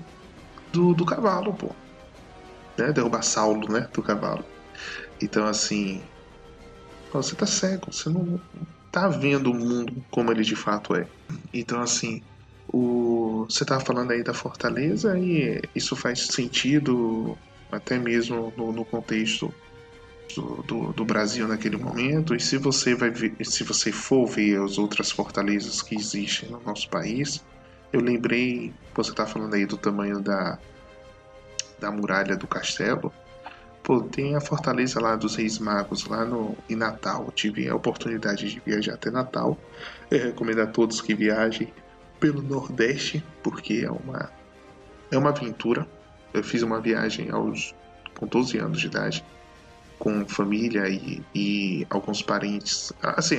do, 0.72 0.94
do 0.94 1.04
cavalo, 1.04 1.52
pô. 1.54 1.70
Né? 2.76 2.92
Derrubar 2.92 3.22
Saulo, 3.22 3.70
né? 3.72 3.88
Do 3.92 4.02
cavalo. 4.02 4.44
Então, 5.20 5.46
assim, 5.46 6.00
você 7.12 7.34
tá 7.34 7.46
cego, 7.46 7.92
você 7.92 8.08
não 8.08 8.40
tá 8.92 9.08
vendo 9.08 9.50
o 9.50 9.54
mundo 9.54 10.04
como 10.10 10.30
ele 10.30 10.42
de 10.42 10.54
fato 10.54 10.94
é. 10.94 11.06
Então, 11.52 11.80
assim, 11.80 12.22
o... 12.72 13.46
você 13.48 13.64
tava 13.64 13.84
falando 13.84 14.12
aí 14.12 14.22
da 14.22 14.32
fortaleza 14.32 15.18
e 15.18 15.60
isso 15.74 15.96
faz 15.96 16.26
sentido 16.26 17.36
até 17.70 17.98
mesmo 17.98 18.52
no, 18.56 18.72
no 18.72 18.84
contexto 18.84 19.52
do, 20.34 20.62
do, 20.62 20.92
do 20.92 21.04
Brasil 21.04 21.46
naquele 21.46 21.76
momento. 21.76 22.34
E 22.34 22.40
se 22.40 22.56
você 22.56 22.94
vai 22.94 23.10
ver, 23.10 23.34
se 23.44 23.64
você 23.64 23.92
for 23.92 24.26
ver 24.26 24.60
as 24.60 24.78
outras 24.78 25.10
fortalezas 25.10 25.82
que 25.82 25.94
existem 25.94 26.50
no 26.50 26.60
nosso 26.60 26.88
país, 26.88 27.44
eu 27.92 28.00
lembrei, 28.00 28.72
você 28.94 29.12
tá 29.12 29.26
falando 29.26 29.54
aí 29.54 29.64
do 29.64 29.76
tamanho 29.76 30.20
da, 30.20 30.58
da 31.78 31.90
muralha 31.90 32.36
do 32.36 32.46
castelo. 32.46 33.12
Pô, 33.82 34.02
tem 34.02 34.36
a 34.36 34.40
fortaleza 34.40 35.00
lá 35.00 35.16
dos 35.16 35.36
Reis 35.36 35.58
Magos, 35.58 36.04
lá 36.06 36.24
no, 36.24 36.56
em 36.68 36.76
Natal. 36.76 37.24
Eu 37.26 37.32
tive 37.32 37.68
a 37.68 37.74
oportunidade 37.74 38.50
de 38.50 38.60
viajar 38.60 38.94
até 38.94 39.10
Natal. 39.10 39.56
Eu 40.10 40.26
recomendo 40.26 40.60
a 40.60 40.66
todos 40.66 41.00
que 41.00 41.14
viajem 41.14 41.72
pelo 42.20 42.42
Nordeste, 42.42 43.24
porque 43.42 43.84
é 43.86 43.90
uma, 43.90 44.30
é 45.10 45.16
uma 45.16 45.30
aventura. 45.30 45.86
Eu 46.34 46.44
fiz 46.44 46.62
uma 46.62 46.80
viagem 46.80 47.30
aos, 47.30 47.74
com 48.18 48.26
12 48.26 48.58
anos 48.58 48.80
de 48.80 48.86
idade, 48.88 49.24
com 49.98 50.26
família 50.26 50.88
e, 50.88 51.22
e 51.34 51.86
alguns 51.90 52.22
parentes. 52.22 52.92
Assim, 53.02 53.36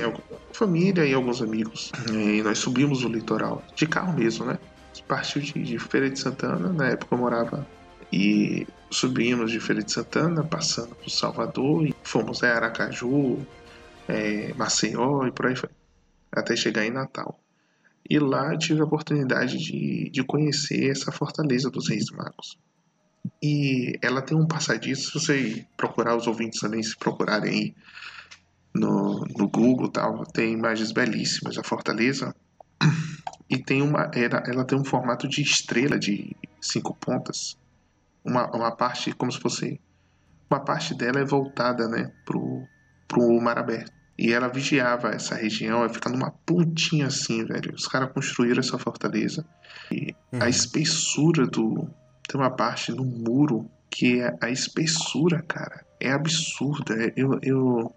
família 0.52 1.04
e 1.04 1.14
alguns 1.14 1.40
amigos. 1.42 1.90
E 2.12 2.42
nós 2.42 2.58
subimos 2.58 3.04
o 3.04 3.08
litoral, 3.08 3.62
de 3.74 3.86
carro 3.86 4.12
mesmo, 4.12 4.44
né? 4.44 4.58
Partiu 5.08 5.40
de, 5.40 5.52
de 5.52 5.78
Feira 5.78 6.08
de 6.08 6.18
Santana, 6.18 6.72
na 6.72 6.88
época 6.88 7.14
eu 7.14 7.18
morava 7.18 7.66
e 8.12 8.66
subimos 8.90 9.50
de 9.50 9.60
Feira 9.60 9.82
de 9.82 9.92
Santana, 9.92 10.42
passando 10.42 10.94
por 10.94 11.10
Salvador, 11.10 11.86
e 11.86 11.94
fomos 12.02 12.42
a 12.42 12.54
Aracaju, 12.54 13.38
é, 14.08 14.52
Maceió 14.54 15.26
e 15.26 15.32
por 15.32 15.46
aí 15.46 15.56
foi, 15.56 15.68
até 16.32 16.56
chegar 16.56 16.84
em 16.84 16.90
Natal. 16.90 17.40
E 18.08 18.18
lá 18.18 18.56
tive 18.56 18.80
a 18.80 18.84
oportunidade 18.84 19.58
de, 19.58 20.10
de 20.10 20.24
conhecer 20.24 20.90
essa 20.90 21.12
fortaleza 21.12 21.70
dos 21.70 21.88
Reis 21.88 22.10
Magos. 22.10 22.58
E 23.42 23.98
ela 24.02 24.22
tem 24.22 24.36
um 24.36 24.46
passadiço, 24.46 25.18
se 25.18 25.26
você 25.26 25.66
procurar, 25.76 26.16
os 26.16 26.26
ouvintes 26.26 26.60
também, 26.60 26.82
se 26.82 26.96
procurarem 26.96 27.50
aí 27.50 27.74
no, 28.74 29.20
no 29.36 29.48
Google 29.48 29.90
tal, 29.90 30.24
tem 30.26 30.52
imagens 30.52 30.92
belíssimas 30.92 31.56
da 31.56 31.62
fortaleza. 31.62 32.34
E 33.48 33.58
tem 33.58 33.82
uma, 33.82 34.10
ela, 34.14 34.42
ela 34.46 34.64
tem 34.64 34.78
um 34.78 34.84
formato 34.84 35.28
de 35.28 35.42
estrela 35.42 35.98
de 35.98 36.36
cinco 36.60 36.94
pontas. 36.94 37.58
Uma, 38.24 38.46
uma 38.54 38.70
parte 38.70 39.12
como 39.12 39.32
se 39.32 39.40
fosse 39.40 39.80
uma 40.48 40.60
parte 40.60 40.94
dela 40.94 41.20
é 41.20 41.24
voltada 41.24 41.88
né 41.88 42.12
pro, 42.24 42.64
pro 43.08 43.40
mar 43.40 43.58
aberto. 43.58 43.92
E 44.16 44.32
ela 44.32 44.48
vigiava 44.48 45.08
essa 45.08 45.34
região 45.34 45.80
ela 45.80 45.88
fica 45.88 46.08
numa 46.08 46.30
pontinha 46.30 47.06
assim 47.06 47.44
velho. 47.44 47.74
Os 47.74 47.88
caras 47.88 48.12
construíram 48.12 48.60
essa 48.60 48.78
fortaleza. 48.78 49.44
E 49.90 50.14
a 50.38 50.48
espessura 50.48 51.46
do 51.46 51.88
tem 52.30 52.40
uma 52.40 52.50
parte 52.50 52.92
no 52.92 53.04
muro 53.04 53.68
que 53.90 54.20
é 54.20 54.36
a 54.40 54.50
espessura 54.50 55.42
cara 55.42 55.84
é 55.98 56.12
absurda 56.12 56.94
É- 56.94 57.12
eu, 57.16 57.38
eu 57.42 57.94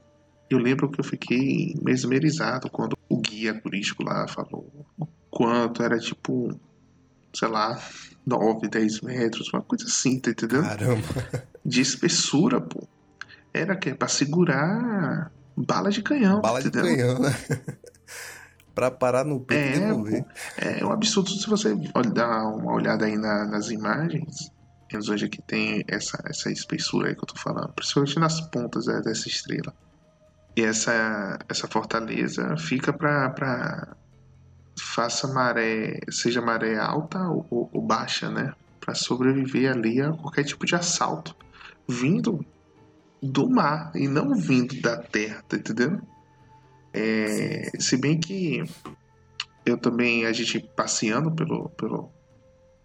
eu 0.50 0.58
lembro 0.58 0.90
que 0.90 1.00
eu 1.00 1.04
fiquei 1.04 1.76
mesmerizado 1.82 2.70
quando 2.70 2.98
o 3.10 3.18
guia 3.20 3.54
turístico 3.60 4.04
lá 4.04 4.28
falou 4.28 4.70
o 5.00 5.08
quanto 5.30 5.84
era 5.84 6.00
tipo 6.00 6.60
sei 7.36 7.48
lá 7.48 7.80
9, 8.26 8.70
10 8.70 9.02
metros, 9.02 9.52
uma 9.54 9.62
coisa 9.62 9.86
assim, 9.86 10.20
tá 10.20 10.32
entendendo? 10.32 10.64
Caramba. 10.64 11.02
De 11.66 11.82
espessura, 11.82 12.62
pô. 12.62 12.88
Era 13.54 13.76
que 13.76 13.94
pra 13.94 14.08
segurar 14.08 15.32
bala 15.56 15.90
de 15.92 16.02
canhão, 16.02 16.42
Bala 16.42 16.62
de 16.62 16.72
canhão, 16.72 17.20
né? 17.20 17.30
Pra 18.74 18.90
parar 18.92 19.24
no 19.24 19.40
peito 19.40 19.78
e 19.78 19.82
É, 19.82 19.88
devolver. 19.88 20.24
pô. 20.24 20.30
É 20.58 20.86
um 20.86 20.92
absurdo 20.92 21.30
se 21.30 21.48
você 21.50 21.76
dar 22.14 22.48
uma 22.48 22.74
olhada 22.74 23.06
aí 23.06 23.18
na- 23.18 23.46
nas 23.46 23.70
imagens. 23.70 24.52
Temos 24.90 25.10
hoje 25.10 25.26
aqui 25.26 25.42
tem 25.42 25.84
essa, 25.88 26.22
essa 26.26 26.52
espessura 26.52 27.10
aí 27.10 27.16
que 27.16 27.22
eu 27.24 27.28
tô 27.28 27.36
falando, 27.40 27.72
principalmente 27.74 28.20
nas 28.20 28.42
pontas 28.50 28.86
né, 28.88 29.02
dessa 29.02 29.28
estrela. 29.28 29.74
E 30.56 30.62
essa, 30.62 31.40
essa 31.50 31.68
fortaleza 31.68 32.56
fica 32.58 32.94
pra, 32.94 33.30
pra 33.32 33.96
faça 34.80 35.28
maré, 35.28 36.00
seja 36.12 36.42
maré 36.42 36.78
alta 36.78 37.20
ou, 37.28 37.46
ou- 37.50 37.70
ou 37.74 37.82
baixa, 37.82 38.30
né? 38.30 38.54
Pra 38.80 38.94
sobreviver 38.94 39.72
ali 39.72 40.02
a 40.02 40.12
qualquer 40.12 40.44
tipo 40.44 40.66
de 40.66 40.76
assalto 40.76 41.36
vindo 41.88 42.46
do 43.22 43.50
mar 43.50 43.92
e 43.96 44.08
não 44.08 44.36
vindo 44.36 44.80
da 44.82 44.98
terra, 44.98 45.42
tá 45.48 45.58
entendendo? 45.58 46.02
É, 46.94 47.72
se 47.80 47.98
bem 47.98 48.20
que 48.20 48.64
eu 49.66 49.78
também, 49.78 50.26
a 50.26 50.34
gente 50.34 50.60
passeando 50.76 51.32
pelo, 51.32 51.70
pelo, 51.70 52.12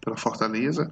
pela 0.01 0.17
fortaleza, 0.17 0.91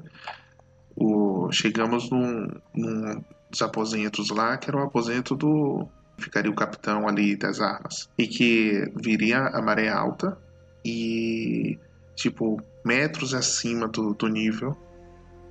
o, 0.95 1.51
chegamos 1.51 2.09
num, 2.09 2.47
num 2.75 3.23
dos 3.49 3.61
aposentos 3.61 4.29
lá, 4.29 4.57
que 4.57 4.69
era 4.69 4.77
o 4.77 4.83
aposento 4.83 5.35
do. 5.35 5.87
Ficaria 6.17 6.51
o 6.51 6.55
capitão 6.55 7.07
ali 7.07 7.35
das 7.35 7.61
armas. 7.61 8.09
E 8.17 8.27
que 8.27 8.91
viria 8.95 9.37
a 9.37 9.61
maré 9.61 9.87
alta 9.87 10.35
e, 10.83 11.77
tipo, 12.15 12.59
metros 12.83 13.35
acima 13.35 13.87
do, 13.87 14.15
do 14.15 14.27
nível 14.27 14.75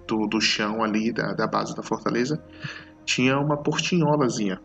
do, 0.08 0.26
do 0.26 0.40
chão 0.40 0.82
ali, 0.82 1.12
da, 1.12 1.32
da 1.34 1.46
base 1.46 1.74
da 1.74 1.82
fortaleza, 1.82 2.42
tinha 3.04 3.38
uma 3.38 3.56
portinholazinha, 3.56 4.60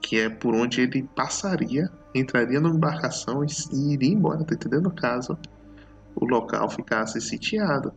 que 0.00 0.18
é 0.18 0.28
por 0.28 0.54
onde 0.54 0.80
ele 0.80 1.02
passaria, 1.14 1.90
entraria 2.14 2.60
numa 2.60 2.74
embarcação 2.74 3.44
e, 3.44 3.92
iria 3.94 4.12
embora, 4.12 4.44
tá 4.44 4.54
entendendo? 4.54 4.90
Caso 4.90 5.38
o 6.14 6.24
local 6.26 6.68
ficasse 6.70 7.20
sitiado. 7.20 7.92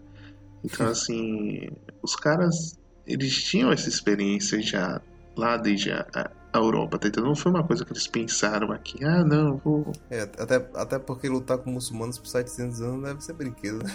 Então, 0.63 0.87
assim, 0.87 1.69
os 2.01 2.15
caras, 2.15 2.77
eles 3.05 3.43
tinham 3.43 3.71
essa 3.71 3.89
experiência 3.89 4.61
já 4.61 5.01
lá 5.35 5.57
desde 5.57 5.91
a, 5.91 6.05
a- 6.15 6.31
a 6.53 6.57
Europa, 6.59 6.99
tá 6.99 7.07
entendendo? 7.07 7.29
Não 7.29 7.35
foi 7.35 7.51
uma 7.51 7.63
coisa 7.65 7.83
que 7.83 7.91
eles 7.91 8.07
pensaram 8.07 8.71
aqui, 8.71 9.03
ah, 9.03 9.23
não, 9.25 9.57
vou 9.57 9.91
É, 10.09 10.21
até, 10.21 10.55
até 10.75 10.99
porque 10.99 11.27
lutar 11.27 11.57
com 11.57 11.71
muçulmanos 11.71 12.19
por 12.19 12.27
700 12.27 12.79
anos 12.81 13.03
deve 13.03 13.21
ser 13.23 13.33
brinquedo, 13.33 13.83
né? 13.83 13.91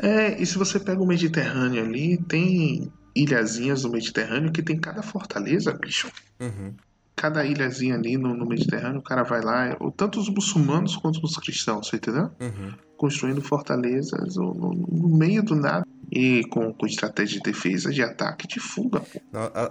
É, 0.00 0.42
e 0.42 0.44
se 0.44 0.58
você 0.58 0.80
pega 0.80 1.00
o 1.00 1.06
Mediterrâneo 1.06 1.84
ali, 1.84 2.18
tem 2.24 2.92
ilhazinhas 3.14 3.84
no 3.84 3.90
Mediterrâneo 3.92 4.50
que 4.52 4.62
tem 4.62 4.76
cada 4.78 5.02
fortaleza, 5.02 5.72
bicho. 5.72 6.10
Uhum. 6.40 6.74
Cada 7.14 7.44
ilhazinha 7.44 7.94
ali 7.94 8.16
no, 8.16 8.34
no 8.34 8.46
Mediterrâneo, 8.46 9.00
o 9.00 9.02
cara 9.02 9.22
vai 9.22 9.40
lá, 9.42 9.76
ou 9.80 9.92
tanto 9.92 10.18
os 10.18 10.28
muçulmanos 10.28 10.96
quanto 10.96 11.22
os 11.22 11.36
cristãos, 11.36 11.88
você 11.88 11.96
entendeu? 11.96 12.30
Uhum. 12.40 12.72
Construindo 12.96 13.42
fortalezas 13.42 14.36
no, 14.36 14.54
no- 14.54 15.08
meio 15.16 15.42
do 15.42 15.54
nada. 15.54 15.86
E 16.10 16.44
com, 16.50 16.72
com 16.74 16.84
estratégia 16.86 17.38
de 17.38 17.42
defesa, 17.42 17.90
de 17.90 18.02
ataque, 18.02 18.46
de 18.46 18.60
fuga, 18.60 19.00
pô. 19.00 19.20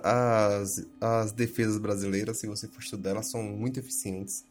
As, 0.04 0.86
as 1.00 1.32
defesas 1.32 1.78
brasileiras, 1.78 2.40
se 2.40 2.48
você 2.48 2.68
for 2.68 2.80
estudar, 2.82 3.12
elas 3.12 3.30
são 3.30 3.44
muito 3.44 3.80
eficientes. 3.80 4.44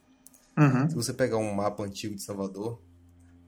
Uhum. 0.57 0.89
Se 0.89 0.95
você 0.95 1.13
pegar 1.13 1.37
um 1.37 1.53
mapa 1.53 1.83
antigo 1.83 2.15
de 2.15 2.21
Salvador, 2.21 2.79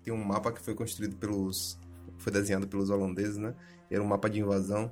tem 0.04 0.14
um 0.14 0.24
mapa 0.24 0.52
que 0.52 0.62
foi 0.62 0.74
construído 0.76 1.16
pelos. 1.16 1.78
foi 2.18 2.34
desenhado 2.34 2.68
pelos 2.68 2.89
holandeses, 2.89 3.38
né? 3.38 3.54
Era 3.89 4.02
um 4.04 4.08
mapa 4.08 4.30
de 4.30 4.39
invasão. 4.39 4.91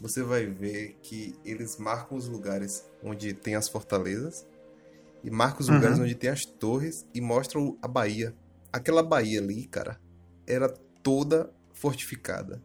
Você 0.00 0.22
vai 0.22 0.46
ver 0.46 0.98
que 1.02 1.34
eles 1.44 1.76
marcam 1.78 2.16
os 2.18 2.26
lugares 2.28 2.84
onde 3.02 3.32
tem 3.34 3.54
as 3.54 3.68
fortalezas 3.68 4.46
e 5.22 5.30
marcam 5.30 5.60
os 5.60 5.68
Uhum. 5.68 5.76
lugares 5.76 5.98
onde 5.98 6.14
tem 6.14 6.30
as 6.30 6.44
torres 6.44 7.06
e 7.14 7.20
mostram 7.20 7.78
a 7.80 7.86
Bahia. 7.88 8.34
Aquela 8.72 9.02
Bahia 9.02 9.40
ali, 9.40 9.66
cara, 9.66 10.00
era 10.46 10.68
toda 11.02 11.52
fortificada. 11.72 12.62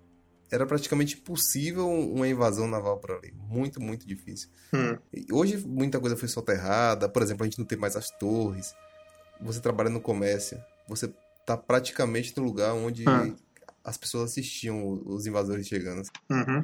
Era 0.49 0.65
praticamente 0.65 1.17
impossível 1.17 1.87
uma 1.89 2.27
invasão 2.27 2.67
naval 2.67 2.97
por 2.99 3.11
ali. 3.11 3.33
Muito, 3.33 3.81
muito 3.81 4.07
difícil. 4.07 4.49
Hum. 4.73 4.97
Hoje 5.31 5.57
muita 5.67 5.99
coisa 5.99 6.15
foi 6.15 6.29
soterrada, 6.29 7.09
por 7.09 7.21
exemplo, 7.21 7.43
a 7.43 7.45
gente 7.45 7.59
não 7.59 7.65
tem 7.65 7.77
mais 7.77 7.95
as 7.97 8.09
torres. 8.11 8.73
Você 9.41 9.59
trabalha 9.59 9.89
no 9.89 9.99
comércio, 10.01 10.57
você 10.87 11.13
tá 11.45 11.55
praticamente 11.57 12.33
no 12.37 12.43
lugar 12.43 12.73
onde 12.73 13.03
Ah. 13.07 13.29
as 13.83 13.97
pessoas 13.97 14.31
assistiam 14.31 15.01
os 15.05 15.25
invasores 15.27 15.67
chegando. 15.67 16.01
Uhum. 16.31 16.63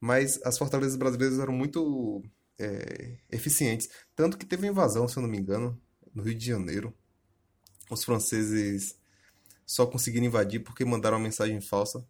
Mas 0.00 0.40
as 0.44 0.56
fortalezas 0.56 0.96
brasileiras 0.96 1.38
eram 1.38 1.52
muito 1.52 2.22
é, 2.58 3.16
eficientes. 3.30 3.88
Tanto 4.16 4.38
que 4.38 4.46
teve 4.46 4.66
invasão, 4.66 5.06
se 5.06 5.16
eu 5.16 5.22
não 5.22 5.28
me 5.28 5.38
engano, 5.38 5.78
no 6.14 6.22
Rio 6.22 6.34
de 6.34 6.46
Janeiro. 6.46 6.94
Os 7.90 8.04
franceses 8.04 8.96
só 9.66 9.86
conseguiram 9.86 10.26
invadir 10.26 10.60
porque 10.60 10.84
mandaram 10.84 11.16
uma 11.16 11.24
mensagem 11.24 11.60
falsa 11.60 12.04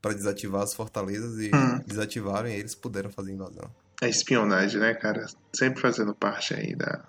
para 0.00 0.14
desativar 0.14 0.62
as 0.62 0.74
fortalezas 0.74 1.38
e 1.38 1.50
Hum. 1.54 1.80
desativaram 1.86 2.48
e 2.48 2.52
eles 2.52 2.74
puderam 2.74 3.10
fazer 3.10 3.32
invasão. 3.32 3.70
A 4.02 4.08
espionagem, 4.08 4.80
né, 4.80 4.94
cara? 4.94 5.26
Sempre 5.54 5.80
fazendo 5.80 6.14
parte 6.14 6.52
aí 6.54 6.74
da, 6.76 7.08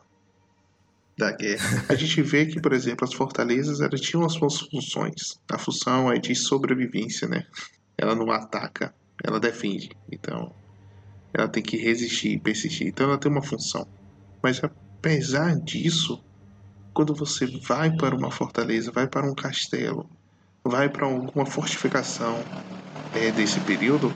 da 1.18 1.32
guerra. 1.32 1.86
A 1.90 1.96
gente 1.96 2.22
vê 2.22 2.46
que, 2.46 2.62
por 2.62 2.72
exemplo, 2.74 3.06
as 3.06 3.14
fortalezas 3.14 3.82
elas 3.82 4.00
tinham 4.00 4.26
as 4.26 4.34
suas 4.34 4.60
funções. 4.62 5.40
A 5.52 5.58
função 5.58 6.12
é 6.12 6.18
de 6.20 6.34
sobrevivência, 6.36 7.28
né? 7.28 7.46
Ela 7.98 8.16
não 8.16 8.32
ataca, 8.32 8.94
ela 9.24 9.40
defende. 9.40 9.90
Então, 10.12 10.56
ela 11.34 11.48
tem 11.48 11.64
que 11.64 11.78
resistir 11.78 12.34
e 12.34 12.40
persistir. 12.40 12.88
Então, 12.88 13.08
ela 13.08 13.20
tem 13.20 13.32
uma 13.32 13.44
função. 13.44 13.86
Mas, 14.44 14.62
apesar 14.64 15.56
disso, 15.62 16.24
quando 16.94 17.14
você 17.14 17.46
vai 17.68 17.96
para 17.96 18.16
uma 18.16 18.32
fortaleza, 18.32 18.92
vai 18.92 19.08
para 19.08 19.30
um 19.30 19.36
castelo, 19.36 20.10
vai 20.66 20.90
para 20.90 21.06
alguma 21.06 21.46
fortificação 21.46 22.42
é, 23.14 23.32
desse 23.32 23.60
período, 23.62 24.14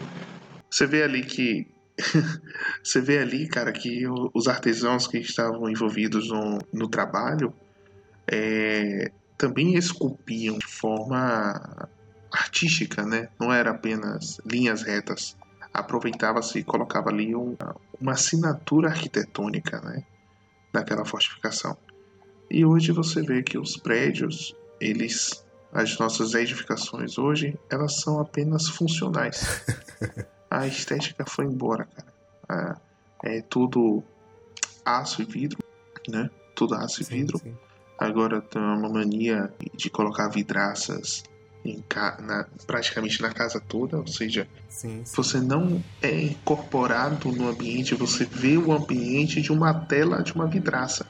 você 0.72 0.88
vê 0.88 1.04
ali 1.04 1.26
que 1.26 1.68
você 2.84 3.02
vê 3.02 3.20
ali, 3.20 3.48
cara, 3.50 3.72
que 3.74 4.06
os 4.34 4.48
artesãos 4.48 5.08
que 5.08 5.18
estavam 5.18 5.70
envolvidos 5.70 6.30
no, 6.30 6.60
no 6.74 6.90
trabalho 6.90 7.54
é, 8.32 9.12
também 9.38 9.76
esculpiam 9.76 10.58
de 10.58 10.68
forma 10.68 11.54
artística, 12.32 13.04
né? 13.06 13.30
Não 13.40 13.52
era 13.54 13.72
apenas 13.72 14.38
linhas 14.46 14.84
retas. 14.84 15.36
Aproveitava-se 15.74 16.60
e 16.60 16.64
colocava 16.64 17.10
ali 17.10 17.36
um- 17.36 17.56
uma 18.00 18.14
assinatura 18.14 18.90
arquitetônica, 18.90 19.80
né? 19.82 20.04
Naquela 20.74 21.06
fortificação. 21.06 21.78
E 22.50 22.66
hoje 22.66 22.92
você 22.92 23.22
vê 23.22 23.44
que 23.44 23.58
os 23.58 23.78
prédios, 23.78 24.56
eles, 24.82 25.44
as 25.72 25.98
nossas 26.00 26.34
edificações 26.34 27.18
hoje, 27.18 27.58
elas 27.70 28.00
são 28.02 28.20
apenas 28.20 28.68
funcionais. 28.70 29.40
A 30.50 30.66
estética 30.66 31.26
foi 31.28 31.46
embora, 31.46 31.86
cara. 32.48 32.82
É 33.24 33.42
tudo 33.42 34.04
aço 34.84 35.22
e 35.22 35.26
vidro, 35.26 35.60
né? 36.08 36.28
Tudo 36.56 36.74
aço 36.74 37.02
e 37.02 37.06
Sim, 37.06 37.18
vidro. 37.18 37.38
sim. 37.38 37.56
Agora 38.00 38.42
tem 38.42 38.60
uma 38.60 38.90
mania 38.90 39.54
de 39.76 39.90
colocar 39.92 40.28
vidraças 40.30 41.22
na- 42.22 42.46
praticamente 42.66 43.22
na 43.22 43.30
casa 43.32 43.60
toda, 43.60 43.98
ou 43.98 44.08
seja, 44.08 44.48
Sim, 44.70 45.02
sim. 45.04 45.14
você 45.16 45.40
não 45.40 45.84
é 46.02 46.22
incorporado 46.22 47.32
no 47.32 47.48
ambiente, 47.50 47.94
você 47.96 48.26
vê 48.26 48.58
o 48.58 48.72
ambiente 48.72 49.42
de 49.42 49.52
uma 49.52 49.74
tela 49.74 50.24
de 50.24 50.34
uma 50.34 50.48
vidraça. 50.48 51.06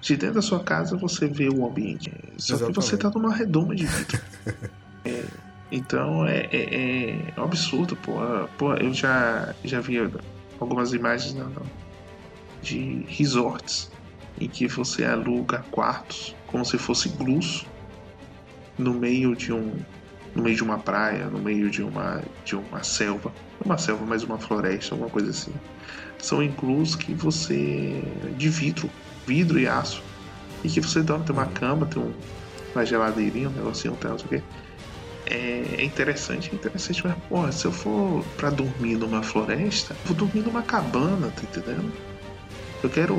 De 0.00 0.16
dentro 0.16 0.34
da 0.36 0.42
sua 0.42 0.62
casa 0.62 0.96
você 0.96 1.26
vê 1.26 1.48
o 1.48 1.66
ambiente. 1.66 2.10
Só 2.36 2.56
que 2.58 2.64
você 2.72 2.94
Exatamente. 2.94 2.98
tá 2.98 3.10
numa 3.10 3.34
redoma 3.34 3.74
de 3.74 3.86
vidro. 3.86 4.20
É, 5.06 5.22
então 5.70 6.26
é, 6.26 6.48
é- 6.50 7.32
é 7.36 7.40
um 7.40 7.44
absurdo, 7.44 7.94
pô. 7.94 8.18
Ah, 8.22 8.48
Pô, 8.56 8.72
eu 8.72 8.90
já, 8.94 9.54
já 9.62 9.78
vi 9.78 9.98
algumas 10.58 10.94
imagens 10.94 11.34
não, 11.34 11.50
não, 11.50 11.62
de 12.62 13.04
resorts 13.06 13.90
em 14.40 14.48
que 14.48 14.66
você 14.66 15.04
aluga 15.04 15.62
quartos 15.70 16.34
como 16.46 16.64
se 16.64 16.78
fosse 16.78 17.10
glus 17.10 17.66
no 18.78 18.94
meio 18.94 19.34
de 19.34 19.52
um 19.52 19.72
no 20.34 20.42
meio 20.42 20.56
de 20.56 20.64
uma 20.64 20.78
praia, 20.78 21.26
no 21.26 21.38
meio 21.38 21.70
de 21.70 21.82
uma 21.82 22.22
de 22.44 22.56
uma 22.56 22.82
selva, 22.82 23.32
uma 23.64 23.78
selva, 23.78 24.04
mas 24.04 24.22
uma 24.24 24.38
floresta, 24.38 24.94
alguma 24.94 25.10
coisa 25.10 25.30
assim. 25.30 25.52
São 26.18 26.42
iglus 26.42 26.96
que 26.96 27.14
você 27.14 28.02
de 28.36 28.48
vidro, 28.48 28.90
vidro 29.26 29.58
e 29.58 29.68
aço, 29.68 30.02
e 30.64 30.68
que 30.68 30.80
você 30.80 31.02
dorme, 31.02 31.24
tem 31.24 31.36
uma 31.36 31.46
cama, 31.46 31.86
tem 31.86 32.02
um, 32.02 32.12
uma 32.74 32.84
geladeirinha, 32.84 33.48
um 33.48 33.52
negocinho, 33.52 33.96
tem 33.96 34.10
não 34.10 34.18
sei 34.18 34.26
o 34.26 34.30
quê. 34.30 34.42
É, 35.26 35.76
é 35.78 35.84
interessante, 35.84 36.50
é 36.52 36.54
interessante, 36.54 37.06
mas 37.06 37.16
porra, 37.28 37.52
se 37.52 37.64
eu 37.64 37.72
for 37.72 38.24
pra 38.36 38.50
dormir 38.50 38.96
numa 38.96 39.22
floresta, 39.22 39.96
vou 40.04 40.14
dormir 40.14 40.42
numa 40.42 40.62
cabana, 40.62 41.30
tá 41.30 41.42
entendendo? 41.42 41.92
Eu 42.82 42.90
quero 42.90 43.16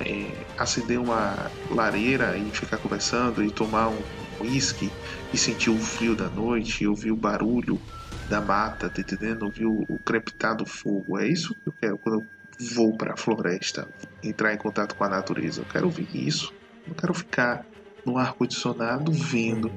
é, 0.00 0.26
acender 0.58 0.98
uma 0.98 1.50
lareira 1.70 2.36
e 2.36 2.50
ficar 2.50 2.78
conversando 2.78 3.44
e 3.44 3.50
tomar 3.50 3.88
um 3.88 3.98
whisky 4.42 4.90
e 5.32 5.38
sentir 5.38 5.70
o 5.70 5.78
frio 5.78 6.14
da 6.14 6.28
noite, 6.28 6.86
ouvir 6.86 7.10
o 7.10 7.16
barulho 7.16 7.80
da 8.28 8.40
mata, 8.40 8.88
tá 8.88 9.00
entendendo? 9.00 9.44
Ouvir 9.44 9.66
o, 9.66 9.98
crepitar 10.04 10.56
do 10.56 10.66
fogo. 10.66 11.18
É 11.18 11.26
isso 11.26 11.54
que 11.54 11.68
eu 11.68 11.72
quero 11.72 11.98
quando 11.98 12.20
eu 12.20 12.26
vou 12.74 12.96
pra 12.96 13.16
floresta, 13.16 13.88
entrar 14.22 14.54
em 14.54 14.58
contato 14.58 14.94
com 14.94 15.04
a 15.04 15.08
natureza. 15.08 15.62
Eu 15.62 15.66
quero 15.66 15.86
ouvir 15.86 16.08
isso. 16.12 16.52
Não 16.86 16.94
quero 16.94 17.14
ficar 17.14 17.66
no 18.04 18.18
ar-condicionado 18.18 19.12
vendo. 19.12 19.72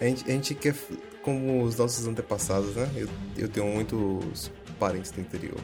A 0.00 0.04
gente, 0.04 0.24
a 0.24 0.30
gente 0.32 0.54
quer, 0.54 0.74
como 1.22 1.62
os 1.62 1.76
nossos 1.76 2.06
antepassados, 2.06 2.74
né? 2.74 2.90
Eu, 2.96 3.08
eu 3.36 3.48
tenho 3.48 3.66
muitos 3.66 4.50
parentes 4.84 5.10
do 5.10 5.20
interior, 5.20 5.58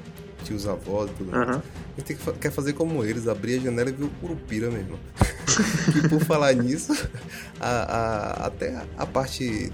tios 0.45 0.67
avós 0.67 1.11
e 1.11 1.15
tudo 1.15 1.31
mais. 1.31 1.49
A 1.51 1.53
gente 1.99 2.07
tem 2.07 2.17
que 2.17 2.33
quer 2.39 2.51
fazer 2.51 2.73
como 2.73 3.05
eles, 3.05 3.29
abrir 3.29 3.59
a 3.59 3.63
janela 3.65 3.91
e 3.91 3.93
ver 3.93 4.05
o 4.05 4.09
curupira 4.21 4.71
mesmo. 4.71 4.99
e 6.03 6.09
por 6.09 6.21
falar 6.25 6.55
nisso, 6.55 6.93
a, 7.61 7.69
a- 7.69 8.47
até 8.47 8.83
a, 8.97 9.05
parte 9.05 9.71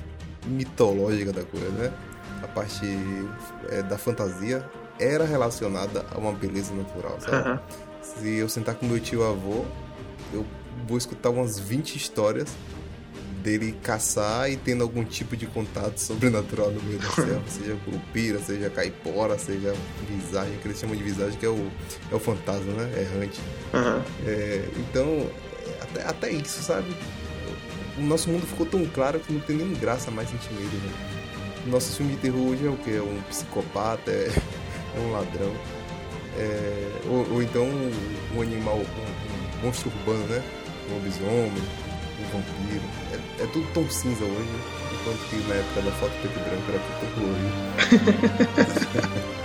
mitológica 0.47 1.33
da 1.33 1.45
coisa, 1.45 1.69
né? 1.71 1.93
A 2.43 2.49
parte 2.49 2.85
é, 3.71 3.83
da 3.83 3.97
fantasia 3.97 4.65
era 4.99 5.25
relacionada 5.25 6.05
a 6.13 6.19
uma 6.19 6.33
beleza 6.33 6.75
natural, 6.75 7.17
sabe? 7.21 7.37
Aham. 7.37 7.61
Se 8.03 8.29
eu 8.37 8.49
sentar 8.49 8.75
com 8.75 8.87
meu 8.87 8.99
tio 8.99 9.25
avô, 9.25 9.65
eu 10.33 10.45
vou 10.89 10.99
escutar 10.99 11.31
umas 11.31 11.59
20 11.59 11.95
histórias 11.97 12.49
dele 13.47 13.79
caçar 13.81 14.51
e 14.51 14.57
tendo 14.57 14.83
algum 14.83 15.05
tipo 15.05 15.37
de 15.37 15.47
contato 15.47 15.99
sobrenatural 15.99 16.73
no 16.73 16.83
meio 16.83 16.99
da 16.99 17.09
selva, 17.15 17.43
seja 17.47 17.77
curupira, 17.85 18.41
seja 18.41 18.69
caipora, 18.69 19.39
seja 19.39 19.73
visagem, 20.09 20.59
que 20.59 20.67
eles 20.67 20.81
chamam 20.81 20.97
de 20.97 21.05
visagem, 21.05 21.39
que 21.39 21.47
é 21.47 21.49
o, 21.49 21.71
é 22.11 22.15
o 22.15 22.19
fantasma, 22.19 22.73
né? 22.73 23.01
Errante. 23.01 23.41
Aham. 23.73 24.03
É, 24.27 24.69
então, 24.77 25.31
até, 25.81 26.03
até 26.03 26.31
isso, 26.33 26.61
sabe? 26.61 26.93
O 27.97 28.03
nosso 28.03 28.29
mundo 28.29 28.45
ficou 28.45 28.67
tão 28.67 28.85
claro 28.87 29.21
que 29.21 29.33
não 29.33 29.41
tem 29.41 29.57
nem 29.57 29.73
graça 29.75 30.11
mais 30.11 30.29
sentir 30.29 30.53
medo, 30.53 30.77
né? 30.85 30.93
O 31.67 31.71
nosso 31.71 31.97
filme 31.97 32.15
de 32.17 32.19
terror 32.19 32.49
hoje 32.49 32.67
é 32.67 32.69
o 32.69 32.77
quê? 32.77 32.97
É 32.97 33.03
um 33.03 33.23
psicopata, 33.29 34.11
é, 34.11 34.27
é 34.97 34.99
um 34.99 35.13
ladrão. 35.13 35.55
É, 36.37 36.91
ou, 37.09 37.35
ou 37.35 37.43
então 37.43 37.65
um 38.35 38.43
animal, 38.43 38.77
um, 38.77 39.61
um 39.61 39.67
monstro 39.67 39.91
urbano, 40.01 40.27
né? 40.27 40.43
Um 40.91 40.95
lobisomem, 40.95 41.63
um 42.21 42.25
vampiro. 42.25 42.83
É, 43.13 43.17
é 43.43 43.47
tudo 43.49 43.67
tão 43.73 43.89
cinza 43.91 44.25
hoje, 44.25 44.49
enquanto 44.93 45.19
que 45.29 45.37
na 45.49 45.55
época 45.55 45.83
da 45.83 45.91
foto 45.93 46.13
preto 46.21 46.39
e 46.39 46.43
branco 46.43 46.71
era 46.71 46.79
tudo 46.79 47.15
colorido. 47.15 49.27